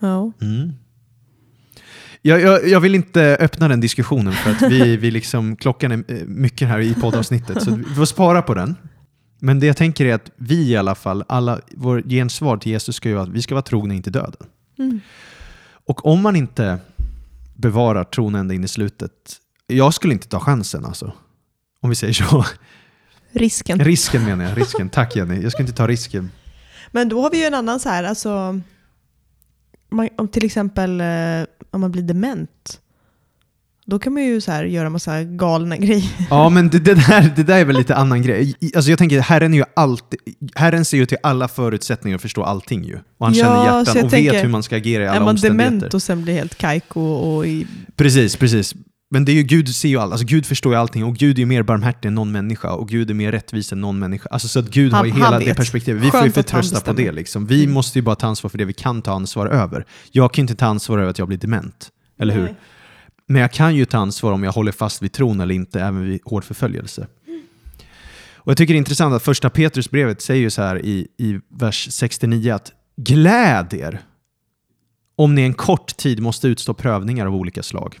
Ja. 0.00 0.32
Mm. 0.42 0.72
Jag, 2.22 2.40
jag, 2.40 2.68
jag 2.68 2.80
vill 2.80 2.94
inte 2.94 3.36
öppna 3.40 3.68
den 3.68 3.80
diskussionen 3.80 4.32
för 4.32 4.50
att 4.50 4.72
vi, 4.72 4.96
vi 5.00 5.10
liksom, 5.10 5.56
klockan 5.56 5.92
är 5.92 6.04
eh, 6.08 6.18
mycket 6.26 6.68
här 6.68 6.78
i 6.80 6.94
poddavsnittet, 6.94 7.62
så 7.62 7.74
vi 7.74 7.84
får 7.94 8.04
spara 8.04 8.42
på 8.42 8.54
den. 8.54 8.76
Men 9.40 9.60
det 9.60 9.66
jag 9.66 9.76
tänker 9.76 10.06
är 10.06 10.14
att 10.14 10.30
vi 10.36 10.70
i 10.70 10.76
alla 10.76 10.94
fall, 10.94 11.24
alla, 11.28 11.60
vår 11.76 12.02
gensvar 12.02 12.56
till 12.56 12.72
Jesus 12.72 12.96
ska 12.96 13.08
ju 13.08 13.14
vara 13.14 13.24
att 13.24 13.30
vi 13.30 13.42
ska 13.42 13.54
vara 13.54 13.62
trogna 13.62 13.94
in 13.94 14.02
till 14.02 14.12
döden. 14.12 14.46
Mm. 14.78 15.00
Och 15.86 16.06
om 16.06 16.22
man 16.22 16.36
inte 16.36 16.78
bevarar 17.54 18.04
tron 18.04 18.34
ända 18.34 18.54
in 18.54 18.64
i 18.64 18.68
slutet, 18.68 19.12
jag 19.66 19.94
skulle 19.94 20.12
inte 20.14 20.28
ta 20.28 20.40
chansen 20.40 20.84
alltså. 20.84 21.12
Om 21.80 21.90
vi 21.90 21.96
säger 21.96 22.12
så. 22.12 22.44
Risken. 23.32 23.78
Risken 23.78 24.24
menar 24.24 24.44
jag, 24.44 24.58
risken. 24.58 24.88
Tack 24.88 25.16
Jenny. 25.16 25.42
Jag 25.42 25.52
skulle 25.52 25.66
inte 25.66 25.76
ta 25.76 25.86
risken. 25.86 26.30
Men 26.90 27.08
då 27.08 27.22
har 27.22 27.30
vi 27.30 27.38
ju 27.38 27.44
en 27.44 27.54
annan 27.54 27.80
så 27.80 27.88
här, 27.88 28.04
alltså, 28.04 28.60
man, 29.88 30.08
om 30.16 30.28
till 30.28 30.44
exempel 30.44 31.00
eh, 31.00 31.06
om 31.70 31.80
man 31.80 31.92
blir 31.92 32.02
dement. 32.02 32.80
Då 33.86 33.98
kan 33.98 34.12
man 34.12 34.22
ju 34.24 34.40
så 34.40 34.52
här 34.52 34.64
göra 34.64 34.90
massa 34.90 35.22
galna 35.24 35.76
grejer. 35.86 36.10
Ja, 36.30 36.48
men 36.48 36.68
det, 36.68 36.78
det, 36.78 36.94
där, 36.94 37.32
det 37.36 37.42
där 37.42 37.58
är 37.58 37.64
väl 37.64 37.76
lite 37.76 37.94
annan 37.94 38.22
grej. 38.22 38.54
Alltså 38.76 38.90
jag 38.90 38.98
tänker, 38.98 39.20
Herren, 39.20 39.54
är 39.54 39.58
ju 39.58 39.64
alltid, 39.76 40.20
Herren 40.54 40.84
ser 40.84 40.96
ju 40.96 41.06
till 41.06 41.18
alla 41.22 41.48
förutsättningar 41.48 42.14
och 42.16 42.20
förstår 42.22 42.44
allting 42.44 42.84
ju. 42.84 42.98
Och 43.18 43.26
han 43.26 43.34
Ja, 43.34 43.44
känner 43.44 43.64
hjärtan 43.64 44.04
och 44.04 44.10
tänker, 44.10 44.32
vet 44.32 44.44
hur 44.44 44.48
man 44.48 44.62
ska 44.62 44.76
agera 44.76 45.02
i 45.02 45.06
Är 45.06 45.10
alla 45.10 45.20
man 45.20 45.28
omständigheter. 45.28 45.76
dement 45.76 45.94
och 45.94 46.02
sen 46.02 46.22
blir 46.22 46.34
helt 46.34 46.54
kajko 46.54 47.00
och 47.00 47.46
i... 47.46 47.66
Precis, 47.96 48.36
precis. 48.36 48.74
Men 49.10 49.24
det 49.24 49.32
är 49.32 49.34
ju 49.34 49.42
Gud 49.42 49.68
ser 49.74 49.88
ju 49.88 49.98
allt. 49.98 50.12
Alltså 50.12 50.26
Gud 50.26 50.46
förstår 50.46 50.72
ju 50.72 50.78
allting 50.78 51.04
och 51.04 51.16
Gud 51.16 51.36
är 51.36 51.40
ju 51.40 51.46
mer 51.46 51.62
barmhärtig 51.62 52.08
än 52.08 52.14
någon 52.14 52.32
människa 52.32 52.70
och 52.72 52.88
Gud 52.88 53.10
är 53.10 53.14
mer 53.14 53.32
rättvis 53.32 53.72
än 53.72 53.80
någon 53.80 53.98
människa. 53.98 54.28
Alltså 54.32 54.48
så 54.48 54.58
att 54.58 54.70
Gud 54.70 54.92
Han- 54.92 54.98
har 54.98 55.06
ju 55.06 55.12
hela 55.12 55.38
det 55.38 55.44
vet. 55.44 55.56
perspektivet. 55.56 56.02
Vi 56.02 56.10
får 56.10 56.20
ju 56.20 56.22
Skönt 56.32 56.36
att 56.38 56.50
han 56.50 56.62
förtrösta 56.62 56.92
på 56.92 56.92
det 57.00 57.12
liksom. 57.12 57.46
Vi 57.46 57.62
Mm. 57.62 57.74
måste 57.74 57.98
ju 57.98 58.02
bara 58.02 58.16
ta 58.16 58.26
ansvar 58.26 58.50
för 58.50 58.58
det 58.58 58.64
vi 58.64 58.72
kan 58.72 59.02
ta 59.02 59.12
ansvar 59.12 59.46
över. 59.46 59.84
Jag 60.12 60.32
kan 60.34 60.42
ju 60.42 60.44
inte 60.50 60.54
ta 60.60 60.66
ansvar 60.66 60.98
över 60.98 61.10
att 61.10 61.18
jag 61.18 61.28
blir 61.28 61.38
dement. 61.38 61.88
Eller 62.20 62.34
hur? 62.34 62.54
Men 63.26 63.42
jag 63.42 63.52
kan 63.52 63.76
ju 63.76 63.84
ta 63.84 63.98
ansvar 63.98 64.32
om 64.32 64.44
jag 64.44 64.52
håller 64.52 64.72
fast 64.72 65.02
vid 65.02 65.12
tron 65.12 65.40
eller 65.40 65.54
inte, 65.54 65.80
även 65.80 66.04
vid 66.04 66.20
hård 66.24 66.44
förföljelse. 66.44 67.06
Och 68.44 68.50
Jag 68.50 68.56
tycker 68.56 68.74
det 68.74 68.76
är 68.76 68.78
intressant 68.78 69.14
att 69.14 69.22
första 69.22 69.50
Petrusbrevet 69.50 70.22
säger 70.22 70.40
ju 70.40 70.50
så 70.50 70.62
här 70.62 70.84
i, 70.84 71.08
i 71.16 71.40
vers 71.48 71.88
69 71.90 72.52
att 72.52 72.72
gläd 72.96 73.74
er 73.74 74.00
om 75.16 75.34
ni 75.34 75.42
en 75.42 75.54
kort 75.54 75.96
tid 75.96 76.20
måste 76.20 76.48
utstå 76.48 76.74
prövningar 76.74 77.26
av 77.26 77.34
olika 77.34 77.62
slag. 77.62 77.98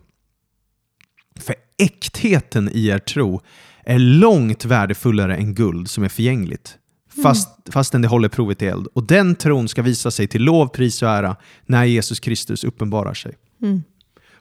För 1.40 1.54
äktheten 1.78 2.70
i 2.72 2.86
er 2.86 2.98
tro 2.98 3.40
är 3.84 3.98
långt 3.98 4.64
värdefullare 4.64 5.36
än 5.36 5.54
guld 5.54 5.90
som 5.90 6.04
är 6.04 6.08
förgängligt, 6.08 6.78
fast, 7.22 7.48
fastän 7.70 8.02
det 8.02 8.08
håller 8.08 8.28
provet 8.28 8.62
i 8.62 8.66
eld. 8.66 8.86
Och 8.86 9.06
den 9.06 9.34
tron 9.34 9.68
ska 9.68 9.82
visa 9.82 10.10
sig 10.10 10.26
till 10.26 10.42
lov, 10.42 10.68
pris 10.68 11.02
och 11.02 11.08
ära 11.08 11.36
när 11.66 11.84
Jesus 11.84 12.20
Kristus 12.20 12.64
uppenbarar 12.64 13.14
sig. 13.14 13.34
Mm. 13.62 13.82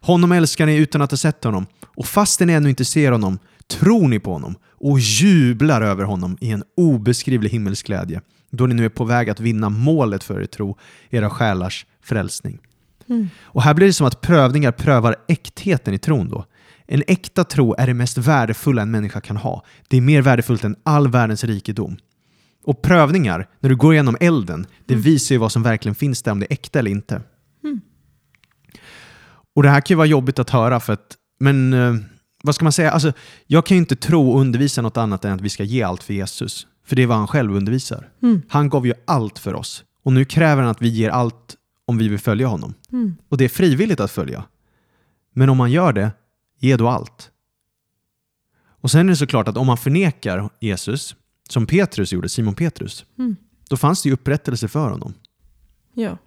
Honom 0.03 0.31
älskar 0.31 0.65
ni 0.65 0.75
utan 0.75 1.01
att 1.01 1.11
ha 1.11 1.17
sett 1.17 1.43
honom, 1.43 1.65
och 1.85 2.05
fastän 2.05 2.47
ni 2.47 2.53
ännu 2.53 2.69
inte 2.69 2.85
ser 2.85 3.11
honom 3.11 3.39
tror 3.67 4.07
ni 4.07 4.19
på 4.19 4.33
honom 4.33 4.55
och 4.65 4.99
jublar 4.99 5.81
över 5.81 6.03
honom 6.03 6.37
i 6.41 6.51
en 6.51 6.63
obeskrivlig 6.77 7.49
himmelsk 7.49 7.85
glädje, 7.85 8.21
då 8.49 8.65
ni 8.65 8.75
nu 8.75 8.85
är 8.85 8.89
på 8.89 9.05
väg 9.05 9.29
att 9.29 9.39
vinna 9.39 9.69
målet 9.69 10.23
för 10.23 10.41
er 10.41 10.45
tro, 10.45 10.77
era 11.09 11.29
själars 11.29 11.85
frälsning. 12.01 12.59
Mm. 13.09 13.29
Och 13.41 13.63
här 13.63 13.73
blir 13.73 13.87
det 13.87 13.93
som 13.93 14.07
att 14.07 14.21
prövningar 14.21 14.71
prövar 14.71 15.15
äktheten 15.27 15.93
i 15.93 15.99
tron 15.99 16.29
då. 16.29 16.45
En 16.87 17.03
äkta 17.07 17.43
tro 17.43 17.75
är 17.77 17.87
det 17.87 17.93
mest 17.93 18.17
värdefulla 18.17 18.81
en 18.81 18.91
människa 18.91 19.21
kan 19.21 19.37
ha. 19.37 19.65
Det 19.87 19.97
är 19.97 20.01
mer 20.01 20.21
värdefullt 20.21 20.63
än 20.63 20.75
all 20.83 21.07
världens 21.07 21.43
rikedom. 21.43 21.97
Och 22.63 22.81
prövningar, 22.81 23.47
när 23.59 23.69
du 23.69 23.75
går 23.75 23.93
igenom 23.93 24.17
elden, 24.19 24.65
det 24.85 24.95
visar 24.95 25.35
ju 25.35 25.39
vad 25.39 25.51
som 25.51 25.63
verkligen 25.63 25.95
finns 25.95 26.23
där, 26.23 26.31
om 26.31 26.39
det 26.39 26.45
är 26.45 26.53
äkta 26.53 26.79
eller 26.79 26.91
inte. 26.91 27.21
Mm. 27.63 27.81
Och 29.55 29.63
det 29.63 29.69
här 29.69 29.81
kan 29.81 29.93
ju 29.93 29.97
vara 29.97 30.07
jobbigt 30.07 30.39
att 30.39 30.49
höra, 30.49 30.79
för 30.79 30.93
att, 30.93 31.17
men 31.39 31.73
eh, 31.73 31.95
vad 32.43 32.55
ska 32.55 32.65
man 32.65 32.71
säga? 32.71 32.91
Alltså, 32.91 33.13
jag 33.47 33.65
kan 33.65 33.77
ju 33.77 33.79
inte 33.79 33.95
tro 33.95 34.31
och 34.31 34.39
undervisa 34.39 34.81
något 34.81 34.97
annat 34.97 35.25
än 35.25 35.33
att 35.33 35.41
vi 35.41 35.49
ska 35.49 35.63
ge 35.63 35.83
allt 35.83 36.03
för 36.03 36.13
Jesus. 36.13 36.67
För 36.85 36.95
det 36.95 37.03
är 37.03 37.07
vad 37.07 37.17
han 37.17 37.27
själv 37.27 37.55
undervisar. 37.55 38.09
Mm. 38.21 38.41
Han 38.49 38.69
gav 38.69 38.85
ju 38.87 38.93
allt 39.05 39.39
för 39.39 39.53
oss. 39.53 39.83
Och 40.03 40.13
nu 40.13 40.25
kräver 40.25 40.61
han 40.61 40.71
att 40.71 40.81
vi 40.81 40.87
ger 40.89 41.09
allt 41.09 41.55
om 41.85 41.97
vi 41.97 42.07
vill 42.07 42.19
följa 42.19 42.47
honom. 42.47 42.73
Mm. 42.91 43.15
Och 43.29 43.37
det 43.37 43.43
är 43.45 43.49
frivilligt 43.49 43.99
att 43.99 44.11
följa. 44.11 44.43
Men 45.33 45.49
om 45.49 45.57
man 45.57 45.71
gör 45.71 45.93
det, 45.93 46.11
ge 46.59 46.77
då 46.77 46.87
allt. 46.87 47.29
Och 48.81 48.91
sen 48.91 49.07
är 49.07 49.09
det 49.11 49.15
såklart 49.17 49.47
att 49.47 49.57
om 49.57 49.67
man 49.67 49.77
förnekar 49.77 50.49
Jesus, 50.59 51.15
som 51.49 51.65
Petrus 51.65 52.13
gjorde, 52.13 52.29
Simon 52.29 52.55
Petrus, 52.55 53.05
Mm. 53.17 53.35
då 53.69 53.77
fanns 53.77 54.03
det 54.03 54.09
ju 54.09 54.13
upprättelse 54.13 54.67
för 54.67 54.89
honom. 54.89 55.13
Ja. 55.93 56.17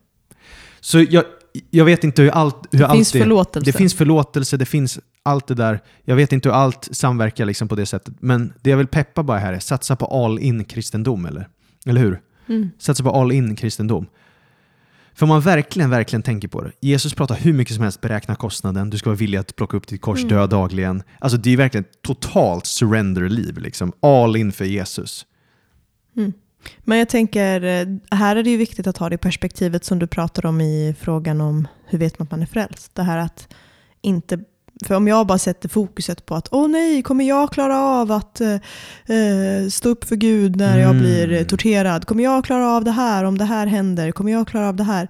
Så 0.81 1.01
jag, 1.01 1.25
jag 1.71 1.85
vet 1.85 2.05
inte 2.05 2.23
hur 2.23 2.31
allt, 2.31 2.57
hur 2.73 2.79
Det 2.79 2.87
allt 2.87 2.97
finns 2.97 3.13
förlåtelse. 3.13 3.71
Det 3.71 3.79
finns 3.79 3.95
förlåtelse, 3.95 4.57
det 4.57 4.67
finns 4.67 4.99
allt 5.23 5.47
det 5.47 5.55
där. 5.55 5.81
Jag 6.05 6.17
vet 6.17 6.33
inte 6.33 6.49
hur 6.49 6.57
allt 6.57 6.89
samverkar 6.93 7.45
liksom 7.45 7.69
på 7.69 7.75
det 7.75 7.87
sättet. 7.87 8.15
Men 8.21 8.53
det 8.63 8.71
jag 8.71 8.77
vill 8.77 8.87
peppa 8.87 9.23
bara 9.23 9.39
här 9.39 9.53
är 9.53 9.59
satsa 9.59 9.97
på 9.97 10.07
all 10.07 10.39
in 10.39 10.65
kristendom, 10.65 11.27
eller? 11.27 11.49
Eller 11.87 12.01
hur? 12.01 12.21
Mm. 12.49 12.71
Satsa 12.79 13.03
på 13.03 13.11
all 13.11 13.33
in 13.33 13.57
kristendom. 13.57 14.07
För 15.15 15.25
om 15.27 15.29
man 15.29 15.41
verkligen, 15.41 15.91
verkligen 15.91 16.23
tänker 16.23 16.49
på 16.49 16.63
det. 16.63 16.73
Jesus 16.81 17.15
pratar 17.15 17.35
hur 17.37 17.53
mycket 17.53 17.75
som 17.75 17.83
helst, 17.83 18.01
beräkna 18.01 18.35
kostnaden, 18.35 18.91
du 18.91 18.99
ska 18.99 19.11
vara 19.11 19.17
villig 19.17 19.39
att 19.39 19.57
plocka 19.57 19.77
upp 19.77 19.87
ditt 19.87 20.01
kors, 20.01 20.19
Mm. 20.19 20.29
dö 20.29 20.47
dagligen. 20.47 21.03
Alltså 21.19 21.39
det 21.39 21.53
är 21.53 21.57
verkligen 21.57 21.85
totalt 22.03 22.67
surrender-liv, 22.67 23.59
liksom. 23.59 23.93
All 24.01 24.37
in 24.37 24.53
för 24.53 24.65
Jesus. 24.65 25.27
Men 26.85 26.99
jag 26.99 27.09
tänker, 27.09 27.63
eh, 27.65 28.17
här 28.19 28.37
är 28.37 28.43
det 28.43 28.51
ju 28.51 28.57
viktigt 28.57 28.87
att 28.87 28.97
ha 28.99 29.09
det 29.09 29.19
perspektivet 29.19 29.85
som 29.85 29.99
du 29.99 30.07
pratar 30.07 30.47
om 30.47 30.61
i 30.61 30.95
frågan 31.01 31.41
om 31.41 31.69
hur 31.87 31.99
vet 31.99 32.19
man 32.19 32.27
att 32.27 32.31
man 32.31 32.43
är 32.43 32.47
frälst. 32.47 32.95
Det 32.95 33.03
här 33.03 33.19
att 33.19 33.49
inte 34.03 34.39
för 34.85 34.95
om 34.95 35.09
jag 35.09 35.27
bara 35.27 35.39
sätter 35.39 35.69
fokuset 35.69 36.27
på 36.27 36.35
att 36.35 36.49
åh 36.51 36.69
nej, 36.69 37.03
kommer 37.03 37.25
jag 37.29 37.53
klara 37.53 37.79
av 37.81 38.13
att 38.13 38.41
eh, 38.41 38.55
eh, 39.17 39.69
stå 39.71 39.89
upp 39.89 40.05
för 40.05 40.17
Gud 40.17 40.57
när 40.57 40.79
jag 40.79 40.91
Mm. 40.91 40.99
blir 41.03 41.33
eh, 41.33 41.43
torterad? 41.43 42.05
Kommer 42.07 42.25
jag 42.25 42.45
klara 42.45 42.69
av 42.71 42.85
det 42.85 42.91
här 42.91 43.25
om 43.25 43.39
det 43.39 43.45
här 43.45 43.67
händer? 43.67 44.13
Kommer 44.13 44.33
jag 44.33 44.49
klara 44.49 44.69
av 44.69 44.77
det 44.77 44.85
här? 44.85 45.09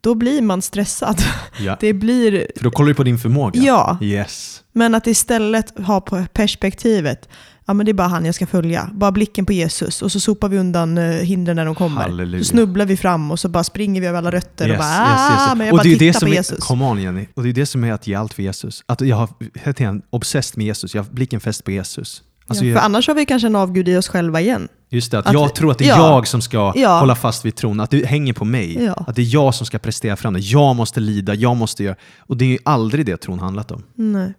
Då 0.00 0.14
blir 0.14 0.42
man 0.42 0.62
stressad. 0.62 1.22
Ja. 1.60 1.76
Det 1.80 1.92
blir, 1.92 2.46
För 2.56 2.64
då 2.64 2.70
kollar 2.70 2.88
du 2.88 2.94
på 2.94 3.02
din 3.02 3.18
förmåga. 3.18 3.60
ja, 3.62 3.98
Yes. 4.02 4.62
men 4.72 4.94
att 4.94 5.06
istället 5.06 5.78
ha 5.78 6.00
på 6.00 6.24
perspektivet, 6.32 7.28
ja 7.68 7.74
men 7.74 7.86
det 7.86 7.92
är 7.92 7.94
bara 7.94 8.08
han 8.08 8.24
jag 8.24 8.34
ska 8.34 8.46
följa. 8.46 8.90
Bara 8.94 9.12
blicken 9.12 9.46
på 9.46 9.52
Jesus 9.52 10.02
och 10.02 10.12
så 10.12 10.20
sopar 10.20 10.48
vi 10.48 10.58
undan 10.58 10.98
eh, 10.98 11.04
hindren 11.04 11.56
när 11.56 11.64
de 11.64 11.74
kommer. 11.74 12.00
Halleluja. 12.02 12.44
Så 12.44 12.48
snubblar 12.50 12.86
vi 12.86 12.96
fram 12.96 13.30
och 13.30 13.40
så 13.40 13.48
bara 13.48 13.64
springer 13.64 14.00
vi 14.00 14.06
över 14.06 14.18
alla 14.18 14.30
rötter 14.30 14.64
och 14.64 14.70
Yes, 14.70 14.78
bara 14.78 15.10
yes, 15.10 15.20
yes, 15.30 15.30
yes. 15.30 15.48
ah, 15.50 15.54
men 15.54 15.66
jag 15.66 15.72
Och 15.74 15.78
bara 15.78 15.82
det 15.82 15.88
är 15.88 15.90
ju 15.90 15.96
det 15.98 16.06
tittar 16.06 16.20
som 16.20 16.26
på 16.28 16.32
är, 16.32 16.36
Jesus. 16.36 16.64
Come 16.66 16.84
on 16.84 17.02
Jenny. 17.02 17.26
Och 17.34 17.42
det 17.42 17.48
är 17.48 17.52
det 17.52 17.66
som 17.66 17.84
är 17.84 17.92
att 17.92 18.06
ge 18.06 18.14
allt 18.14 18.34
för 18.34 18.42
Jesus. 18.42 18.82
Att 18.86 19.00
jag 19.00 19.16
har 19.16 19.28
helt 19.54 19.80
enkelt 19.80 20.04
obsessed 20.10 20.58
med 20.58 20.66
Jesus. 20.66 20.94
Jag 20.94 21.02
har 21.02 21.10
blicken 21.10 21.40
fäst 21.40 21.64
på 21.64 21.70
Jesus. 21.70 22.22
Alltså, 22.50 22.64
ja, 22.64 22.70
jag, 22.70 22.78
för 22.78 22.84
annars 22.86 23.08
har 23.08 23.14
vi 23.14 23.24
kanske 23.26 23.46
en 23.48 23.56
avgud 23.56 23.88
i 23.88 23.96
oss 23.96 24.08
själva 24.08 24.40
igen. 24.40 24.68
just 24.90 25.10
det, 25.10 25.18
att, 25.18 25.26
att- 25.26 25.32
jag 25.32 25.54
tror 25.54 25.70
att 25.70 25.78
det 25.78 25.84
är 25.84 25.88
ja. 25.88 26.14
jag 26.14 26.26
som 26.26 26.40
ska 26.42 26.72
Ja. 26.76 26.98
hålla 26.98 27.14
fast 27.14 27.44
vid 27.44 27.54
tron. 27.56 27.80
Att 27.80 27.90
det 27.90 28.06
hänger 28.06 28.32
på 28.32 28.44
mig. 28.44 28.88
Att 29.06 29.16
det 29.16 29.22
är 29.22 29.34
jag 29.34 29.54
som 29.54 29.66
ska 29.66 29.78
prestera 29.78 30.16
fram 30.16 30.34
det. 30.34 30.40
Jag 30.40 30.76
måste 30.76 31.00
lida, 31.00 31.34
jag 31.34 31.56
måste 31.56 31.84
göra. 31.84 31.96
Och 32.18 32.36
det 32.36 32.44
är 32.44 32.48
ju 32.48 32.58
aldrig 32.64 33.06
det 33.06 33.16
tron 33.16 33.38
handlat 33.38 33.70
om. 33.70 33.82
Nej. 33.94 34.34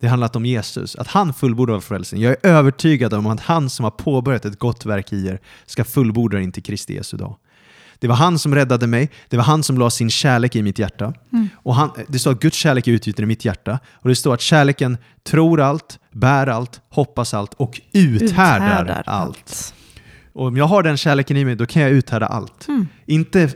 Det 0.00 0.06
har 0.06 0.10
handlat 0.10 0.36
om 0.36 0.46
Jesus, 0.46 0.96
att 0.96 1.06
han 1.06 1.34
fullbordar 1.34 1.80
frälsningen. 1.80 2.28
Jag 2.28 2.36
är 2.42 2.50
övertygad 2.50 3.14
om 3.14 3.26
att 3.26 3.40
han 3.40 3.70
som 3.70 3.84
har 3.84 3.90
påbörjat 3.90 4.44
ett 4.44 4.58
gott 4.58 4.86
verk 4.86 5.12
i 5.12 5.26
er 5.26 5.40
ska 5.66 5.84
fullborda 5.84 6.36
det 6.36 6.42
in 6.42 6.52
till 6.52 6.62
Kristi 6.62 6.94
Jesu 6.94 7.16
dag. 7.16 7.36
Det 7.98 8.08
var 8.08 8.14
han 8.14 8.38
som 8.38 8.54
räddade 8.54 8.86
mig, 8.86 9.10
det 9.28 9.36
var 9.36 9.44
han 9.44 9.62
som 9.62 9.78
la 9.78 9.90
sin 9.90 10.10
kärlek 10.10 10.56
i 10.56 10.62
mitt 10.62 10.78
hjärta. 10.78 11.14
Och 11.54 11.74
han, 11.74 11.90
det 12.08 12.18
står 12.18 12.30
att 12.30 12.40
Guds 12.40 12.56
kärlek 12.56 12.88
är 12.88 12.92
utgjuten 12.92 13.22
i 13.22 13.26
mitt 13.26 13.44
hjärta. 13.44 13.78
Och 13.92 14.08
det 14.08 14.16
står 14.16 14.34
att 14.34 14.40
kärleken 14.40 14.98
tror 15.22 15.60
allt, 15.60 15.98
bär 16.12 16.46
allt, 16.46 16.80
hoppas 16.88 17.34
allt 17.34 17.54
och 17.54 17.80
uthärdar, 17.92 19.02
allt. 19.06 19.74
Och 20.32 20.46
om 20.46 20.56
jag 20.56 20.64
har 20.64 20.82
den 20.82 20.96
kärleken 20.96 21.36
i 21.36 21.44
mig, 21.44 21.56
då 21.56 21.66
kan 21.66 21.82
jag 21.82 21.90
uthärda 21.90 22.26
allt. 22.26 22.68
Mm. 22.68 22.86
Inte 23.06 23.50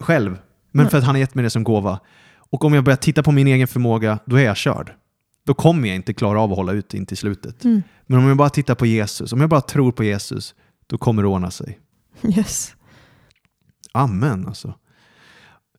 själv, 0.00 0.38
men 0.72 0.90
för 0.90 0.98
att 0.98 1.04
han 1.04 1.14
har 1.14 1.20
gett 1.20 1.34
mig 1.34 1.42
det 1.42 1.50
som 1.50 1.64
gåva. 1.64 2.00
Och 2.50 2.64
om 2.64 2.74
jag 2.74 2.84
börjar 2.84 2.96
titta 2.96 3.22
på 3.22 3.32
min 3.32 3.46
egen 3.46 3.68
förmåga, 3.68 4.18
då 4.24 4.36
är 4.36 4.44
jag 4.44 4.56
körd. 4.56 4.92
Då 5.46 5.54
kommer 5.54 5.88
jag 5.88 5.96
inte 5.96 6.14
klara 6.14 6.40
av 6.40 6.50
att 6.50 6.56
hålla 6.56 6.72
ut 6.72 6.94
in 6.94 7.06
till 7.06 7.16
slutet. 7.16 7.64
Mm. 7.64 7.82
Men 8.06 8.18
om 8.18 8.28
jag 8.28 8.36
bara 8.36 8.50
tittar 8.50 8.74
på 8.74 8.86
Jesus, 8.86 9.32
om 9.32 9.40
jag 9.40 9.50
bara 9.50 9.60
tror 9.60 9.92
på 9.92 10.04
Jesus, 10.04 10.54
då 10.86 10.98
kommer 10.98 11.22
det 11.22 11.28
ordna 11.28 11.50
sig. 11.50 11.78
Yes. 12.36 12.74
Amen 13.92 14.46
alltså. 14.46 14.74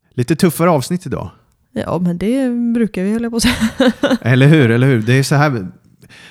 Lite 0.09 0.35
tuffare 0.35 0.69
avsnitt 0.69 1.05
idag. 1.05 1.29
Ja, 1.71 1.99
men 1.99 2.17
det 2.17 2.49
brukar 2.73 3.03
vi 3.03 3.13
hålla 3.13 3.29
på 3.29 3.35
att 3.35 3.43
säga. 3.43 3.71
Eller 4.21 4.47
hur? 4.47 4.71
Eller 4.71 4.87
hur? 4.87 5.01
Det 5.01 5.13
är 5.13 5.23
så 5.23 5.35
här. 5.35 5.49
Men 5.49 5.71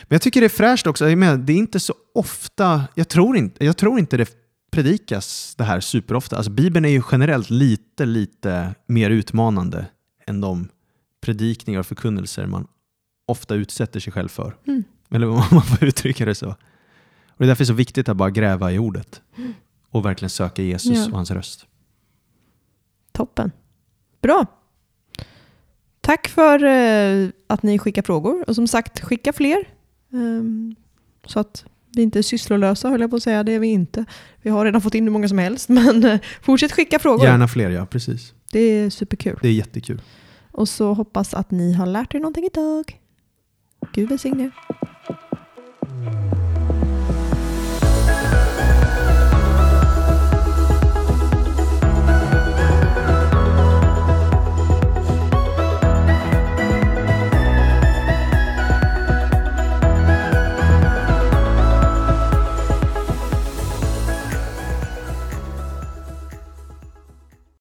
jag 0.09 0.23
tycker 0.23 0.41
det 0.41 0.47
är 0.47 0.49
fräscht 0.49 0.87
också. 0.87 1.05
Menar, 1.05 1.37
det 1.37 1.53
är 1.53 1.57
inte 1.57 1.81
så 1.81 1.95
ofta, 2.15 2.85
jag 2.95 3.09
tror 3.09 3.37
inte, 3.37 3.65
jag 3.65 3.77
tror 3.77 3.99
inte 3.99 4.17
det 4.17 4.31
predikas 4.71 5.55
det 5.59 5.65
här 5.65 5.81
superofta. 5.81 6.37
Alltså, 6.37 6.51
Bibeln 6.53 6.85
är 6.85 6.89
ju 6.89 7.03
generellt 7.13 7.51
lite, 7.51 8.07
lite 8.07 8.75
mer 8.87 9.11
utmanande 9.11 9.87
än 10.27 10.41
de 10.41 10.69
predikningar 11.21 11.81
och 11.81 11.87
förkunnelser 11.87 12.47
man 12.47 12.67
ofta 13.27 13.55
utsätter 13.55 14.01
sig 14.01 14.13
själv 14.13 14.29
för. 14.29 14.57
Mm. 14.67 14.85
Eller 15.11 15.29
om 15.29 15.35
man 15.51 15.63
får 15.63 15.85
uttrycka 15.89 16.25
det 16.25 16.35
så. 16.35 16.49
Och 16.49 16.57
det 17.39 17.45
är 17.45 17.47
därför 17.49 17.65
det 17.65 17.65
är 17.65 17.67
så 17.67 17.73
viktigt 17.73 18.09
att 18.09 18.17
bara 18.17 18.31
gräva 18.31 18.73
i 18.73 18.79
ordet 18.79 19.23
och 19.91 20.05
verkligen 20.05 20.31
söka 20.31 20.63
Jesus 20.63 20.97
Ja. 20.97 21.07
och 21.07 21.13
hans 21.17 21.31
röst. 21.31 21.67
Toppen. 23.13 23.53
Bra. 24.23 24.47
Tack 26.01 26.29
för 26.29 26.65
eh, 26.65 27.29
att 27.47 27.63
ni 27.63 27.79
skickar 27.79 28.03
frågor. 28.03 28.45
Och 28.49 28.55
som 28.55 28.67
sagt, 28.67 29.01
skicka 29.01 29.33
fler. 29.33 29.69
Ehm, 30.13 30.77
så 31.27 31.41
att 31.41 31.65
vi 31.97 32.03
inte 32.03 32.19
är 32.19 32.23
sysslolösa, 32.23 32.89
höll 32.89 33.01
jag 33.01 33.11
på 33.11 33.17
att 33.17 33.23
säga. 33.23 33.43
Det 33.43 33.53
är 33.53 33.59
vi 33.59 33.67
inte. 33.69 34.05
Vi 34.43 34.51
har 34.51 34.65
redan 34.65 34.81
fått 34.81 34.95
in 34.95 35.05
hur 35.05 35.11
många 35.11 35.29
som 35.29 35.39
helst. 35.39 35.69
Men 35.69 36.05
eh, 36.05 36.21
fortsätt 36.43 36.73
skicka 36.73 36.99
frågor. 36.99 37.25
Gärna 37.27 37.49
fler, 37.49 37.71
ja. 37.71 37.87
Precis. 37.87 38.35
Det 38.53 38.61
är 38.61 38.91
superkul. 38.91 39.39
Det 39.43 39.49
är 39.49 39.53
jättekul. 39.53 40.03
Och 40.53 40.69
så 40.69 40.93
hoppas 40.95 41.35
att 41.35 41.51
ni 41.51 41.73
har 41.73 41.87
lärt 41.87 42.15
er 42.15 42.19
någonting 42.19 42.45
idag. 42.45 43.01
Gud 43.93 44.09
välsigne. 44.09 44.51